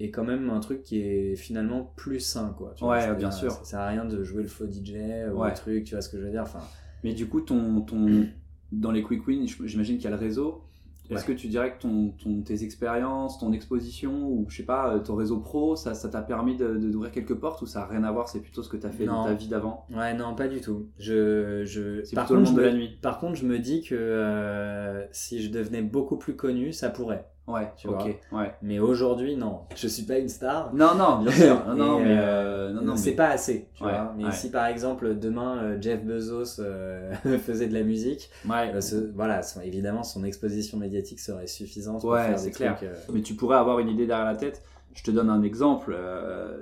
est 0.00 0.10
quand 0.10 0.24
même 0.24 0.50
un 0.50 0.58
truc 0.58 0.82
qui 0.82 1.00
est 1.00 1.36
finalement 1.36 1.92
plus 1.94 2.18
sain, 2.18 2.52
quoi. 2.58 2.74
ouais, 2.82 3.14
bien 3.14 3.30
sûr. 3.30 3.52
Ça, 3.52 3.64
sert 3.64 3.78
à 3.78 3.88
rien 3.88 4.04
de 4.04 4.24
jouer 4.24 4.42
le 4.42 4.48
faux 4.48 4.66
DJ 4.66 4.94
ou 5.32 5.44
le 5.44 5.54
truc, 5.54 5.84
tu 5.84 5.94
vois 5.94 6.02
ce 6.02 6.08
que 6.08 6.18
je 6.18 6.24
veux 6.24 6.30
dire. 6.30 6.42
Enfin. 6.42 6.60
Mais 7.04 7.12
du 7.12 7.28
coup, 7.28 7.42
ton 7.42 7.82
ton 7.82 8.26
dans 8.72 8.90
les 8.90 9.02
quick 9.02 9.26
wins, 9.26 9.46
j'imagine 9.64 9.96
qu'il 9.96 10.04
y 10.04 10.08
a 10.08 10.10
le 10.10 10.16
réseau. 10.16 10.62
Est-ce 11.10 11.24
que 11.24 11.32
tu 11.32 11.48
dirais 11.48 11.74
que 11.76 11.82
ton, 11.82 12.14
tes 12.42 12.64
expériences, 12.64 13.38
ton 13.38 13.52
exposition, 13.52 14.26
ou 14.26 14.46
je 14.48 14.56
sais 14.56 14.62
pas, 14.62 14.94
euh, 14.94 14.98
ton 15.00 15.16
réseau 15.16 15.38
pro, 15.38 15.76
ça 15.76 15.92
t'a 16.08 16.22
permis 16.22 16.56
d'ouvrir 16.56 17.10
de, 17.10 17.14
quelques 17.14 17.34
portes 17.34 17.60
ou 17.62 17.66
ça 17.66 17.80
n'a 17.80 17.86
rien 17.86 18.04
à 18.04 18.12
voir, 18.12 18.28
c'est 18.28 18.40
plutôt 18.40 18.62
ce 18.62 18.68
que 18.68 18.76
tu 18.76 18.86
as 18.86 18.90
fait 18.90 19.04
dans 19.04 19.24
ta 19.24 19.34
vie 19.34 19.48
d'avant? 19.48 19.86
Ouais, 19.94 20.14
non, 20.14 20.34
pas 20.34 20.48
du 20.48 20.60
tout. 20.60 20.88
Je, 20.98 21.64
je... 21.64 22.02
C'est 22.04 22.16
plutôt 22.16 22.36
le 22.36 22.42
monde 22.42 22.56
de 22.56 22.62
la 22.62 22.72
nuit. 22.72 22.98
Par 23.02 23.18
contre, 23.18 23.34
je 23.34 23.44
me 23.44 23.58
dis 23.58 23.82
que 23.82 23.94
euh, 23.94 25.04
si 25.12 25.42
je 25.42 25.50
devenais 25.50 25.82
beaucoup 25.82 26.16
plus 26.16 26.36
connu, 26.36 26.72
ça 26.72 26.88
pourrait. 26.88 27.28
Ouais, 27.46 27.70
tu 27.76 27.88
vois. 27.88 28.02
Ouais. 28.32 28.54
Mais 28.62 28.78
aujourd'hui, 28.78 29.36
non. 29.36 29.60
Je 29.76 29.86
suis 29.86 30.04
pas 30.04 30.18
une 30.18 30.28
star. 30.28 30.74
Non, 30.74 30.94
non, 30.94 31.22
bien 31.22 31.32
sûr. 31.32 31.64
Non, 31.66 31.74
non, 31.74 32.00
mais, 32.00 32.16
euh, 32.18 32.72
non, 32.72 32.82
non, 32.82 32.96
c'est 32.96 33.14
pas 33.14 33.28
assez. 33.28 33.68
Tu 33.74 33.82
vois. 33.82 34.14
Mais 34.16 34.30
si 34.32 34.50
par 34.50 34.66
exemple 34.66 35.18
demain 35.18 35.58
euh, 35.58 35.78
Jeff 35.80 36.02
Bezos 36.04 36.60
euh, 36.60 37.12
faisait 37.38 37.66
de 37.66 37.74
la 37.74 37.82
musique, 37.82 38.30
voilà, 38.44 39.40
évidemment 39.62 40.02
son 40.02 40.24
exposition 40.24 40.78
médiatique 40.78 41.20
serait 41.20 41.46
suffisante 41.46 42.00
pour 42.00 42.16
faire 42.16 42.40
des 42.40 42.50
clair. 42.50 42.76
trucs. 42.76 42.90
Mais 43.12 43.22
tu 43.22 43.34
pourrais 43.34 43.56
avoir 43.56 43.78
une 43.78 43.88
idée 43.88 44.06
derrière 44.06 44.26
la 44.26 44.36
tête. 44.36 44.62
Je 44.94 45.02
te 45.02 45.10
donne 45.10 45.28
un 45.28 45.42
exemple. 45.42 45.96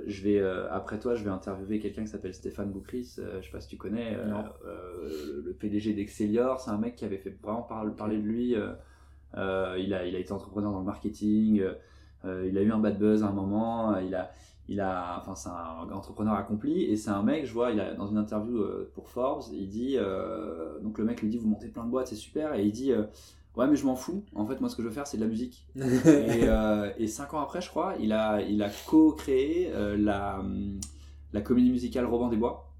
je 0.06 0.22
vais 0.22 0.42
après 0.70 0.98
toi, 0.98 1.14
je 1.14 1.22
vais 1.22 1.30
interviewer 1.30 1.78
quelqu'un 1.78 2.02
qui 2.02 2.08
s'appelle 2.08 2.34
Stéphane 2.34 2.70
Boucris. 2.70 3.16
je 3.18 3.44
sais 3.44 3.52
pas 3.52 3.60
si 3.60 3.68
tu 3.68 3.76
connais. 3.76 4.16
le 4.16 5.52
PDG 5.52 5.92
d'Excelior, 5.92 6.60
c'est 6.60 6.70
un 6.70 6.78
mec 6.78 6.96
qui 6.96 7.04
avait 7.04 7.18
fait 7.18 7.36
vraiment 7.42 7.62
parler 7.62 8.16
de 8.16 8.22
lui. 8.22 8.56
Euh, 9.36 9.76
il, 9.78 9.94
a, 9.94 10.06
il 10.06 10.14
a 10.14 10.18
été 10.18 10.32
entrepreneur 10.32 10.72
dans 10.72 10.80
le 10.80 10.84
marketing, 10.84 11.62
euh, 12.24 12.48
il 12.48 12.56
a 12.58 12.62
eu 12.62 12.70
un 12.70 12.78
bad 12.78 12.98
buzz 12.98 13.22
à 13.22 13.28
un 13.28 13.32
moment, 13.32 13.98
il 13.98 14.14
a, 14.14 14.30
il 14.68 14.80
a, 14.80 15.18
enfin 15.18 15.34
c'est 15.34 15.48
un 15.48 15.90
entrepreneur 15.92 16.34
accompli 16.34 16.84
et 16.84 16.96
c'est 16.96 17.10
un 17.10 17.22
mec, 17.22 17.46
je 17.46 17.52
vois, 17.52 17.70
il 17.70 17.80
a, 17.80 17.94
dans 17.94 18.06
une 18.06 18.18
interview 18.18 18.58
euh, 18.58 18.90
pour 18.94 19.08
Forbes, 19.08 19.44
il 19.52 19.68
dit, 19.68 19.96
donc 20.82 20.98
le 20.98 21.04
mec 21.04 21.22
lui 21.22 21.28
dit 21.28 21.38
vous 21.38 21.48
montez 21.48 21.68
plein 21.68 21.84
de 21.84 21.90
boîtes, 21.90 22.08
c'est 22.08 22.14
super, 22.14 22.54
et 22.54 22.64
il 22.64 22.72
dit 22.72 22.92
ouais 23.56 23.66
mais 23.66 23.76
je 23.76 23.84
m'en 23.84 23.96
fous, 23.96 24.24
en 24.34 24.46
fait 24.46 24.60
moi 24.60 24.68
ce 24.68 24.76
que 24.76 24.82
je 24.82 24.88
veux 24.88 24.94
faire 24.94 25.06
c'est 25.06 25.16
de 25.16 25.22
la 25.22 25.28
musique. 25.28 25.66
et, 25.76 26.46
et, 26.98 27.06
cinq 27.06 27.34
ans 27.34 27.40
après 27.40 27.60
je 27.60 27.70
crois, 27.70 27.94
il 28.00 28.12
a, 28.12 28.42
il 28.42 28.62
a 28.62 28.70
co-créé 28.86 29.72
la, 29.96 30.44
la 31.32 31.40
comédie 31.40 31.70
musicale 31.70 32.04
Robin 32.04 32.28
des 32.28 32.36
Bois, 32.36 32.70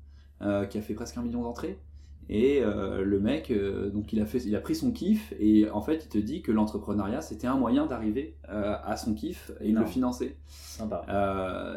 qui 0.68 0.78
a 0.78 0.82
fait 0.82 0.94
presque 0.94 1.16
un 1.16 1.22
million 1.22 1.42
d'entrées. 1.42 1.78
Et 2.28 2.60
euh, 2.62 3.04
le 3.04 3.20
mec, 3.20 3.50
euh, 3.50 3.90
donc 3.90 4.12
il 4.12 4.20
a, 4.20 4.26
fait, 4.26 4.38
il 4.38 4.54
a 4.54 4.60
pris 4.60 4.74
son 4.74 4.92
kiff 4.92 5.34
et 5.38 5.68
en 5.70 5.82
fait 5.82 6.04
il 6.04 6.08
te 6.08 6.18
dit 6.18 6.40
que 6.40 6.52
l'entrepreneuriat 6.52 7.20
c'était 7.20 7.46
un 7.46 7.56
moyen 7.56 7.86
d'arriver 7.86 8.36
euh, 8.48 8.76
à 8.84 8.96
son 8.96 9.14
kiff 9.14 9.50
et 9.60 9.72
de 9.72 9.78
le 9.78 9.84
financer. 9.84 10.36
Sympa. 10.48 11.04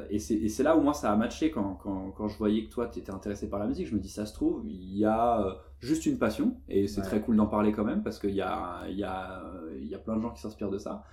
et 0.10 0.20
c'est 0.20 0.64
là 0.64 0.78
où 0.78 0.82
moi 0.82 0.94
ça 0.94 1.12
a 1.12 1.16
matché 1.16 1.52
quand, 1.52 1.76
quand, 1.76 2.12
quand 2.12 2.28
je 2.28 2.38
voyais 2.38 2.64
que 2.64 2.70
toi 2.70 2.88
tu 2.88 3.00
étais 3.00 3.12
intéressé 3.12 3.50
par 3.50 3.60
la 3.60 3.68
musique. 3.68 3.88
Je 3.88 3.96
me 3.96 4.00
dis 4.00 4.10
ça 4.10 4.26
se 4.26 4.34
trouve, 4.34 4.64
il 4.66 4.98
y 4.98 5.06
a 5.06 5.58
juste 5.80 6.06
une 6.06 6.18
passion 6.18 6.56
et 6.70 6.88
c'est 6.88 7.02
très 7.02 7.22
cool 7.22 7.36
d'en 7.36 7.48
parler 7.48 7.72
quand 7.72 7.84
même 7.84 8.04
parce 8.04 8.20
qu'il 8.20 8.36
y 8.36 8.42
a, 8.42 8.88
y, 8.90 9.04
a, 9.04 9.44
y 9.82 9.96
a 9.96 10.00
plein 10.00 10.16
de 10.16 10.22
gens 10.22 10.32
qui 10.32 10.42
s'inspirent 10.42 10.72
de 10.72 10.78
ça 10.78 11.04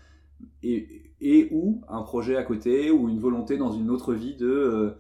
et, 0.62 1.12
et, 1.20 1.48
ou 1.52 1.82
un 1.88 2.02
projet 2.02 2.36
à 2.36 2.42
côté 2.42 2.90
ou 2.90 3.08
une 3.08 3.18
volonté 3.18 3.56
dans 3.56 3.72
une 3.72 3.90
autre 3.90 4.14
vie 4.14 4.34
de, 4.34 4.46
euh, 4.46 4.90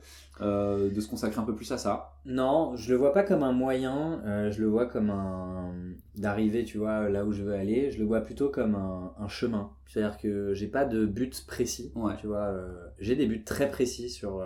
euh, 0.40 0.90
de 0.90 1.00
se 1.00 1.08
consacrer 1.08 1.40
un 1.40 1.44
peu 1.44 1.54
plus 1.54 1.70
à 1.72 1.78
ça 1.78 2.14
Non, 2.24 2.76
je 2.76 2.90
le 2.92 2.96
vois 2.96 3.12
pas 3.12 3.22
comme 3.22 3.42
un 3.42 3.52
moyen, 3.52 4.22
euh, 4.24 4.50
je 4.50 4.60
le 4.60 4.68
vois 4.68 4.86
comme 4.86 5.10
un 5.10 5.72
d'arriver, 6.16 6.64
tu 6.64 6.78
vois, 6.78 7.08
là 7.08 7.24
où 7.24 7.32
je 7.32 7.42
veux 7.42 7.54
aller. 7.54 7.90
Je 7.90 7.98
le 7.98 8.04
vois 8.04 8.20
plutôt 8.20 8.48
comme 8.48 8.74
un, 8.74 9.12
un 9.18 9.28
chemin. 9.28 9.70
C'est-à-dire 9.86 10.18
que 10.18 10.54
j'ai 10.54 10.68
pas 10.68 10.84
de 10.84 11.06
but 11.06 11.44
précis, 11.46 11.92
tu 12.20 12.26
vois. 12.26 12.54
j'ai 12.98 13.16
des 13.16 13.26
buts 13.26 13.44
très 13.44 13.70
précis 13.70 14.10
sur 14.10 14.42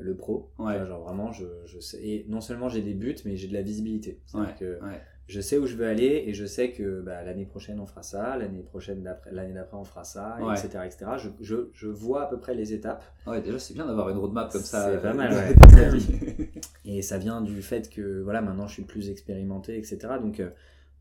le 0.00 0.16
pro. 0.16 0.50
Ouais. 0.58 0.84
genre 0.86 1.02
vraiment, 1.02 1.32
je, 1.32 1.44
je 1.66 1.78
sais. 1.80 1.98
Et 2.02 2.26
non 2.28 2.40
seulement 2.40 2.68
j'ai 2.68 2.82
des 2.82 2.94
buts, 2.94 3.16
mais 3.24 3.36
j'ai 3.36 3.48
de 3.48 3.54
la 3.54 3.62
visibilité. 3.62 4.20
C'est-à-dire 4.26 4.56
que 4.56 4.78
je 5.26 5.40
sais 5.40 5.56
où 5.56 5.66
je 5.66 5.74
veux 5.74 5.86
aller 5.86 6.24
et 6.26 6.34
je 6.34 6.44
sais 6.44 6.70
que 6.70 7.00
bah, 7.00 7.22
l'année 7.22 7.46
prochaine 7.46 7.80
on 7.80 7.86
fera 7.86 8.02
ça, 8.02 8.36
l'année 8.36 8.62
prochaine 8.62 9.02
d'après, 9.02 9.32
l'année 9.32 9.54
d'après 9.54 9.78
on 9.78 9.84
fera 9.84 10.04
ça, 10.04 10.36
etc., 10.52 10.84
etc. 10.84 11.06
Je, 11.16 11.28
je, 11.40 11.56
je, 11.72 11.88
vois 11.88 12.24
à 12.24 12.26
peu 12.26 12.38
près 12.38 12.54
les 12.54 12.74
étapes. 12.74 13.04
Ouais, 13.26 13.40
déjà 13.40 13.58
c'est 13.58 13.72
bien 13.74 13.86
d'avoir 13.86 14.10
une 14.10 14.18
roadmap 14.18 14.52
comme 14.52 14.60
ça. 14.60 14.90
C'est 14.92 15.00
pas 15.00 15.14
mal, 15.14 15.32
ouais. 15.32 16.50
et 16.84 17.00
ça 17.00 17.16
vient 17.16 17.40
du 17.40 17.62
fait 17.62 17.88
que 17.88 18.20
voilà, 18.22 18.42
maintenant 18.42 18.66
je 18.66 18.74
suis 18.74 18.82
plus 18.82 19.08
expérimenté, 19.08 19.78
etc. 19.78 19.98
Donc 20.20 20.40
euh, 20.40 20.50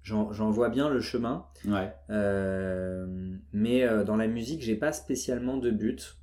j'en, 0.04 0.52
vois 0.52 0.70
bien 0.70 0.89
le 0.89 1.00
chemin. 1.00 1.46
Ouais. 1.66 1.94
Euh, 2.10 3.36
mais 3.52 3.84
euh, 3.84 4.04
dans 4.04 4.16
la 4.16 4.28
musique, 4.28 4.62
j'ai 4.62 4.76
pas 4.76 4.92
spécialement 4.92 5.58
de 5.58 5.72
but. 5.72 6.18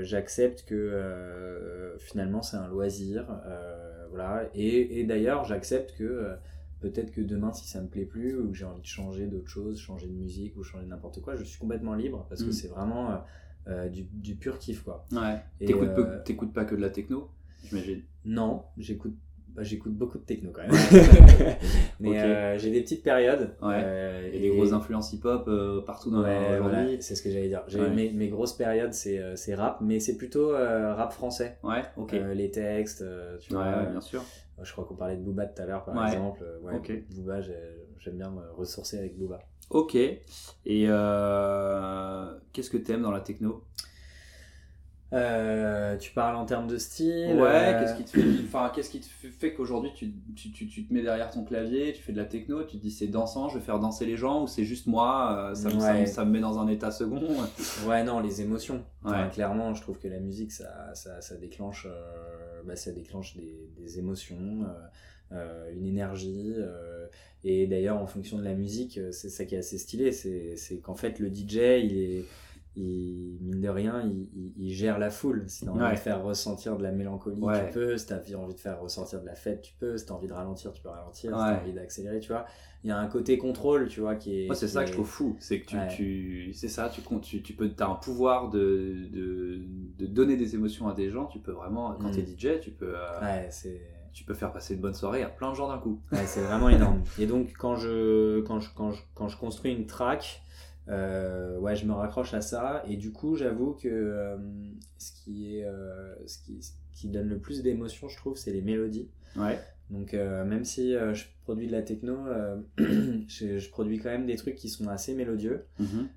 j'accepte 0.00 0.64
que 0.64 1.94
finalement 1.98 2.42
c'est 2.42 2.56
un 2.56 2.68
loisir, 2.68 3.26
voilà. 4.10 4.48
Et, 4.54 5.00
et 5.00 5.04
d'ailleurs, 5.04 5.44
j'accepte 5.44 5.96
que 5.96 6.36
peut-être 6.80 7.10
que 7.10 7.20
demain, 7.20 7.52
si 7.52 7.68
ça 7.68 7.80
me 7.80 7.88
plaît 7.88 8.04
plus 8.04 8.38
ou 8.38 8.50
que 8.50 8.56
j'ai 8.56 8.64
envie 8.64 8.80
de 8.80 8.86
changer 8.86 9.26
d'autre 9.26 9.48
chose, 9.48 9.78
changer 9.78 10.06
de 10.06 10.12
musique 10.12 10.56
ou 10.56 10.62
changer 10.62 10.86
n'importe 10.86 11.20
quoi, 11.20 11.36
je 11.36 11.44
suis 11.44 11.58
complètement 11.58 11.94
libre 11.94 12.26
parce 12.28 12.42
que 12.42 12.48
mm. 12.48 12.52
c'est 12.52 12.68
vraiment 12.68 13.10
euh, 13.10 13.16
euh, 13.68 13.88
du, 13.88 14.04
du, 14.04 14.34
pur 14.34 14.58
kiff 14.58 14.82
quoi. 14.82 15.04
Ouais. 15.12 15.40
T'écoutes, 15.58 15.88
euh, 15.98 16.46
pas 16.54 16.64
que 16.64 16.74
de 16.74 16.80
la 16.80 16.90
techno, 16.90 17.30
j'imagine 17.64 18.02
Non, 18.24 18.64
j'écoute. 18.78 19.16
Bah, 19.56 19.62
j'écoute 19.62 19.94
beaucoup 19.94 20.18
de 20.18 20.24
techno 20.24 20.50
quand 20.52 20.62
même. 20.62 20.70
Mais 22.00 22.58
j'ai 22.58 22.70
des 22.70 22.82
petites 22.82 23.02
périodes. 23.02 23.54
Ouais. 23.62 24.30
et 24.32 24.38
des 24.38 24.50
grosses 24.50 24.72
influences 24.72 25.12
hip-hop 25.12 25.48
partout 25.86 26.10
dans 26.10 26.22
ouais, 26.22 26.58
aujourd'hui. 26.58 26.98
c'est 27.00 27.14
ce 27.14 27.22
que 27.22 27.30
j'allais 27.30 27.48
dire. 27.48 27.64
Mes, 27.94 28.10
mes, 28.12 28.28
grosses 28.28 28.54
périodes, 28.54 28.92
c'est 28.92 29.54
rap, 29.54 29.80
mais 29.80 30.00
c'est 30.00 30.16
plutôt 30.16 30.50
rap 30.50 31.12
français. 31.12 31.58
Ouais, 31.62 31.82
ok. 31.96 32.14
les 32.34 32.50
textes, 32.50 33.04
tu 33.40 33.52
vois. 33.52 33.82
bien 33.84 34.00
sûr. 34.00 34.22
Je 34.62 34.72
crois 34.72 34.84
qu'on 34.84 34.94
parlait 34.94 35.16
de 35.16 35.22
Booba 35.22 35.44
tout 35.46 35.60
à 35.60 35.66
l'heure, 35.66 35.84
par 35.84 36.06
exemple. 36.06 36.44
Ouais, 36.62 37.04
Booba, 37.10 37.40
j'aime 37.40 38.16
bien 38.16 38.30
me 38.30 38.50
ressourcer 38.56 38.98
avec 38.98 39.18
Booba. 39.18 39.40
Ok. 39.70 39.94
Et 39.96 40.20
euh, 40.88 42.34
qu'est-ce 42.52 42.70
que 42.70 42.76
t'aimes 42.76 43.02
dans 43.02 43.10
la 43.10 43.20
techno? 43.20 43.64
Euh, 45.12 45.96
tu 45.98 46.10
parles 46.10 46.34
en 46.34 46.44
termes 46.44 46.66
de 46.66 46.78
style 46.78 47.36
Ouais, 47.36 47.46
euh, 47.48 47.80
qu'est-ce 47.80 47.96
qui 47.96 48.04
te 48.04 48.10
fait, 48.10 48.24
enfin, 48.44 48.72
qu'est-ce 48.74 48.90
qui 48.90 48.98
te 49.00 49.06
fait- 49.06 49.28
fait 49.28 49.54
qu'aujourd'hui 49.54 49.92
tu, 49.94 50.12
tu, 50.34 50.50
tu, 50.50 50.66
tu 50.66 50.84
te 50.84 50.92
mets 50.92 51.02
derrière 51.02 51.30
ton 51.30 51.44
clavier, 51.44 51.92
tu 51.92 52.02
fais 52.02 52.10
de 52.10 52.16
la 52.16 52.24
techno, 52.24 52.64
tu 52.64 52.76
te 52.76 52.82
dis 52.82 52.90
c'est 52.90 53.06
dansant, 53.06 53.48
je 53.48 53.58
vais 53.58 53.64
faire 53.64 53.78
danser 53.78 54.04
les 54.04 54.16
gens 54.16 54.42
ou 54.42 54.46
c'est 54.48 54.64
juste 54.64 54.88
moi, 54.88 55.50
euh, 55.50 55.54
ça, 55.54 55.68
me- 55.68 55.78
ça, 55.78 55.92
me- 55.94 55.98
Ouais. 56.00 56.06
ça 56.06 56.24
me 56.24 56.32
met 56.32 56.40
dans 56.40 56.58
un 56.58 56.66
état 56.66 56.90
second? 56.90 57.22
Ouais, 57.86 58.02
non, 58.02 58.18
les 58.18 58.42
émotions. 58.42 58.82
Enfin, 59.04 59.26
Ouais. 59.26 59.30
clairement, 59.30 59.74
je 59.74 59.80
trouve 59.82 59.98
que 60.00 60.08
la 60.08 60.18
musique, 60.18 60.50
ça, 60.50 60.92
ça, 60.94 61.20
ça 61.20 61.36
déclenche, 61.36 61.86
euh, 61.88 62.62
bah, 62.64 62.74
ça 62.74 62.90
déclenche 62.90 63.36
des, 63.36 63.70
des 63.78 64.00
émotions, 64.00 64.66
euh, 65.32 65.72
une 65.72 65.86
énergie. 65.86 66.54
euh, 66.58 67.06
et 67.44 67.68
d'ailleurs, 67.68 67.98
en 67.98 68.06
fonction 68.08 68.38
de 68.38 68.42
la 68.44 68.54
musique, 68.54 68.98
c'est 69.12 69.28
ça 69.30 69.44
qui 69.44 69.54
est 69.54 69.58
assez 69.58 69.78
stylé, 69.78 70.10
c'est 70.10 70.78
qu'en 70.82 70.96
fait, 70.96 71.20
le 71.20 71.30
DJ, 71.30 71.80
il 71.84 71.96
est. 71.96 72.24
Il, 72.76 73.38
mine 73.40 73.60
de 73.60 73.68
rien, 73.68 74.02
il, 74.04 74.28
il- 74.34 74.52
il 74.56 74.72
gère 74.74 74.98
la 74.98 75.10
foule. 75.10 75.44
Si 75.48 75.64
t'as 75.64 75.70
envie 75.70 75.82
Ouais. 75.82 75.92
de 75.92 75.96
faire 75.96 76.22
ressentir 76.22 76.76
de 76.76 76.82
la 76.82 76.92
mélancolie, 76.92 77.40
Ouais. 77.40 77.66
tu 77.68 77.72
peux. 77.74 77.96
Si 77.96 78.06
t'as 78.06 78.16
envie 78.36 78.54
de 78.54 78.60
faire 78.60 78.80
ressentir 78.80 79.20
de 79.20 79.26
la 79.26 79.34
fête, 79.34 79.62
tu 79.62 79.72
peux. 79.78 79.96
Si 79.96 80.04
t'as 80.06 80.14
envie 80.14 80.26
de 80.28 80.32
ralentir, 80.34 80.72
tu 80.72 80.82
peux 80.82 80.90
ralentir. 80.90 81.30
Si 81.30 81.34
Ouais. 81.36 81.42
t'as 81.56 81.60
envie 81.62 81.72
d'accélérer, 81.72 82.20
tu 82.20 82.28
vois. 82.32 82.44
Il 82.84 82.88
y 82.88 82.92
a 82.92 82.98
un 82.98 83.06
côté 83.08 83.38
contrôle, 83.38 83.88
tu 83.88 84.00
vois, 84.00 84.14
qui 84.14 84.42
est. 84.42 84.46
Moi, 84.46 84.54
c'est 84.54 84.68
ça 84.68 84.82
que 84.82 84.88
je 84.88 84.92
trouve 84.92 85.08
fou, 85.08 85.36
c'est 85.40 85.60
que 85.60 85.66
tu, 85.66 85.76
tu 85.96 86.52
c'est 86.52 86.68
ça, 86.68 86.88
tu 86.88 87.00
tu, 87.22 87.42
tu 87.42 87.52
peux, 87.54 87.70
as 87.80 87.86
un 87.86 87.94
pouvoir 87.94 88.50
de, 88.50 89.08
de, 89.10 89.62
de 89.98 90.06
donner 90.06 90.36
des 90.36 90.54
émotions 90.54 90.86
à 90.86 90.94
des 90.94 91.10
gens. 91.10 91.26
Tu 91.26 91.38
peux 91.40 91.52
vraiment, 91.52 91.94
quand 92.00 92.08
Mm. 92.08 92.12
t'es 92.12 92.22
DJ, 92.26 92.60
tu 92.60 92.70
peux, 92.70 92.94
euh, 92.94 93.20
Ouais, 93.22 93.48
c'est. 93.50 93.80
tu 94.12 94.24
peux 94.24 94.34
faire 94.34 94.52
passer 94.52 94.74
une 94.74 94.80
bonne 94.80 94.94
soirée 94.94 95.22
à 95.22 95.28
plein 95.28 95.50
de 95.50 95.56
gens 95.56 95.68
d'un 95.68 95.78
coup. 95.78 96.00
Ouais, 96.12 96.26
c'est 96.26 96.42
vraiment 96.42 96.68
énorme. 96.68 97.02
Et 97.18 97.26
donc, 97.26 97.54
quand 97.58 97.74
je, 97.76 98.40
quand 98.42 98.60
je, 98.60 98.70
quand 98.74 98.92
je, 98.92 99.02
quand 99.14 99.28
je 99.28 99.36
construis 99.38 99.72
une 99.74 99.86
track, 99.86 100.42
euh, 100.88 101.58
ouais, 101.58 101.76
je 101.76 101.86
me 101.86 101.92
raccroche 101.92 102.34
à 102.34 102.40
ça. 102.40 102.82
Et 102.88 102.96
du 102.96 103.12
coup, 103.12 103.36
j'avoue 103.36 103.72
que 103.74 103.88
euh, 103.88 104.36
ce, 104.98 105.12
qui 105.12 105.56
est, 105.58 105.64
euh, 105.64 106.14
ce, 106.26 106.38
qui, 106.38 106.62
ce 106.62 106.72
qui 106.92 107.08
donne 107.08 107.28
le 107.28 107.38
plus 107.38 107.62
d'émotion, 107.62 108.08
je 108.08 108.16
trouve, 108.16 108.36
c'est 108.36 108.52
les 108.52 108.62
mélodies. 108.62 109.08
Ouais. 109.36 109.58
Donc, 109.90 110.14
même 110.14 110.64
si 110.64 110.92
je 110.94 111.24
produis 111.44 111.68
de 111.68 111.72
la 111.72 111.82
techno, 111.82 112.16
je, 112.78 113.58
je 113.58 113.70
produis 113.70 113.98
quand 114.00 114.10
même 114.10 114.26
des 114.26 114.34
trucs 114.36 114.56
qui 114.56 114.68
sont 114.68 114.88
assez 114.88 115.14
mélodieux. 115.14 115.64
Mhm. 115.78 116.08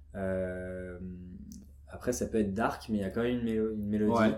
Après, 1.91 2.13
ça 2.13 2.27
peut 2.27 2.37
être 2.39 2.53
dark, 2.53 2.87
mais 2.89 2.97
il 2.99 3.01
y 3.01 3.03
a 3.03 3.09
quand 3.09 3.23
même 3.23 3.39
une, 3.39 3.45
mélo- 3.45 3.73
une 3.73 3.87
mélodie. 3.87 4.11
Ouais. 4.11 4.37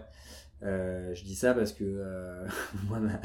Euh, 0.63 1.13
je 1.15 1.23
dis 1.23 1.33
ça 1.33 1.55
parce 1.55 1.73
que 1.73 1.83
euh, 1.83 2.45
moi, 2.87 2.99
ma, 2.99 3.19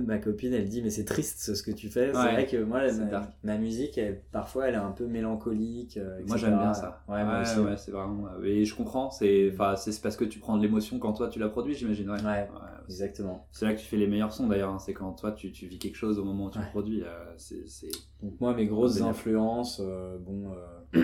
ma 0.00 0.18
copine, 0.18 0.52
elle 0.52 0.68
dit 0.68 0.80
mais 0.80 0.90
c'est 0.90 1.04
triste 1.04 1.54
ce 1.54 1.62
que 1.62 1.72
tu 1.72 1.88
fais. 1.88 2.12
C'est 2.12 2.18
Ouais, 2.18 2.32
vrai 2.34 2.46
que 2.46 2.56
moi, 2.62 2.88
c'est 2.88 3.02
ma, 3.42 3.58
musique, 3.58 3.98
elle, 3.98 4.20
parfois, 4.30 4.68
elle 4.68 4.74
est 4.74 4.78
un 4.78 4.92
peu 4.92 5.06
mélancolique. 5.06 5.96
euh, 5.96 6.20
Moi 6.26 6.36
j'aime 6.36 6.56
bien 6.58 6.74
ça. 6.74 7.02
Ouais, 7.08 7.24
moi 7.24 7.40
aussi. 7.40 7.58
ouais, 7.58 7.76
c'est 7.76 7.90
vraiment. 7.90 8.28
Et 8.44 8.64
je 8.64 8.74
comprends. 8.76 9.10
C'est, 9.10 9.50
enfin, 9.52 9.74
c'est 9.76 10.00
parce 10.00 10.16
que 10.16 10.24
tu 10.24 10.38
prends 10.38 10.56
de 10.56 10.62
l'émotion 10.62 10.98
quand 11.00 11.12
toi 11.14 11.28
tu 11.28 11.38
la 11.40 11.48
produis, 11.48 11.74
j'imagine. 11.74 12.10
Ouais. 12.10 12.20
Ouais, 12.22 12.48
Ouais, 12.48 12.48
exactement. 12.88 13.48
C'est 13.50 13.64
là 13.64 13.74
que 13.74 13.80
tu 13.80 13.84
fais 13.86 13.96
les 13.96 14.06
meilleurs 14.06 14.32
sons 14.32 14.46
d'ailleurs. 14.46 14.70
hein. 14.70 14.78
C'est 14.78 14.94
quand 14.94 15.12
toi 15.14 15.32
tu, 15.32 15.50
tu 15.50 15.66
vis 15.66 15.78
quelque 15.78 15.96
chose 15.96 16.18
au 16.20 16.24
moment 16.24 16.46
où 16.46 16.50
tu 16.50 16.58
Ouais. 16.58 16.64
le 16.64 16.70
produis. 16.70 17.02
c'est, 17.38 17.90
Donc 18.22 18.40
moi, 18.40 18.54
mes 18.54 18.66
grosses 18.66 19.00
influences, 19.00 19.80
bon, 20.20 20.52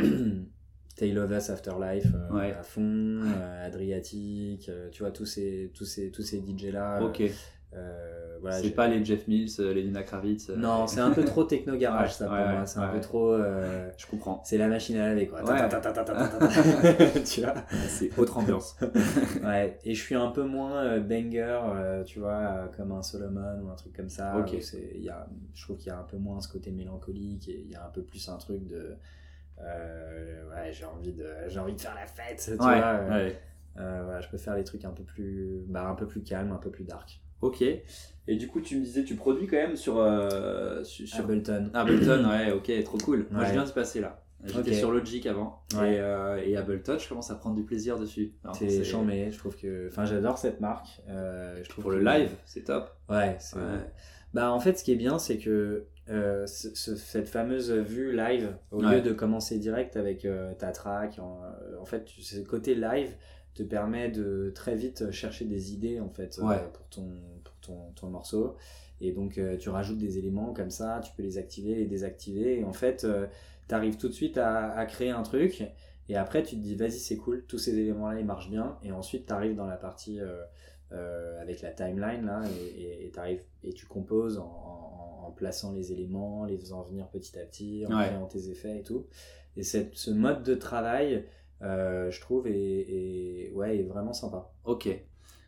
Tale 0.97 1.19
of 1.19 1.31
Us 1.31 1.51
Afterlife 1.51 2.07
euh, 2.15 2.35
Ouais. 2.37 2.53
à 2.53 2.63
fond, 2.63 3.21
euh, 3.25 3.67
Adriatic, 3.67 4.69
euh, 4.69 4.89
tu 4.91 5.03
vois 5.03 5.11
tous 5.13 5.27
ces 5.27 5.71
tous 5.75 5.85
ces 5.85 6.11
tous 6.11 6.23
ces 6.23 6.39
DJ 6.39 6.67
là. 6.73 7.01
Ok. 7.03 7.23
voilà, 8.41 8.59
c'est 8.61 8.71
pas 8.71 8.87
les 8.89 9.05
Jeff 9.05 9.27
Mills, 9.27 9.51
euh, 9.59 9.73
les 9.75 9.83
Nina 9.85 10.03
Kravitz. 10.05 10.51
euh, 10.51 10.57
Non, 10.57 10.87
c'est 10.87 11.01
un 11.01 11.11
peu 11.11 11.25
trop 11.25 11.43
techno 11.45 11.77
garage 11.77 12.09
Ouais, 12.11 12.15
ça 12.15 12.27
pour 12.27 12.35
ouais, 12.35 12.53
moi. 12.53 12.67
C'est 12.67 12.79
un 12.79 12.89
peu 12.89 13.01
trop. 13.01 13.33
euh, 13.33 13.89
Je 13.97 14.07
comprends. 14.07 14.41
C'est 14.45 14.59
la 14.59 14.69
machine 14.69 14.97
à 14.99 15.09
laver 15.09 15.27
quoi. 15.27 15.41
Tu 17.25 17.41
vois. 17.43 17.55
C'est 17.89 18.17
autre 18.19 18.39
ambiance. 18.39 18.77
Ouais. 19.45 19.79
Et 19.85 19.95
je 19.95 20.01
suis 20.03 20.15
un 20.15 20.29
peu 20.31 20.45
moins 20.45 20.85
euh, 20.85 21.01
banger, 21.01 21.59
euh, 21.75 22.05
tu 22.05 22.19
vois, 22.21 22.33
euh, 22.39 22.67
comme 22.77 22.93
un 22.93 23.03
Solomon 23.03 23.61
ou 23.65 23.71
un 23.71 23.75
truc 23.75 23.95
comme 23.97 24.09
ça. 24.09 24.37
Ok. 24.39 24.53
y 24.53 25.09
a, 25.09 25.27
je 25.55 25.63
trouve 25.65 25.77
qu'il 25.77 25.89
y 25.89 25.91
a 25.91 25.99
un 25.99 26.05
peu 26.05 26.17
moins 26.17 26.41
ce 26.41 26.49
côté 26.49 26.71
mélancolique 26.71 27.49
et 27.49 27.61
il 27.65 27.71
y 27.71 27.75
a 27.75 27.85
un 27.85 27.91
peu 27.91 28.03
plus 28.03 28.29
un 28.29 28.37
truc 28.37 28.67
de. 28.67 28.95
Euh, 29.61 30.51
ouais, 30.51 30.73
j'ai 30.73 30.85
envie 30.85 31.13
de, 31.13 31.27
j'ai 31.49 31.59
envie 31.59 31.75
de 31.75 31.81
faire 31.81 31.95
la 31.95 32.07
fête. 32.07 32.43
Tu 32.45 32.51
ouais. 32.53 32.57
vois. 32.57 32.75
euh, 32.75 33.27
ouais. 33.27 33.39
euh, 33.79 34.03
voilà, 34.05 34.21
je 34.21 34.29
peux 34.29 34.39
faire 34.39 34.55
les 34.57 34.65
trucs 34.65 34.85
un 34.85 34.91
peu 34.91 35.03
plus, 35.05 35.65
bah, 35.69 35.87
un 35.89 35.95
peu 35.95 36.07
plus 36.07 36.23
calme, 36.23 36.53
un 36.53 36.57
peu 36.59 36.71
plus 36.71 36.85
dark. 36.85 37.21
Ok. 37.41 37.63
Et 37.63 38.37
du 38.37 38.49
coup, 38.49 38.61
tu 38.61 38.79
me 38.79 38.85
disais, 38.85 39.05
tu 39.05 39.17
produis 39.17 39.47
quand 39.47 39.57
même 39.57 39.77
sur 39.77 39.99
euh, 39.99 40.83
sur, 40.85 41.07
Ableton. 41.21 41.71
Ableton. 41.75 42.25
Ouais, 42.31 42.53
ok, 42.53 42.73
trop 42.85 42.99
cool. 42.99 43.27
Moi, 43.31 43.43
Ouais. 43.43 43.49
je 43.49 43.53
viens 43.53 43.65
d'y 43.65 43.73
passer 43.73 44.01
là. 44.01 44.21
J'étais 44.47 44.75
sur 44.75 44.93
Logic 44.93 45.25
avant 45.27 45.63
Ouais. 45.79 45.95
et, 45.95 46.01
euh, 46.01 46.37
et 46.45 46.55
Ableton, 46.57 46.99
je 46.99 47.09
commence 47.09 47.31
à 47.31 47.35
prendre 47.35 47.57
du 47.57 47.63
plaisir 47.65 47.99
dessus. 47.99 48.35
C'est 48.53 48.85
chambé, 48.85 49.31
je 49.31 49.39
trouve 49.39 49.57
que. 49.57 49.89
Enfin, 49.89 50.05
j'adore 50.05 50.37
cette 50.39 50.61
marque. 50.61 51.03
euh, 51.09 51.61
je 51.63 51.69
trouve 51.69 51.83
Pour 51.85 51.93
le 51.93 52.03
live, 52.03 52.31
c'est 52.45 52.65
top. 52.65 52.91
Ouais. 53.09 53.39
Ouais. 53.57 53.63
Bah, 54.35 54.51
en 54.53 54.61
fait, 54.61 54.79
ce 54.79 54.85
qui 54.85 54.93
est 54.93 54.97
bien, 54.97 55.19
c'est 55.19 55.39
que 55.39 55.87
euh, 56.11 56.47
ce- 56.47 56.75
ce- 56.75 56.97
cette 56.97 57.29
fameuse 57.29 57.71
vue 57.73 58.15
live, 58.15 58.57
au 58.71 58.83
Ouais. 58.85 58.97
lieu 58.97 59.01
de 59.03 59.13
commencer 59.13 59.59
direct 59.59 59.97
avec 59.97 60.25
euh, 60.25 60.53
ta 60.55 60.71
track, 60.73 61.19
en, 61.19 61.41
euh, 61.43 61.79
en 61.81 61.85
fait, 61.85 62.07
ce 62.21 62.39
côté 62.41 62.75
live 62.75 63.15
te 63.55 63.63
permet 63.63 64.11
de 64.11 64.53
très 64.55 64.75
vite 64.75 65.11
chercher 65.13 65.45
des 65.45 65.73
idées 65.73 66.01
en 66.01 66.09
fait 66.11 66.39
euh, 66.41 66.43
pour, 66.73 66.87
ton, 66.89 67.09
pour 67.45 67.55
ton, 67.61 67.93
ton 67.95 68.09
morceau. 68.09 68.57
Et 69.01 69.13
donc, 69.13 69.41
tu 69.59 69.69
rajoutes 69.71 69.99
des 69.99 70.19
éléments 70.19 70.53
comme 70.53 70.71
ça, 70.71 71.01
tu 71.05 71.13
peux 71.17 71.23
les 71.23 71.37
activer, 71.37 71.75
les 71.75 71.87
désactiver. 71.87 72.61
Et 72.61 72.65
en 72.65 72.73
fait, 72.73 73.07
tu 73.69 73.75
arrives 73.75 73.97
tout 73.97 74.09
de 74.09 74.13
suite 74.15 74.39
à, 74.39 74.71
à 74.73 74.87
créer 74.87 75.11
un 75.11 75.23
truc. 75.23 75.65
Et 76.09 76.17
après, 76.17 76.43
tu 76.43 76.55
te 76.57 76.61
dis, 76.61 76.75
vas-y, 76.77 76.93
c'est 76.93 77.17
cool, 77.17 77.45
tous 77.47 77.59
ces 77.59 77.77
éléments-là, 77.79 78.21
ils 78.21 78.25
marchent 78.27 78.51
bien. 78.51 78.79
Et 78.83 78.93
ensuite, 78.93 79.27
tu 79.27 79.33
arrives 79.33 79.57
dans 79.57 79.67
la 79.67 79.77
partie 79.77 80.21
avec 81.41 81.61
la 81.63 81.71
timeline, 81.71 82.25
là, 82.27 82.43
et, 82.77 82.83
et, 82.83 83.07
et 83.07 83.11
t'arrives- 83.11 83.43
et 83.65 83.73
tu 83.73 83.87
composes 83.87 84.39
en, 84.39 84.45
en- 84.45 85.14
en 85.27 85.33
plaçant 85.33 85.73
les 85.73 85.93
éléments, 85.93 86.45
les 86.45 86.59
faisant 86.59 86.83
venir 86.83 87.09
petit 87.09 87.39
à 87.39 87.45
petit, 87.45 87.85
en 87.89 87.99
Ouais. 87.99 88.07
créant 88.07 88.27
tes 88.27 88.49
effets 88.51 88.79
et 88.81 88.83
tout. 88.83 89.07
Et 89.57 89.63
cette, 89.63 89.95
ce 89.97 90.11
mode 90.11 90.43
de 90.43 90.55
travail, 90.55 91.25
euh, 91.63 92.11
je 92.11 92.21
trouve, 92.21 92.47
est, 92.49 92.53
est- 92.53 93.53
ouais, 93.53 93.79
est 93.79 93.83
vraiment 93.85 94.13
sympa. 94.13 94.51
Ok. 94.65 94.89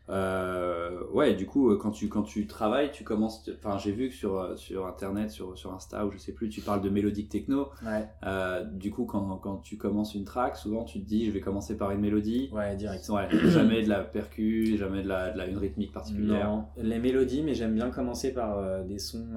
Euh, 0.09 1.01
ouais, 1.13 1.33
du 1.33 1.45
coup, 1.45 1.69
euh, 1.71 1.77
quand 1.77 1.91
tu, 1.91 2.07
quand 2.09 2.23
tu 2.23 2.47
travailles, 2.47 2.91
tu 2.91 3.03
commences. 3.03 3.49
Enfin, 3.57 3.77
j'ai 3.77 3.91
vu 3.91 4.09
que 4.09 4.15
sur, 4.15 4.39
euh, 4.39 4.55
sur 4.55 4.85
internet, 4.87 5.31
sur, 5.31 5.57
sur 5.57 5.73
Insta 5.73 6.05
ou 6.05 6.11
je 6.11 6.17
sais 6.17 6.31
plus, 6.31 6.49
tu 6.49 6.61
parles 6.61 6.81
de 6.81 6.89
mélodique 6.89 7.29
techno. 7.29 7.69
Ouais, 7.85 8.07
Euh, 8.25 8.63
du 8.63 8.91
coup, 8.91 9.05
quand, 9.05 9.37
quand 9.37 9.57
tu 9.57 9.77
commences 9.77 10.15
une 10.15 10.23
track, 10.23 10.55
souvent 10.55 10.83
tu 10.83 11.01
te 11.01 11.05
dis, 11.05 11.25
je 11.25 11.31
vais 11.31 11.41
commencer 11.41 11.77
par 11.77 11.91
une 11.91 12.01
mélodie. 12.01 12.49
ouais, 12.53 12.75
direct. 12.75 13.07
Ouais, 13.09 13.27
jamais 13.49 13.83
de 13.83 13.89
la 13.89 14.01
percu, 14.01 14.77
jamais 14.77 15.03
de 15.03 15.07
la, 15.07 15.31
de 15.31 15.37
la 15.37 15.47
une 15.47 15.57
rythmique 15.57 15.91
particulière. 15.91 16.47
Non, 16.49 16.65
les 16.77 16.99
mélodies, 16.99 17.43
mais 17.43 17.53
j'aime 17.53 17.73
bien 17.73 17.89
commencer 17.89 18.33
par 18.33 18.57
euh, 18.57 18.83
des 18.83 18.99
sons 18.99 19.27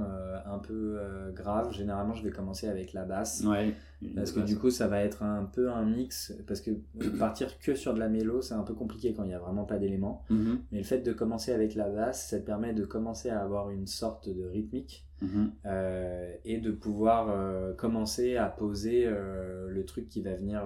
un 0.46 0.58
peu 0.58 0.98
graves. 1.34 1.72
Généralement, 1.72 2.14
je 2.14 2.22
vais 2.24 2.30
commencer 2.30 2.68
avec 2.68 2.92
la 2.92 3.04
basse. 3.04 3.44
Ouais. 3.44 3.74
Une 4.02 4.14
Parce 4.14 4.32
que 4.32 4.40
du 4.40 4.56
coup, 4.56 4.70
ça 4.70 4.86
va 4.86 5.02
être 5.02 5.22
un 5.22 5.44
peu 5.44 5.70
un 5.70 5.84
mix. 5.84 6.32
Parce 6.46 6.60
que 6.60 6.70
partir 7.18 7.58
que 7.58 7.74
sur 7.74 7.94
de 7.94 7.98
la 7.98 8.08
mélo, 8.08 8.40
c'est 8.42 8.54
un 8.54 8.62
peu 8.62 8.74
compliqué 8.74 9.12
quand 9.14 9.24
il 9.24 9.28
n'y 9.28 9.34
a 9.34 9.38
vraiment 9.38 9.64
pas 9.64 9.78
d'éléments. 9.78 10.24
Mhm, 10.30 10.60
Mais 10.72 10.78
le 10.78 10.84
fait 10.84 11.00
de 11.00 11.12
commencer 11.12 11.52
avec 11.52 11.74
la 11.74 11.88
basse, 11.88 12.28
ça 12.28 12.38
te 12.38 12.44
permet 12.44 12.72
de 12.72 12.84
commencer 12.84 13.30
à 13.30 13.40
avoir 13.42 13.70
une 13.70 13.86
sorte 13.86 14.28
de 14.28 14.44
rythmique 14.44 15.06
mhm. 15.20 15.52
euh, 15.66 16.34
et 16.44 16.58
de 16.58 16.70
pouvoir 16.70 17.28
euh, 17.30 17.74
commencer 17.74 18.36
à 18.36 18.46
poser 18.46 19.04
euh, 19.06 19.68
le 19.68 19.84
truc 19.84 20.08
qui 20.08 20.22
va 20.22 20.34
venir 20.34 20.62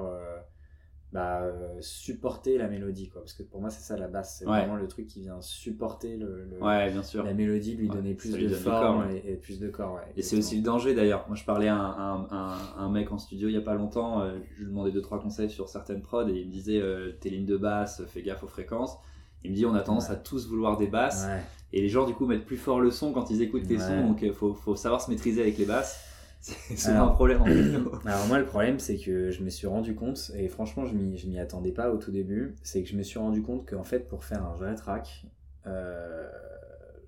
bah, 1.14 1.42
euh, 1.42 1.68
supporter 1.81 2.59
la 2.59 2.66
mélodie. 2.68 3.09
Quoi. 3.09 3.22
Parce 3.22 3.33
que 3.35 3.44
pour 3.44 3.61
moi, 3.61 3.70
c'est 3.70 3.81
ça 3.83 3.96
la 3.96 4.09
basse. 4.09 4.37
C'est 4.40 4.46
Ouais. 4.48 4.59
vraiment 4.59 4.74
le 4.74 4.88
truc 4.88 5.07
qui 5.07 5.20
vient 5.20 5.40
supporter 5.40 6.16
le, 6.16 6.44
le- 6.50 6.61
Ouais, 6.62 6.90
bien 6.90 7.03
sûr. 7.05 7.22
la 7.24 7.33
mélodie, 7.33 7.77
lui 7.77 7.88
Ouais, 7.88 7.94
donner 7.94 8.14
plus 8.14 8.33
de 8.33 8.48
forme 8.48 9.09
et, 9.11 9.22
et 9.33 9.37
plus 9.37 9.61
de 9.61 9.68
corps. 9.68 10.00
Et 10.16 10.22
c'est 10.22 10.37
aussi 10.37 10.57
le 10.57 10.62
danger 10.62 10.92
d'ailleurs. 10.92 11.24
Moi 11.29 11.37
je 11.37 11.44
parlais 11.44 11.68
à 11.68 11.77
un, 11.77 12.20
un, 12.20 12.27
un, 12.33 12.59
un 12.79 12.90
mec 12.90 13.12
en 13.12 13.18
studio 13.18 13.48
il 13.48 13.55
y 13.55 13.57
a 13.57 13.61
pas 13.62 13.74
longtemps, 13.74 14.22
euh, 14.22 14.38
je 14.57 14.62
lui 14.64 14.66
demandais 14.70 14.90
deux 14.90 15.03
trois 15.03 15.20
conseils 15.20 15.48
sur 15.50 15.68
certaines 15.68 16.03
prods 16.03 16.29
et 16.29 16.33
il 16.33 16.48
me 16.48 16.53
disait 16.53 16.81
euh, 16.81 17.12
tes 17.20 17.31
lignes 17.31 17.46
de 17.46 17.57
basse, 17.57 18.03
fais 18.09 18.22
gaffe 18.22 18.42
aux 18.42 18.48
fréquences. 18.48 18.96
Il 19.44 19.53
me 19.53 19.57
dit 19.57 19.66
on 19.66 19.74
a 19.74 19.81
tendance 19.83 20.11
à 20.11 20.16
tous 20.16 20.48
vouloir 20.48 20.77
des 20.79 20.88
basses 20.88 21.27
et 21.72 21.81
les 21.81 21.88
gens 21.88 22.07
du 22.07 22.14
coup 22.14 22.27
mettent 22.27 22.44
plus 22.46 22.57
fort 22.57 22.81
le 22.81 22.90
son 22.90 23.12
quand 23.12 23.31
ils 23.31 23.40
écoutent 23.40 23.68
tes 23.68 23.79
sons 23.79 24.05
donc 24.09 24.22
il 24.22 24.33
faut, 24.33 24.53
faut 24.53 24.74
savoir 24.74 25.00
se 25.00 25.11
maîtriser 25.11 25.42
avec 25.42 25.59
les 25.59 25.66
basses. 25.66 26.00
C'est 26.44 26.76
souvent 26.76 26.94
Alors- 26.96 27.09
un 27.09 27.14
problème 27.14 27.40
en. 27.40 27.46
Alors 28.07 28.26
moi 28.26 28.38
le 28.38 28.44
problème 28.44 28.78
c'est 28.78 28.98
que 28.98 29.30
je 29.30 29.42
me 29.42 29.48
suis 29.48 29.66
rendu 29.66 29.94
compte, 29.94 30.30
et 30.37 30.48
franchement 30.48 30.85
je 30.85 30.94
m'y, 30.94 31.16
je 31.16 31.26
m'y 31.26 31.38
attendais 31.38 31.72
pas 31.72 31.90
au 31.90 31.96
tout 31.96 32.11
début, 32.11 32.54
c'est 32.62 32.83
que 32.83 32.88
je 32.88 32.96
me 32.96 33.02
suis 33.02 33.18
rendu 33.18 33.40
compte 33.40 33.66
qu'en 33.68 33.85
fait 33.85 34.09
pour 34.09 34.24
faire 34.24 34.44
un 34.44 34.54
vrai 34.54 34.74
track, 34.74 35.24
euh, 35.66 36.28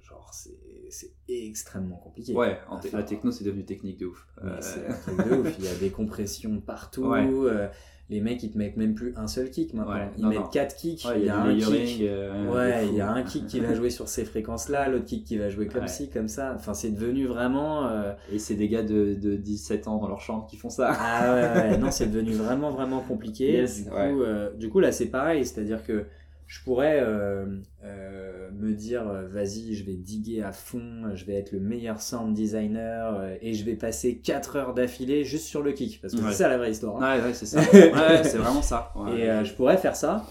genre 0.01 0.31
c'est 0.33 1.13
extrêmement 1.29 1.97
compliqué. 1.97 2.33
Ouais, 2.33 2.59
en 2.69 2.81
la 2.93 3.03
techno, 3.03 3.31
c'est 3.31 3.45
devenu 3.45 3.65
technique 3.65 3.99
de 3.99 4.07
ouf. 4.07 4.27
C'est 4.61 4.87
un 4.87 4.95
truc 4.95 5.29
de 5.29 5.35
ouf. 5.37 5.55
Il 5.59 5.65
y 5.65 5.69
a 5.69 5.75
des 5.75 5.91
compressions 5.91 6.61
partout. 6.61 7.13
Euh, 7.13 7.69
les 8.09 8.21
mecs 8.21 8.43
ils 8.43 8.53
te 8.53 8.59
mettent 8.59 8.77
même 8.77 8.95
plus 8.95 9.13
un 9.17 9.27
seul 9.27 9.51
kick 9.51 9.75
maintenant. 9.75 10.09
Ils 10.17 10.27
mettent 10.27 10.51
quatre 10.53 10.77
kicks 10.77 11.07
il 11.17 11.25
y, 11.25 11.29
a 11.29 11.39
un 11.41 11.57
kick. 11.57 12.03
euh, 12.03 12.53
ouais 12.53 12.87
il 12.89 12.95
y 12.95 13.01
a 13.01 13.11
un 13.11 13.23
kick 13.23 13.47
qui 13.47 13.59
va 13.59 13.75
jouer 13.75 13.91
sur 13.91 14.09
ces 14.09 14.25
fréquences 14.25 14.69
là 14.69 14.89
l'autre 14.89 15.07
kick 15.07 15.25
qui 15.25 15.37
va 15.37 15.49
jouer 15.51 15.67
comme 15.67 15.89
ci 15.89 16.09
comme 16.09 16.29
ça. 16.29 16.53
Enfin 16.55 16.75
c'est 16.75 16.91
devenu 16.91 17.27
vraiment 17.27 17.89
euh, 17.89 18.13
et 18.33 18.39
c'est 18.39 18.55
des 18.55 18.69
gars 18.69 18.83
de, 18.83 19.15
de, 19.15 19.37
17 19.37 19.89
ans 19.89 19.99
dans 19.99 20.09
leur 20.09 20.21
chambre 20.21 20.47
qui 20.47 20.57
font 20.57 20.71
ça. 20.71 20.93
Ah 20.99 21.35
ouais, 21.35 21.71
ouais 21.71 21.79
non 21.79 21.91
c'est 21.91 22.07
devenu 22.07 22.33
vraiment 22.33 22.71
vraiment 22.71 23.01
compliqué. 23.01 23.65
Du 23.65 23.85
coup 23.85 24.23
euh, 24.23 24.53
du 24.55 24.69
coup 24.69 24.79
là 24.81 24.93
c'est 24.93 25.07
pareil. 25.07 25.45
C'est 25.45 25.61
à 25.61 25.65
dire 25.65 25.85
que 25.85 26.07
je 26.47 26.63
pourrais 26.63 27.01
euh, 27.01 27.45
euh, 27.83 28.51
me 28.53 28.73
dire 28.73 29.09
euh, 29.09 29.27
vas-y 29.27 29.75
je 29.75 29.85
vais 29.85 29.97
diguer 29.97 30.43
à 30.43 30.53
fond 30.53 31.11
je 31.15 31.25
vais 31.25 31.35
être 31.35 31.51
le 31.51 31.59
meilleur 31.59 32.01
sound 32.01 32.35
designer 32.35 33.37
et 33.41 33.53
je 33.53 33.65
vais 33.65 33.75
passer 33.75 34.19
4 34.19 34.57
heures 34.57 34.75
d'affilée 34.75 35.25
juste 35.25 35.47
sur 35.47 35.63
le 35.63 35.73
kick 35.73 36.01
parce 36.01 36.15
que 36.15 36.21
c'est 36.21 36.35
ça 36.35 36.49
la 36.49 36.57
vraie 36.57 36.71
histoire 36.71 37.03
hein. 37.03 37.21
ouais, 37.21 37.35
c'est 37.35 37.47
ça. 37.47 37.61
Ouais, 37.73 38.23
c'est 38.23 38.39
vraiment 38.39 38.63
ça. 38.63 38.93
Et 39.17 39.27
je 39.45 39.53
pourrais 39.55 39.77
faire 39.77 39.97
ça 39.97 40.25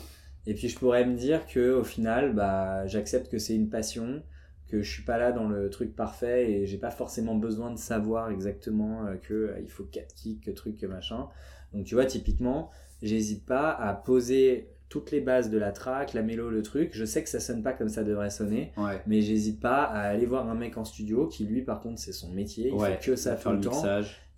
et 0.47 0.53
puis 0.53 0.69
je 0.69 0.79
pourrais 0.79 1.05
me 1.05 1.15
dire 1.15 1.45
que 1.47 1.73
au 1.73 1.83
final 1.83 2.33
bah 2.33 2.87
j'accepte 2.87 3.29
que 3.29 3.37
c'est 3.37 3.55
une 3.55 3.69
passion 3.69 4.23
que 4.69 4.81
je 4.81 4.89
suis 4.89 5.03
pas 5.03 5.17
là 5.17 5.31
dans 5.31 5.47
le 5.47 5.69
truc 5.69 5.95
parfait 5.95 6.49
et 6.49 6.65
j'ai 6.65 6.77
pas 6.77 6.91
forcément 6.91 7.35
besoin 7.35 7.71
de 7.71 7.77
savoir 7.77 8.31
exactement 8.31 9.05
que 9.21 9.53
il 9.61 9.69
faut 9.69 9.83
4 9.83 10.15
kicks 10.15 10.45
que 10.45 10.51
truc 10.51 10.77
que 10.77 10.85
machin. 10.85 11.27
Donc 11.73 11.85
tu 11.85 11.95
vois 11.95 12.05
typiquement 12.05 12.71
j'hésite 13.01 13.45
pas 13.45 13.69
à 13.71 13.93
poser 13.93 14.74
toutes 14.95 15.11
les 15.11 15.19
bases 15.19 15.49
de 15.49 15.57
la 15.57 15.73
track, 15.73 16.13
la 16.13 16.21
mélo, 16.21 16.49
le 16.49 16.61
truc. 16.61 16.91
Je 16.93 17.03
sais 17.03 17.21
que 17.21 17.27
ça 17.27 17.41
sonne 17.41 17.61
pas 17.61 17.73
comme 17.73 17.89
ça 17.89 18.05
devrait 18.05 18.29
sonner, 18.29 18.71
mais 19.05 19.19
j'hésite 19.19 19.59
pas 19.59 19.83
à 19.83 20.03
aller 20.03 20.25
voir 20.25 20.49
un 20.49 20.55
mec 20.55 20.77
en 20.77 20.85
studio 20.85 21.27
qui 21.27 21.43
lui 21.43 21.63
par 21.63 21.81
contre 21.81 21.99
c'est 21.99 22.13
son 22.13 22.31
métier, 22.31 22.71
il 22.73 22.79
fait 22.79 22.99
que 23.03 23.17
ça 23.17 23.35
tout 23.35 23.49
le, 23.49 23.59
temps. 23.59 23.83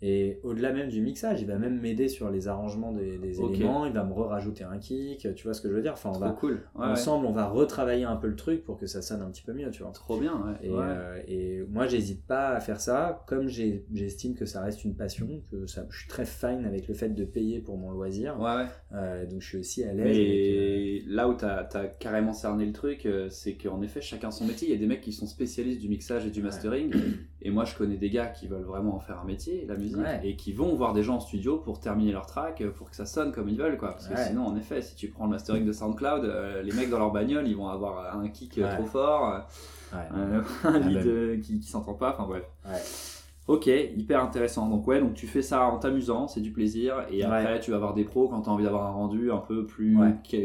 Et 0.02 0.40
au-delà 0.44 0.72
même 0.74 0.90
du 0.90 1.02
mixage, 1.02 1.42
il 1.42 1.48
va 1.48 1.58
même 1.58 1.80
m'aider 1.80 2.08
sur 2.08 2.30
les 2.30 2.48
arrangements 2.48 2.92
des, 2.92 3.16
éléments, 3.42 3.86
il 3.88 3.94
va 3.94 4.04
me 4.04 4.14
rajouter 4.14 4.64
un 4.64 4.78
kick, 4.78 5.28
tu 5.36 5.44
vois 5.44 5.56
ce 5.56 5.62
que 5.62 5.70
je 5.70 5.74
veux 5.74 5.82
dire? 5.82 5.94
Enfin, 5.94 6.12
on 6.14 6.20
va, 6.20 6.30
cool. 6.32 6.62
ensemble, 6.76 7.26
on 7.26 7.32
va 7.32 7.48
retravailler 7.48 8.04
un 8.04 8.16
peu 8.16 8.28
le 8.28 8.36
truc 8.36 8.64
pour 8.64 8.78
que 8.78 8.86
ça 8.86 9.02
sonne 9.02 9.22
un 9.22 9.32
petit 9.32 9.42
peu 9.42 9.54
mieux, 9.54 9.72
tu 9.72 9.82
vois. 9.82 9.92
Trop 9.92 10.20
bien, 10.20 10.56
et, 10.62 10.70
euh, 10.70 11.20
et, 11.28 11.64
moi, 11.68 11.88
j'hésite 11.88 12.26
pas 12.28 12.50
à 12.50 12.60
faire 12.60 12.80
ça, 12.80 13.24
comme 13.26 13.48
j'estime 13.48 14.36
que 14.36 14.46
ça 14.46 14.62
reste 14.62 14.86
une 14.86 14.96
passion, 14.96 15.42
que 15.50 15.66
ça, 15.66 15.86
je 15.90 15.98
suis 15.98 16.08
très 16.08 16.26
fine 16.26 16.66
avec 16.66 16.88
le 16.88 16.94
fait 16.94 17.10
de 17.10 17.26
payer 17.26 17.60
pour 17.60 17.78
mon 17.78 17.92
loisir. 17.92 18.40
Ouais, 18.40 18.66
euh, 18.94 19.26
donc 19.26 19.42
je 19.42 19.48
suis 19.48 19.58
aussi 19.58 19.84
à 19.84 19.94
l'aise. 19.94 20.16
Et 20.16 21.04
euh, 21.08 21.16
là 21.16 21.28
où 21.28 21.36
tu 21.36 21.46
as, 21.46 21.66
carrément 22.00 22.34
cerné 22.34 22.68
le 22.68 22.74
truc, 22.74 23.08
c'est 23.30 23.56
qu'en 23.56 23.82
effet, 23.82 24.02
chacun 24.02 24.30
son 24.30 24.46
métier. 24.46 24.68
Il 24.68 24.72
y 24.72 24.76
a 24.76 24.80
des 24.80 24.86
mecs 24.86 25.02
qui 25.02 25.12
sont 25.12 25.26
spécialistes 25.26 25.82
du 25.82 25.90
mixage 25.90 26.28
et 26.28 26.30
du 26.30 26.44
mastering, 26.44 26.94
et 27.42 27.50
moi, 27.50 27.66
je 27.66 27.76
connais 27.76 27.98
des 27.98 28.12
gars 28.12 28.28
qui 28.28 28.48
veulent 28.48 28.62
vraiment 28.62 28.96
en 28.96 29.00
faire 29.00 29.20
un 29.20 29.26
métier, 29.26 29.66
la 29.68 29.76
musique 29.76 29.87
et 30.24 30.36
qui 30.36 30.54
vont 30.54 30.76
voir 30.76 30.94
des 30.94 31.04
gens 31.04 31.16
en 31.16 31.20
studio 31.20 31.58
pour 31.58 31.80
terminer 31.80 32.12
leur 32.12 32.26
track, 32.26 32.62
euh, 32.62 32.72
pour 32.72 32.90
que 32.90 32.96
ça 32.96 33.06
sonne 33.06 33.32
comme 33.32 33.50
ils 33.50 33.58
veulent, 33.58 33.78
quoi. 33.78 33.92
Parce 33.92 34.08
que 34.08 34.18
sinon, 34.18 34.46
en 34.46 34.56
effet, 34.56 34.82
si 34.82 34.96
tu 34.96 35.10
prends 35.10 35.26
le 35.26 35.32
mastering 35.32 35.66
de 35.66 35.72
SoundCloud, 35.72 36.26
euh, 36.26 36.62
les 36.62 36.74
mecs 36.74 36.90
dans 36.90 37.00
leur 37.00 37.12
bagnole, 37.12 37.48
ils 37.48 37.56
vont 37.56 37.68
avoir 37.68 38.18
un 38.18 38.28
kick 38.30 38.58
euh, 38.58 38.76
trop 38.76 38.86
fort, 38.86 39.46
un 39.94 40.80
lead 40.80 41.42
qui, 41.42 41.60
qui 41.60 41.68
s'entend 41.68 41.94
pas, 41.94 42.16
enfin 42.18 42.28
bref. 42.28 43.14
Ok, 43.48 43.68
hyper 43.68 44.22
intéressant. 44.22 44.68
Donc 44.68 44.86
ouais, 44.88 45.00
donc 45.00 45.14
tu 45.14 45.26
fais 45.26 45.42
ça 45.42 45.64
en 45.68 45.78
t'amusant, 45.78 46.28
c'est 46.28 46.42
du 46.42 46.52
plaisir, 46.52 47.06
et 47.10 47.24
après 47.24 47.60
tu 47.60 47.72
vas 47.72 47.78
avoir 47.78 47.94
des 47.94 48.04
pros 48.04 48.28
quand 48.28 48.42
tu 48.42 48.50
as 48.50 48.52
envie 48.52 48.66
d'avoir 48.66 48.88
un 48.88 48.92
rendu 48.92 49.32
un 49.32 49.38
peu 49.38 49.66
plus 49.66 49.98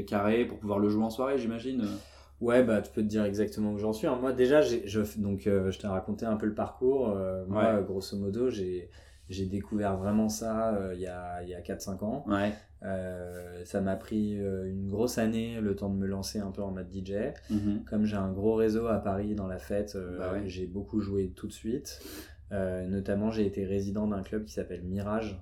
carré 0.07 0.45
pour 0.45 0.59
pouvoir 0.59 0.79
le 0.79 0.89
jouer 0.89 1.05
en 1.05 1.11
soirée, 1.11 1.39
j'imagine. 1.39 1.85
Ouais, 2.41 2.65
bah 2.65 2.81
tu 2.83 2.91
peux 2.91 3.03
te 3.03 3.07
dire 3.07 3.25
exactement 3.25 3.73
où 3.73 3.79
j'en 3.79 3.93
suis. 3.93 4.09
moi 4.21 4.33
déjà, 4.33 4.63
je, 4.63 5.01
donc 5.19 5.43
je 5.45 5.79
t'ai 5.79 5.87
raconté 5.87 6.27
un 6.27 6.37
peu 6.37 6.47
le 6.47 6.55
parcours. 6.55 7.17
moi, 7.49 7.81
grosso 7.83 8.17
modo, 8.17 8.51
j'ai 8.51 8.89
j'ai 9.33 9.47
découvert 9.47 9.97
vraiment 9.97 10.29
ça 10.29 10.75
euh, 10.75 10.95
il 10.95 11.01
y 11.01 11.07
a, 11.07 11.43
y 11.43 11.55
a 11.55 11.61
4-5 11.61 12.05
ans. 12.05 12.25
Ouais. 12.29 12.53
Euh, 12.83 13.65
ça 13.65 13.81
m'a 13.81 13.97
pris 13.97 14.41
euh, 14.41 14.69
une 14.69 14.89
grosse 14.89 15.19
année 15.19 15.61
le 15.61 15.77
temps 15.77 15.89
de 15.89 15.97
me 15.97 16.07
lancer 16.07 16.39
un 16.39 16.51
peu 16.51 16.63
en 16.63 16.71
mode 16.71 16.93
DJ. 16.93 17.33
Mhm. 17.51 17.85
Comme 17.89 18.05
j'ai 18.05 18.17
un 18.17 18.31
gros 18.33 18.55
réseau 18.55 18.87
à 18.87 18.99
Paris 18.99 19.35
dans 19.35 19.47
la 19.47 19.59
fête, 19.59 19.97
bah 20.19 20.35
j'ai 20.47 20.67
beaucoup 20.67 21.01
joué 21.01 21.33
tout 21.35 21.47
de 21.47 21.53
suite. 21.53 22.01
notamment, 22.51 23.31
j'ai 23.31 23.47
été 23.47 23.65
résident 23.65 24.07
d'un 24.07 24.23
club 24.23 24.45
qui 24.45 24.53
s'appelle 24.53 24.83
Mirage 24.83 25.41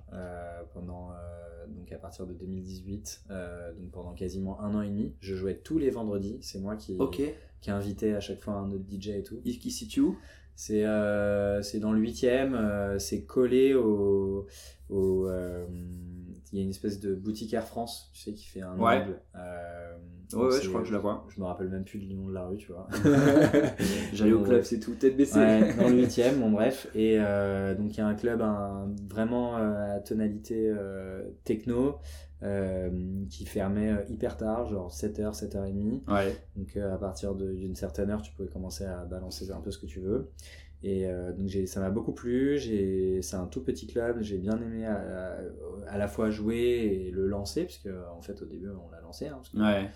pendant 0.73 1.09
donc 1.67 1.91
à 1.91 1.97
partir 1.97 2.25
de 2.25 2.33
2018, 2.33 3.25
donc 3.29 3.91
pendant 3.91 4.13
quasiment 4.13 4.61
un 4.61 4.73
an 4.75 4.81
et 4.81 4.89
demi. 4.89 5.15
Je 5.19 5.35
jouais 5.35 5.55
tous 5.55 5.77
les 5.77 5.89
vendredis. 5.89 6.37
C'est 6.41 6.59
moi 6.59 6.75
qui 6.75 6.97
qui 7.61 7.69
invitait 7.69 8.13
à 8.13 8.19
chaque 8.19 8.41
fois 8.41 8.55
un 8.55 8.71
autre 8.71 8.83
DJ 8.89 9.09
et 9.09 9.23
tout. 9.23 9.39
Il 9.45 9.59
qui 9.59 9.71
situe 9.71 10.01
où? 10.01 10.17
C'est 10.61 10.85
euh, 10.85 11.59
dans 11.79 11.91
le 11.91 11.99
huitième, 11.99 12.53
euh, 12.53 12.99
c'est 12.99 13.23
collé 13.23 13.73
au. 13.73 14.45
au 14.91 15.27
euh, 15.27 15.65
il 16.51 16.59
y 16.59 16.61
a 16.61 16.63
une 16.63 16.69
espèce 16.69 16.99
de 16.99 17.15
boutique 17.15 17.53
Air 17.53 17.65
France, 17.65 18.09
tu 18.13 18.21
sais, 18.21 18.33
qui 18.33 18.45
fait 18.45 18.61
un 18.61 18.77
ouais. 18.77 18.99
meuble. 18.99 19.21
Euh, 19.35 19.95
ouais, 20.33 20.43
ouais, 20.45 20.61
je 20.61 20.69
crois 20.69 20.81
que 20.81 20.87
je 20.87 20.93
la 20.93 20.99
vois. 20.99 21.25
Je 21.29 21.39
me 21.39 21.45
rappelle 21.45 21.69
même 21.69 21.85
plus 21.85 21.99
le 21.99 22.13
nom 22.13 22.27
de 22.27 22.33
la 22.33 22.45
rue, 22.45 22.57
tu 22.57 22.71
vois. 22.71 22.87
J'allais 24.13 24.33
au 24.33 24.41
club, 24.41 24.63
c'est 24.63 24.79
tout, 24.79 24.95
tête 24.95 25.15
baissée. 25.15 25.39
Ouais, 25.39 25.73
dans 25.75 25.89
le 25.89 25.95
huitième, 26.01 26.39
bon 26.39 26.51
bref. 26.51 26.87
Et 26.95 27.17
euh, 27.19 27.75
donc 27.75 27.93
il 27.93 27.97
y 27.97 28.01
a 28.01 28.07
un 28.07 28.15
club 28.15 28.41
un, 28.41 28.93
vraiment 29.09 29.55
à 29.55 29.99
tonalité 29.99 30.73
techno. 31.43 31.99
Euh, 32.43 32.89
qui 33.29 33.45
fermait 33.45 33.91
euh, 33.91 34.03
hyper 34.09 34.35
tard, 34.35 34.67
genre 34.67 34.91
7h, 34.91 35.39
7h30. 35.39 36.11
Ouais. 36.11 36.35
Donc 36.55 36.75
euh, 36.75 36.95
à 36.95 36.97
partir 36.97 37.35
d'une 37.35 37.75
certaine 37.75 38.09
heure, 38.09 38.23
tu 38.23 38.31
pouvais 38.31 38.47
commencer 38.47 38.83
à 38.83 39.05
balancer 39.05 39.51
un 39.51 39.59
peu 39.59 39.69
ce 39.69 39.77
que 39.77 39.85
tu 39.85 39.99
veux. 39.99 40.31
Et 40.83 41.05
donc 41.37 41.49
ça 41.67 41.79
m'a 41.79 41.91
beaucoup 41.91 42.11
plu, 42.11 42.59
c'est 43.21 43.35
un 43.35 43.45
tout 43.45 43.63
petit 43.63 43.85
club, 43.85 44.21
j'ai 44.21 44.37
bien 44.37 44.59
aimé 44.59 44.85
à, 44.85 45.37
à, 45.87 45.97
la 45.97 46.07
fois 46.07 46.31
jouer 46.31 46.57
et 46.57 47.11
le 47.11 47.27
lancer, 47.27 47.65
puisque 47.65 47.89
en 48.15 48.21
fait 48.21 48.41
au 48.41 48.45
début 48.45 48.67
on 48.69 48.89
l'a 48.89 48.99
lancé. 49.01 49.27
Hein, 49.27 49.41
ouais. 49.55 49.89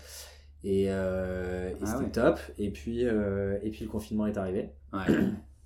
Et, 0.62 0.84
et 0.84 0.90
ah 0.90 1.70
c'était 1.86 2.10
top. 2.10 2.38
Et 2.58 2.70
puis, 2.70 3.00
et 3.02 3.70
puis 3.70 3.84
le 3.84 3.90
confinement 3.90 4.28
est 4.28 4.36
arrivé. 4.36 4.70
Ouais. 4.92 5.00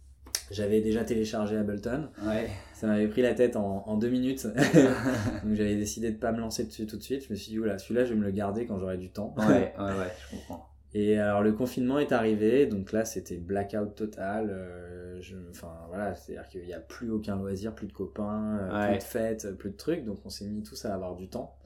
J'avais 0.51 0.81
déjà 0.81 1.05
téléchargé 1.05 1.57
Ableton. 1.57 2.09
Ouais. 2.25 2.49
Ça 2.75 2.89
m'avait 2.89 3.07
pris 3.07 3.23
la 3.23 3.35
tête 3.35 3.55
en, 3.55 3.85
en 3.87 3.97
deux 3.97 4.09
minutes. 4.09 4.47
Donc 5.45 5.55
j'avais 5.55 5.77
décidé 5.77 6.11
de 6.11 6.17
pas 6.17 6.33
me 6.33 6.41
lancer 6.41 6.65
dessus 6.65 6.87
tout 6.87 6.97
de 6.97 7.03
suite. 7.03 7.25
Je 7.25 7.33
me 7.33 7.37
suis 7.37 7.53
dit, 7.53 7.59
oula, 7.59 7.79
celui-là, 7.79 8.05
je 8.05 8.15
vais 8.15 8.19
me 8.19 8.25
le 8.25 8.33
garder 8.33 8.67
quand 8.67 8.79
j'aurai 8.79 8.99
du 8.99 9.11
temps. 9.11 9.33
Ouais, 9.37 9.73
ouais, 9.79 9.85
ouais, 9.85 10.13
je 10.19 10.37
comprends. 10.37 10.70
Et 10.93 11.19
alors 11.19 11.43
le 11.43 11.53
confinement 11.53 11.99
est 12.01 12.13
arrivé, 12.13 12.67
donc 12.67 12.91
là 12.93 13.05
c'était 13.05 13.37
blackout 13.37 13.95
total. 13.95 14.51
Euh, 14.51 15.21
je, 15.21 15.37
enfin 15.51 15.73
voilà, 15.89 16.15
c'est-à-dire 16.15 16.49
qu'il 16.49 16.65
n'y 16.65 16.75
a 16.75 16.81
plus 16.81 17.11
aucun 17.11 17.37
loisir, 17.37 17.75
plus 17.75 17.87
de 17.87 17.93
copains, 17.93 18.59
euh, 18.59 18.89
plus 18.89 18.99
de 18.99 19.03
fêtes, 19.03 19.57
plus 19.57 19.71
de 19.71 19.77
trucs. 19.77 20.05
Donc 20.05 20.19
on 20.25 20.31
s'est 20.31 20.47
mis 20.47 20.63
tous 20.63 20.85
à 20.85 20.95
avoir 20.95 21.15
du 21.15 21.29
temps. 21.29 21.57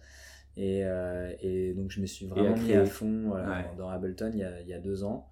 Et, 0.57 0.85
euh, 0.85 1.33
et 1.41 1.73
donc 1.73 1.91
je 1.91 2.01
me 2.01 2.07
suis 2.07 2.27
vraiment 2.27 2.57
mis 2.57 2.75
à 2.75 2.85
fond 2.85 3.33
dans 3.77 3.89
Ableton 3.89 4.31
il 4.33 4.41
y, 4.41 4.45
a, 4.45 4.61
il 4.61 4.69
y 4.69 4.75
a 4.75 4.79
deux 4.79 5.05
ans. 5.05 5.29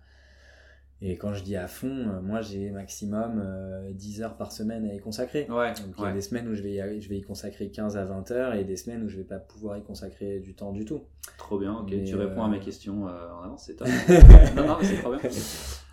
Et 1.04 1.16
quand 1.16 1.34
je 1.34 1.42
dis 1.42 1.56
à 1.56 1.66
fond, 1.66 1.88
euh, 1.88 2.20
moi 2.22 2.42
j'ai 2.42 2.70
maximum 2.70 3.42
10 3.90 4.20
euh, 4.20 4.24
heures 4.24 4.36
par 4.36 4.52
semaine 4.52 4.88
à 4.88 4.94
y 4.94 5.00
consacrer. 5.00 5.48
Ouais, 5.50 5.70
Donc 5.70 5.94
il 5.98 6.04
y 6.04 6.06
a 6.06 6.12
des 6.12 6.20
semaines 6.20 6.46
où 6.46 6.54
je 6.54 6.62
vais, 6.62 6.74
y, 6.74 7.00
je 7.00 7.08
vais 7.08 7.16
y 7.16 7.22
consacrer 7.22 7.70
15 7.70 7.96
à 7.96 8.04
20 8.04 8.30
heures 8.30 8.54
et 8.54 8.62
des 8.62 8.76
semaines 8.76 9.02
où 9.02 9.08
je 9.08 9.16
vais 9.16 9.24
pas 9.24 9.40
pouvoir 9.40 9.76
y 9.76 9.82
consacrer 9.82 10.38
du 10.38 10.54
temps 10.54 10.70
du 10.70 10.84
tout. 10.84 11.02
Trop 11.38 11.58
bien, 11.58 11.74
ok. 11.74 11.92
tu 12.04 12.14
réponds 12.14 12.44
à 12.44 12.48
mes 12.48 12.58
euh, 12.58 12.60
questions 12.60 13.04
en 13.04 13.42
avance, 13.42 13.64
c'est 13.66 13.74
top. 13.74 13.88
non, 14.56 14.68
non, 14.68 14.76
c'est 14.80 14.96
trop 14.96 15.10
bien. 15.10 15.20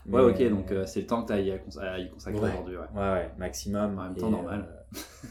Ouais, 0.08 0.24
ok, 0.24 0.50
donc 0.50 0.74
c'est 0.88 1.02
le 1.02 1.06
temps 1.06 1.22
que 1.22 1.28
tu 1.28 1.34
as 1.34 1.92
à 1.92 2.00
y 2.00 2.10
consacrer 2.10 2.40
aujourd'hui. 2.40 2.78
Ouais. 2.78 2.82
ouais. 2.96 3.00
ouais, 3.00 3.32
maximum. 3.38 4.00
En 4.00 4.04
même 4.06 4.16
temps, 4.16 4.32
normal. 4.32 4.68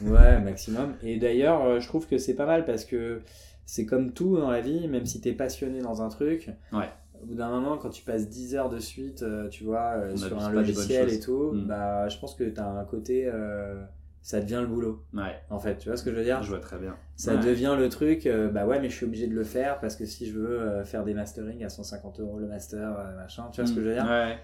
ouais, 0.03 0.41
maximum. 0.41 0.95
Et 1.03 1.19
d'ailleurs, 1.19 1.81
je 1.81 1.89
trouve 1.89 2.07
que 2.07 2.17
c'est 2.17 2.35
pas 2.35 2.47
mal 2.47 2.65
parce 2.65 2.85
que 2.85 3.23
c'est 3.65 3.87
comme 3.87 4.13
tout 4.13 4.37
dans 4.37 4.51
la 4.51 4.61
vie, 4.61 4.87
même 4.87 5.05
si 5.05 5.21
tu 5.21 5.31
es 5.31 5.33
passionné 5.33 5.81
dans 5.81 6.01
un 6.01 6.11
truc. 6.11 6.51
Ouais 6.73 6.91
au 7.23 7.27
bout 7.27 7.35
d'un 7.35 7.49
moment, 7.49 7.79
quand 7.79 7.91
tu 7.91 8.03
passes 8.03 8.29
10 8.29 8.55
heures 8.55 8.69
de 8.69 8.79
suite, 8.79 9.23
euh, 9.23 9.49
tu 9.49 9.65
vois, 9.65 9.95
euh, 9.97 10.17
sur 10.17 10.39
un 10.39 10.51
logiciel 10.51 11.13
et 11.13 11.21
tout, 11.21 11.53
hmm. 11.53 11.67
bah, 11.67 12.09
je 12.09 12.19
pense 12.19 12.35
que 12.35 12.45
tu 12.45 12.61
as 12.61 12.69
un 12.69 12.85
côté. 12.85 13.27
Euh, 13.27 13.83
ça 14.23 14.41
devient 14.41 14.59
le 14.61 14.67
boulot. 14.67 15.05
Ouais. 15.15 15.41
En 15.49 15.59
fait, 15.59 15.79
tu 15.79 15.89
vois 15.89 15.97
ce 15.97 16.05
que 16.05 16.11
je 16.11 16.17
veux 16.17 16.25
dire? 16.25 16.43
Je 16.43 16.51
vois 16.51 16.61
très 16.61 16.79
bien. 16.79 16.97
Ça 17.17 17.37
devient 17.37 17.75
le 17.79 17.89
truc, 17.89 18.29
bah 18.53 18.67
ouais, 18.67 18.79
mais 18.79 18.91
je 18.91 18.95
suis 18.95 19.07
obligé 19.07 19.27
de 19.27 19.35
le 19.35 19.45
faire 19.45 19.81
parce 19.81 19.97
que 19.97 20.05
si 20.05 20.27
je 20.27 20.39
veux 20.39 20.85
faire 20.85 21.05
des 21.05 21.15
masterings 21.15 21.65
à 21.65 21.71
150 21.71 22.21
euros 22.21 22.39
le 22.39 22.47
master, 22.47 22.91
machin, 23.17 23.49
tu 23.53 23.61
vois 23.61 23.69
ce 23.69 23.75
que 23.75 23.81
je 23.81 23.89
veux 23.89 23.95
dire? 23.95 24.05
Ouais. 24.05 24.37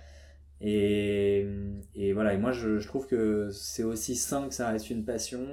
Et, 0.61 1.47
et, 1.95 2.12
voilà, 2.14 2.33
et 2.33 2.39
moi 2.39 2.53
je, 2.53 2.79
je 2.79 2.89
trouve 2.89 3.07
que 3.07 3.51
c'est 3.51 3.83
aussi 3.83 4.16
sain 4.16 4.49
que 4.49 4.55
ça 4.55 4.70
reste 4.70 4.89
une 4.89 5.05
passion, 5.05 5.45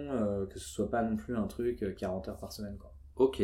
que 0.50 0.60
ce 0.60 0.70
soit 0.70 0.90
pas 0.90 1.02
non 1.02 1.18
plus 1.18 1.36
un 1.36 1.48
truc 1.48 1.84
40 1.98 2.30
heures 2.30 2.38
par 2.38 2.54
semaine. 2.54 2.78
Quoi. 2.78 2.94
Ok, 3.18 3.42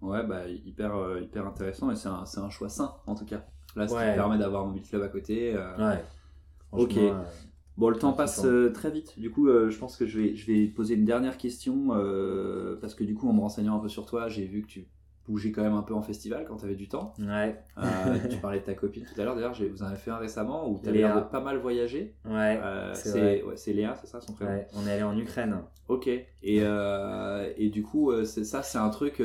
Ouais, 0.00 0.24
bah, 0.24 0.48
hyper, 0.48 0.94
euh, 0.94 1.20
hyper 1.20 1.46
intéressant 1.46 1.90
et 1.90 1.96
c'est 1.96 2.08
un, 2.08 2.24
un, 2.36 2.50
choix 2.50 2.68
sain 2.68 2.94
en 3.06 3.14
tout 3.14 3.24
cas. 3.24 3.44
Là, 3.74 3.88
ça 3.88 4.12
permet 4.14 4.38
d'avoir 4.38 4.64
mon 4.64 4.72
beat 4.72 4.88
club 4.88 5.02
à 5.02 5.08
côté. 5.08 5.54
Euh. 5.54 5.76
Ouais. 5.76 6.04
Ok. 6.72 6.96
Euh, 6.96 7.22
bon, 7.76 7.90
le 7.90 7.96
temps 7.96 8.12
passe 8.12 8.46
très 8.74 8.90
vite. 8.90 9.18
Du 9.18 9.30
coup, 9.30 9.48
je 9.48 9.76
pense 9.78 9.96
que 9.96 10.06
je 10.06 10.20
vais, 10.20 10.34
je 10.34 10.46
vais 10.46 10.66
poser 10.66 10.94
une 10.94 11.04
dernière 11.04 11.38
question 11.38 11.88
parce 12.80 12.94
que 12.94 13.04
du 13.04 13.14
coup, 13.14 13.28
en 13.28 13.32
me 13.32 13.40
renseignant 13.40 13.76
un 13.76 13.80
peu 13.80 13.88
sur 13.88 14.06
toi, 14.06 14.28
j'ai 14.28 14.46
vu 14.46 14.62
que 14.62 14.68
tu 14.68 14.86
bouger 15.28 15.52
quand 15.52 15.62
même 15.62 15.74
un 15.74 15.82
peu 15.82 15.94
en 15.94 16.02
festival 16.02 16.44
quand 16.46 16.56
tu 16.56 16.64
avais 16.64 16.74
du 16.74 16.88
temps. 16.88 17.12
Ouais. 17.18 17.60
Euh, 17.78 17.82
tu 18.30 18.36
parlais 18.38 18.60
de 18.60 18.64
ta 18.64 18.74
copine 18.74 19.04
tout 19.04 19.20
à 19.20 19.24
l'heure, 19.24 19.34
d'ailleurs, 19.34 19.54
vous 19.54 19.82
en 19.82 19.86
avez 19.86 19.96
fait 19.96 20.10
un 20.10 20.18
récemment 20.18 20.68
où 20.68 20.80
tu 20.82 20.88
avais 20.88 20.98
l'air 20.98 21.16
de 21.16 21.20
pas 21.20 21.40
mal 21.40 21.58
voyager. 21.58 22.14
Ouais. 22.24 22.60
Euh, 22.62 22.92
c'est 22.94 23.42
ouais, 23.42 23.56
Léa, 23.66 23.94
c'est 24.00 24.06
ça 24.06 24.20
son 24.20 24.32
prénom? 24.32 24.52
Ouais, 24.52 24.66
on 24.74 24.86
est 24.86 24.92
allé 24.92 25.02
en 25.02 25.16
Ukraine. 25.16 25.56
Ok. 25.88 26.08
Et, 26.08 26.26
euh, 26.62 27.52
et 27.56 27.68
du 27.68 27.82
coup, 27.82 28.12
ça, 28.24 28.62
c'est 28.62 28.78
un 28.78 28.90
truc 28.90 29.22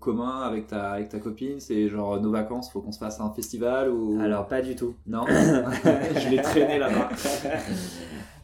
commun 0.00 0.40
avec 0.42 0.68
ta, 0.68 0.92
avec 0.92 1.08
ta 1.08 1.18
copine 1.18 1.58
C'est 1.58 1.88
genre 1.88 2.20
nos 2.20 2.30
vacances, 2.30 2.70
faut 2.70 2.80
qu'on 2.80 2.92
se 2.92 2.98
fasse 2.98 3.20
un 3.20 3.30
festival 3.30 3.90
ou? 3.90 4.18
Alors, 4.20 4.46
pas 4.46 4.62
du 4.62 4.76
tout. 4.76 4.94
non? 5.06 5.24
Je 5.28 6.30
l'ai 6.30 6.42
traîné 6.42 6.78
là-bas. 6.78 7.08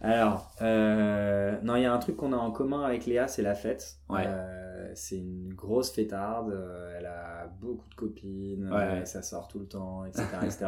Alors, 0.02 0.50
non, 0.60 1.76
il 1.76 1.82
y 1.82 1.86
a 1.86 1.92
un 1.92 1.98
truc 1.98 2.16
qu'on 2.16 2.32
a 2.32 2.36
en 2.36 2.50
commun 2.50 2.84
avec 2.84 3.06
Léa, 3.06 3.28
c'est 3.28 3.42
la 3.42 3.54
fête. 3.54 3.96
Ouais. 4.08 4.26
Euh, 4.90 4.92
c'est 4.94 5.16
une 5.16 5.54
grosse 5.54 5.92
fêtarde, 5.92 6.50
euh, 6.52 6.96
elle 6.98 7.06
a 7.06 7.50
beaucoup 7.60 7.88
de 7.88 7.94
copines, 7.94 8.68
Ouais, 8.70 8.82
euh, 8.82 9.04
ça 9.04 9.22
sort 9.22 9.48
tout 9.48 9.58
le 9.58 9.66
temps, 9.66 10.04
etc. 10.06 10.24
etc. 10.42 10.66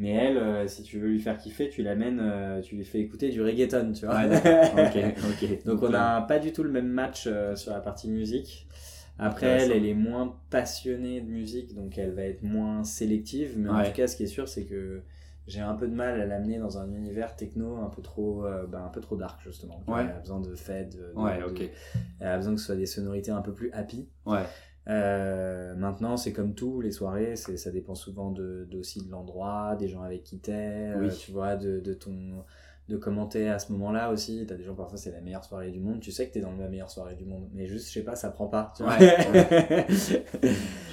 Mais 0.00 0.10
elle, 0.10 0.36
euh, 0.36 0.68
si 0.68 0.84
tu 0.84 0.98
veux 1.00 1.08
lui 1.08 1.18
faire 1.18 1.36
kiffer, 1.36 1.68
tu 1.68 1.82
l'amènes, 1.82 2.20
euh, 2.22 2.60
tu 2.60 2.76
lui 2.76 2.84
fais 2.84 3.00
écouter 3.00 3.30
du 3.30 3.42
reggaeton, 3.42 3.92
tu 3.92 4.06
vois. 4.06 4.26
Donc 5.66 5.82
on 5.82 5.92
a 5.92 6.22
pas 6.22 6.38
du 6.38 6.52
tout 6.52 6.62
le 6.62 6.70
même 6.70 6.86
match 6.86 7.24
euh, 7.26 7.56
sur 7.56 7.72
la 7.72 7.80
partie 7.80 8.08
musique. 8.08 8.68
Après 9.18 9.46
elle, 9.46 9.72
elle 9.72 9.84
est 9.84 9.94
moins 9.94 10.36
passionnée 10.50 11.20
de 11.20 11.28
musique, 11.28 11.74
donc 11.74 11.98
elle 11.98 12.12
va 12.12 12.22
être 12.22 12.44
moins 12.44 12.84
sélective. 12.84 13.54
Mais 13.56 13.68
en 13.68 13.82
tout 13.82 13.90
cas, 13.90 14.06
ce 14.06 14.14
qui 14.14 14.22
est 14.22 14.28
sûr, 14.28 14.48
c'est 14.48 14.62
que 14.64 15.02
j'ai 15.48 15.60
un 15.60 15.74
peu 15.74 15.88
de 15.88 15.94
mal 15.94 16.20
à 16.20 16.26
l'amener 16.26 16.58
dans 16.58 16.78
un 16.78 16.92
univers 16.92 17.34
techno 17.34 17.76
un 17.78 17.88
peu 17.90 18.02
trop, 18.02 18.44
euh, 18.46 18.66
bah, 18.66 18.82
un 18.84 18.88
peu 18.90 19.00
trop 19.00 19.16
dark 19.16 19.40
justement. 19.42 19.82
Ouais. 19.88 20.02
Elle 20.04 20.10
a 20.16 20.20
besoin 20.20 20.40
de 20.40 20.54
fed, 20.54 20.90
de- 20.94 21.12
Ouais, 21.20 21.38
de- 21.40 21.44
ok. 21.44 21.62
elle 22.20 22.28
a 22.28 22.36
besoin 22.36 22.54
que 22.54 22.60
ce 22.60 22.66
soit 22.66 22.76
des 22.76 22.86
sonorités 22.86 23.30
un 23.32 23.42
peu 23.42 23.52
plus 23.52 23.72
happy. 23.72 24.08
Ouais. 24.26 24.44
Euh, 24.88 25.74
maintenant, 25.74 26.16
c'est 26.16 26.32
comme 26.32 26.54
tout, 26.54 26.80
les 26.80 26.92
soirées, 26.92 27.36
ça 27.36 27.70
dépend 27.70 27.94
souvent 27.94 28.30
de, 28.30 28.66
de- 28.70 28.78
aussi 28.78 29.04
de 29.04 29.10
l'endroit, 29.10 29.76
des 29.78 29.88
gens 29.88 30.02
avec 30.02 30.22
qui 30.24 30.38
t'es, 30.38 30.52
euh, 30.94 31.00
Oui. 31.00 31.10
tu 31.18 31.30
vois, 31.32 31.56
de, 31.56 31.80
de 31.80 31.92
ton 31.94 32.44
de 32.88 32.96
commenter 32.96 33.48
à 33.48 33.58
ce 33.58 33.70
moment-là 33.72 34.10
aussi. 34.10 34.44
T'as 34.48 34.54
des 34.54 34.64
gens, 34.64 34.74
parfois, 34.74 34.96
c'est 34.98 35.10
la 35.12 35.20
meilleure 35.20 35.44
soirée 35.44 35.70
du 35.70 35.80
monde. 35.80 36.00
Tu 36.00 36.10
sais 36.10 36.26
que 36.26 36.32
t'es 36.32 36.40
dans 36.40 36.52
la 36.56 36.68
meilleure 36.68 36.90
soirée 36.90 37.14
du 37.16 37.24
monde, 37.26 37.48
mais 37.52 37.66
juste, 37.66 37.88
je 37.88 37.92
sais 37.92 38.02
pas, 38.04 38.16
ça 38.16 38.30
prend 38.30 38.46
pas. 38.48 38.72
tu 38.76 38.82
vois. 38.82 38.96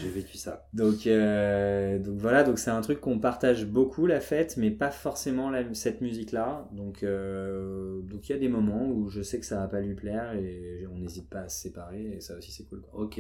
J'ai 0.01 0.09
vécu 0.09 0.37
ça. 0.37 0.67
donc, 0.73 1.07
euh, 1.07 1.97
donc 1.99 2.17
voilà, 2.17 2.43
donc 2.43 2.59
c'est 2.59 2.69
un 2.71 2.81
truc 2.81 2.99
qu'on 3.01 3.19
partage 3.19 3.65
beaucoup 3.65 4.05
la 4.07 4.19
fête, 4.19 4.57
mais 4.57 4.71
pas 4.71 4.91
forcément 4.91 5.49
la- 5.49 5.73
cette 5.73 6.01
musique-là. 6.01 6.67
Donc, 6.73 7.03
euh, 7.03 8.01
donc 8.03 8.27
il 8.29 8.33
y 8.33 8.35
a 8.35 8.39
des 8.39 8.49
moments 8.49 8.87
où 8.87 9.07
je 9.09 9.21
sais 9.21 9.39
que 9.39 9.45
ça 9.45 9.57
va 9.59 9.67
pas 9.67 9.79
lui 9.81 9.95
plaire 9.95 10.33
et 10.33 10.85
on 10.91 10.97
n'hésite 10.99 11.29
pas 11.29 11.41
à 11.41 11.49
se 11.49 11.61
séparer 11.61 12.15
et 12.17 12.19
ça 12.21 12.35
aussi 12.37 12.51
c'est 12.51 12.65
cool. 12.65 12.81
quoi. 12.81 12.99
Ok. 13.01 13.19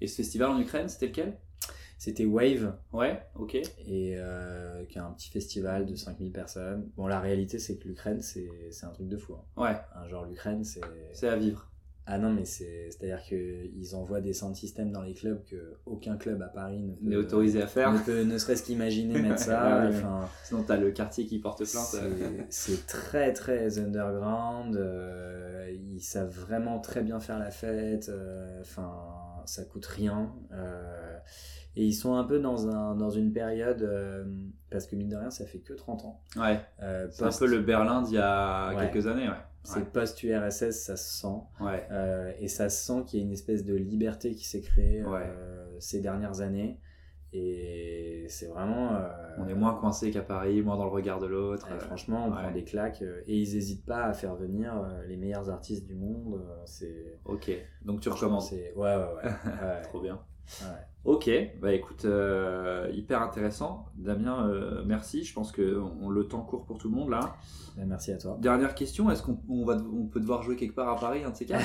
Et 0.00 0.06
ce 0.06 0.16
festival 0.16 0.50
en 0.50 0.60
Ukraine, 0.60 0.88
c'était 0.88 1.06
lequel? 1.06 1.36
C'était 1.98 2.24
Wave 2.26 2.74
Ouais, 2.92 3.22
ok. 3.34 3.54
et 3.54 4.14
euh, 4.18 4.84
qui 4.86 4.98
est 4.98 5.00
un 5.00 5.10
petit 5.12 5.30
festival 5.30 5.86
de 5.86 5.94
5000 5.94 6.32
personnes. 6.32 6.88
Bon, 6.96 7.06
la 7.06 7.18
réalité 7.20 7.58
c'est 7.58 7.76
que 7.76 7.88
l'Ukraine 7.88 8.20
c'est 8.20 8.48
un 8.82 8.88
truc 8.90 9.08
de 9.08 9.16
fou. 9.16 9.34
hein. 9.34 9.62
Ouais, 9.62 9.76
Hein, 9.94 10.08
genre 10.08 10.24
l'Ukraine 10.26 10.64
c'est 10.64 10.80
c'est 11.14 11.28
à 11.28 11.36
vivre. 11.36 11.70
ah 12.06 12.18
non 12.18 12.30
mais 12.30 12.44
c'est 12.44 12.90
c'est 12.90 13.10
à 13.10 13.16
dire 13.16 13.24
que 13.26 13.64
ils 13.74 13.94
envoient 13.96 14.20
des 14.20 14.34
sound 14.34 14.54
systems 14.54 14.90
dans 14.92 15.00
les 15.02 15.14
clubs 15.14 15.42
que 15.46 15.76
aucun 15.86 16.16
club 16.18 16.42
à 16.42 16.48
Paris 16.48 16.82
ne 17.00 17.10
peut 17.12 17.16
autorisé 17.16 17.62
à 17.62 17.66
faire. 17.66 17.90
ne 17.92 17.98
peut 17.98 18.22
ne 18.24 18.36
serait-ce 18.36 18.64
qu'imaginer 18.64 19.18
mettre 19.22 19.38
ça. 19.52 19.86
Enfin, 19.88 20.28
Sinon, 20.44 20.62
t'as 20.64 20.76
le 20.76 20.90
quartier 20.90 21.24
qui 21.24 21.38
porte 21.38 21.64
plainte. 21.64 21.86
C'est- 22.50 22.72
euh. 22.72 22.76
Très 22.86 23.32
très 23.32 23.78
underground. 23.78 24.76
euh, 24.76 25.72
ils 25.74 26.02
savent 26.02 26.28
vraiment 26.38 26.80
très 26.80 27.02
bien 27.02 27.18
faire 27.20 27.38
la 27.38 27.50
fête. 27.50 28.10
euh, 28.10 28.60
Enfin, 28.60 28.92
ça 29.46 29.64
coûte 29.64 29.86
rien. 29.86 30.34
euh, 30.52 31.16
et 31.76 31.84
ils 31.84 31.92
sont 31.92 32.14
un 32.16 32.24
peu 32.24 32.38
dans, 32.38 32.68
un, 32.68 32.94
dans 32.94 33.10
une 33.10 33.32
période, 33.32 33.82
euh, 33.82 34.24
parce 34.70 34.86
que 34.86 34.94
mine 34.96 35.08
de 35.08 35.16
rien, 35.16 35.30
ça 35.30 35.44
fait 35.46 35.58
que 35.58 35.72
30 35.72 36.04
ans. 36.04 36.20
Ouais, 36.36 36.60
Euh, 36.82 37.08
c'est 37.10 37.24
un 37.24 37.30
peu 37.30 37.46
le 37.46 37.60
Berlin 37.60 38.02
d'il 38.02 38.14
y 38.14 38.18
a 38.18 38.74
Ouais. 38.74 38.90
quelques 38.90 39.06
années, 39.06 39.28
ouais. 39.28 39.34
C'est 39.66 39.90
post-URSS, 39.92 40.72
ça 40.72 40.96
se 40.96 41.20
sent. 41.22 41.40
Ouais. 41.60 41.86
Euh, 41.90 42.32
et 42.38 42.48
ça 42.48 42.68
se 42.68 42.84
sent 42.86 43.02
qu'il 43.06 43.20
y 43.20 43.22
a 43.22 43.26
une 43.26 43.32
espèce 43.32 43.64
de 43.64 43.74
liberté 43.74 44.34
qui 44.34 44.44
s'est 44.46 44.60
créée 44.60 45.02
ces 45.78 46.00
dernières 46.00 46.40
années. 46.42 46.78
Et 47.32 48.26
c'est 48.28 48.46
vraiment. 48.46 48.90
On 49.38 49.48
est 49.48 49.54
moins 49.54 49.74
coincé 49.74 50.10
qu'à 50.10 50.22
Paris, 50.22 50.62
moins 50.62 50.76
dans 50.76 50.84
le 50.84 50.90
regard 50.90 51.18
de 51.18 51.26
l'autre. 51.26 51.66
Franchement, 51.80 52.26
on 52.28 52.30
prend 52.30 52.50
des 52.52 52.62
claques 52.64 53.02
et 53.26 53.36
ils 53.38 53.54
n'hésitent 53.54 53.86
pas 53.86 54.04
à 54.04 54.12
faire 54.12 54.36
venir 54.36 54.72
les 55.08 55.16
meilleurs 55.16 55.50
artistes 55.50 55.84
du 55.86 55.94
monde. 55.94 56.40
C'est. 56.66 57.18
Ok, 57.24 57.50
donc 57.84 58.00
tu 58.00 58.08
Ouais, 58.10 58.14
ouais, 58.76 58.96
ouais. 58.96 59.24
ouais, 59.62 59.82
Trop 59.82 60.00
bien. 60.00 60.20
ouais. 60.62 60.93
Ok, 61.04 61.30
bah 61.60 61.72
écoute, 61.74 62.06
euh, 62.06 62.88
hyper 62.94 63.20
intéressant. 63.20 63.84
Damien, 63.98 64.48
euh, 64.48 64.82
merci. 64.86 65.22
Je 65.22 65.34
pense 65.34 65.52
que 65.52 65.78
on- 66.02 66.08
le 66.08 66.24
temps 66.26 66.40
court 66.40 66.64
pour 66.64 66.78
tout 66.78 66.88
le 66.88 66.94
monde 66.94 67.10
là. 67.10 67.34
Ben, 67.76 67.84
merci 67.86 68.10
à 68.12 68.16
toi. 68.16 68.38
Dernière 68.40 68.74
question, 68.74 69.10
est-ce 69.10 69.22
qu'on 69.22 69.36
on 69.50 69.66
va, 69.66 69.76
on 69.92 70.06
peut 70.06 70.20
devoir 70.20 70.42
jouer 70.42 70.56
quelque 70.56 70.74
part 70.74 70.88
à 70.88 70.96
Paris, 70.96 71.22
un 71.26 71.30
de 71.30 71.36
ces 71.36 71.44
quatre 71.44 71.62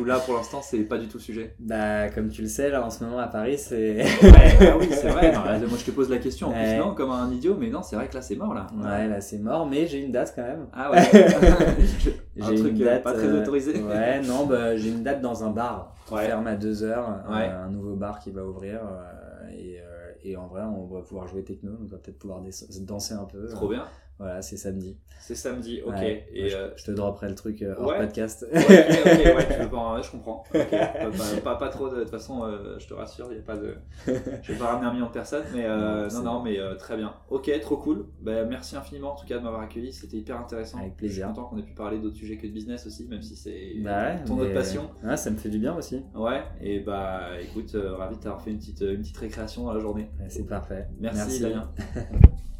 Ou 0.00 0.04
là 0.04 0.18
pour 0.18 0.34
l'instant 0.34 0.60
c'est 0.62 0.78
pas 0.80 0.98
du 0.98 1.06
tout 1.06 1.20
sujet? 1.20 1.54
Bah, 1.60 2.08
comme 2.08 2.28
tu 2.30 2.42
le 2.42 2.48
sais, 2.48 2.70
là 2.70 2.84
en 2.84 2.90
ce 2.90 3.04
moment 3.04 3.18
à 3.18 3.28
Paris, 3.28 3.56
c'est. 3.56 3.98
Ouais, 4.22 4.58
ah 4.62 4.76
oui, 4.80 4.88
c'est 4.90 5.10
vrai. 5.10 5.30
Non, 5.34 5.44
là, 5.44 5.58
moi 5.60 5.78
je 5.78 5.84
te 5.84 5.90
pose 5.92 6.10
la 6.10 6.18
question 6.18 6.48
en 6.48 6.50
Ouais. 6.52 6.74
plus, 6.74 6.78
non, 6.84 6.94
comme 6.94 7.10
un 7.10 7.30
idiot, 7.30 7.56
mais 7.56 7.70
non, 7.70 7.82
c'est 7.82 7.94
vrai 7.94 8.08
que 8.08 8.14
là 8.14 8.22
c'est 8.22 8.34
mort 8.36 8.52
là. 8.54 8.66
Ouais, 8.82 9.06
là 9.06 9.20
c'est 9.20 9.38
mort, 9.38 9.66
mais 9.68 9.86
j'ai 9.86 10.00
une 10.02 10.10
date 10.10 10.32
quand 10.34 10.42
même. 10.42 10.66
Ah 10.72 10.90
ouais. 10.90 10.98
un 12.40 12.48
J'ai 12.48 12.54
truc 12.56 12.72
une 12.72 12.82
euh, 12.82 12.84
date, 12.86 13.02
pas 13.04 13.12
très 13.12 13.26
euh, 13.26 13.42
autorisé. 13.42 13.80
Ouais, 13.80 14.20
non, 14.22 14.46
bah, 14.46 14.76
j'ai 14.76 14.88
une 14.88 15.02
date 15.04 15.20
dans 15.20 15.44
un 15.44 15.50
bar. 15.50 15.94
Ouais. 16.10 16.26
Ferme 16.26 16.46
à 16.46 16.56
2h. 16.56 16.82
Ouais. 17.30 17.46
un 17.46 17.68
nouveau 17.70 17.94
bar 17.94 18.18
qui 18.18 18.30
va 18.30 18.42
ouvrir. 18.44 18.71
Euh, 18.80 19.48
et, 19.50 19.80
euh, 19.80 20.12
et 20.22 20.36
en 20.36 20.46
vrai, 20.46 20.62
on 20.62 20.86
va 20.86 21.02
pouvoir 21.02 21.26
jouer 21.26 21.44
techno. 21.44 21.72
On 21.80 21.86
va 21.86 21.98
peut-être 21.98 22.18
pouvoir 22.18 22.42
danser 22.80 23.14
un 23.14 23.24
peu. 23.24 23.48
Trop 23.48 23.68
bien. 23.68 23.86
Voilà, 24.18 24.40
c'est 24.42 24.56
samedi. 24.56 24.96
C'est 25.20 25.34
samedi, 25.34 25.80
ok. 25.84 25.92
Ouais. 25.94 26.26
Et 26.32 26.48
je, 26.48 26.56
euh, 26.56 26.68
je 26.76 26.84
te 26.84 26.90
dropperai 26.92 27.28
le 27.28 27.34
truc 27.34 27.62
euh, 27.62 27.74
hors 27.78 27.88
Ouais. 27.88 27.98
podcast. 27.98 28.46
Ouais, 28.52 28.58
ok, 28.60 29.36
ouais, 29.36 29.46
tu 29.48 29.62
veux 29.62 29.68
pas 29.70 30.00
je 30.02 30.10
comprends. 30.10 30.44
Ok. 30.54 30.70
Pas, 30.70 30.86
pas- 30.94 31.40
pas- 31.42 31.56
pas 31.56 31.68
trop 31.68 31.88
de, 31.88 32.00
toute 32.00 32.10
façon, 32.10 32.44
euh, 32.44 32.76
je 32.78 32.86
te 32.86 32.94
rassure, 32.94 33.28
il 33.32 33.38
a 33.38 33.42
pas 33.42 33.56
de. 33.56 33.76
Je 34.06 34.52
vais 34.52 34.58
pas 34.58 34.66
ramener 34.66 34.86
un 34.88 34.92
million 34.92 35.06
de 35.06 35.12
personnes, 35.12 35.44
mais 35.54 35.64
euh, 35.64 36.08
Non, 36.10 36.22
non, 36.22 36.42
mais 36.42 36.56
très 36.78 36.96
bien. 36.96 37.14
Ok, 37.30 37.50
trop 37.62 37.76
cool. 37.76 38.06
Bah, 38.20 38.44
merci 38.44 38.76
infiniment 38.76 39.12
en 39.12 39.16
tout 39.16 39.26
cas 39.26 39.38
de 39.38 39.42
m'avoir 39.44 39.62
accueilli, 39.62 39.92
c'était 39.92 40.16
hyper 40.18 40.38
intéressant. 40.38 40.78
Avec 40.78 40.92
Je 40.92 40.96
plaisir. 40.98 41.26
suis 41.26 41.34
content 41.34 41.48
qu'on 41.48 41.58
ait 41.58 41.62
pu 41.64 41.74
parler 41.74 41.98
d'autres 41.98 42.16
sujets 42.16 42.36
que 42.36 42.46
de 42.46 42.52
business 42.52 42.86
aussi, 42.86 43.06
même 43.08 43.22
si 43.22 43.34
c'est 43.36 43.74
Bah 43.80 44.16
ton 44.26 44.36
mais- 44.36 44.42
autre 44.42 44.54
passion. 44.54 44.90
Ça 45.16 45.30
me 45.30 45.36
fait 45.36 45.48
du 45.50 45.58
bien 45.58 45.74
aussi. 45.76 46.02
Ouais, 46.14 46.42
et 46.60 46.80
bah 46.80 47.28
écoute, 47.40 47.76
ravi 47.76 48.16
de 48.16 48.20
t'avoir 48.20 48.42
fait 48.42 48.50
une 48.50 48.58
petite, 48.58 48.80
une 48.82 49.00
petite 49.02 49.18
récréation 49.18 49.64
dans 49.64 49.72
la 49.72 49.80
journée. 49.80 50.10
C'est 50.28 50.46
parfait. 50.46 50.86
Merci, 51.00 51.40
Damien. 51.40 51.70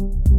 thank 0.00 0.14
you 0.14 0.29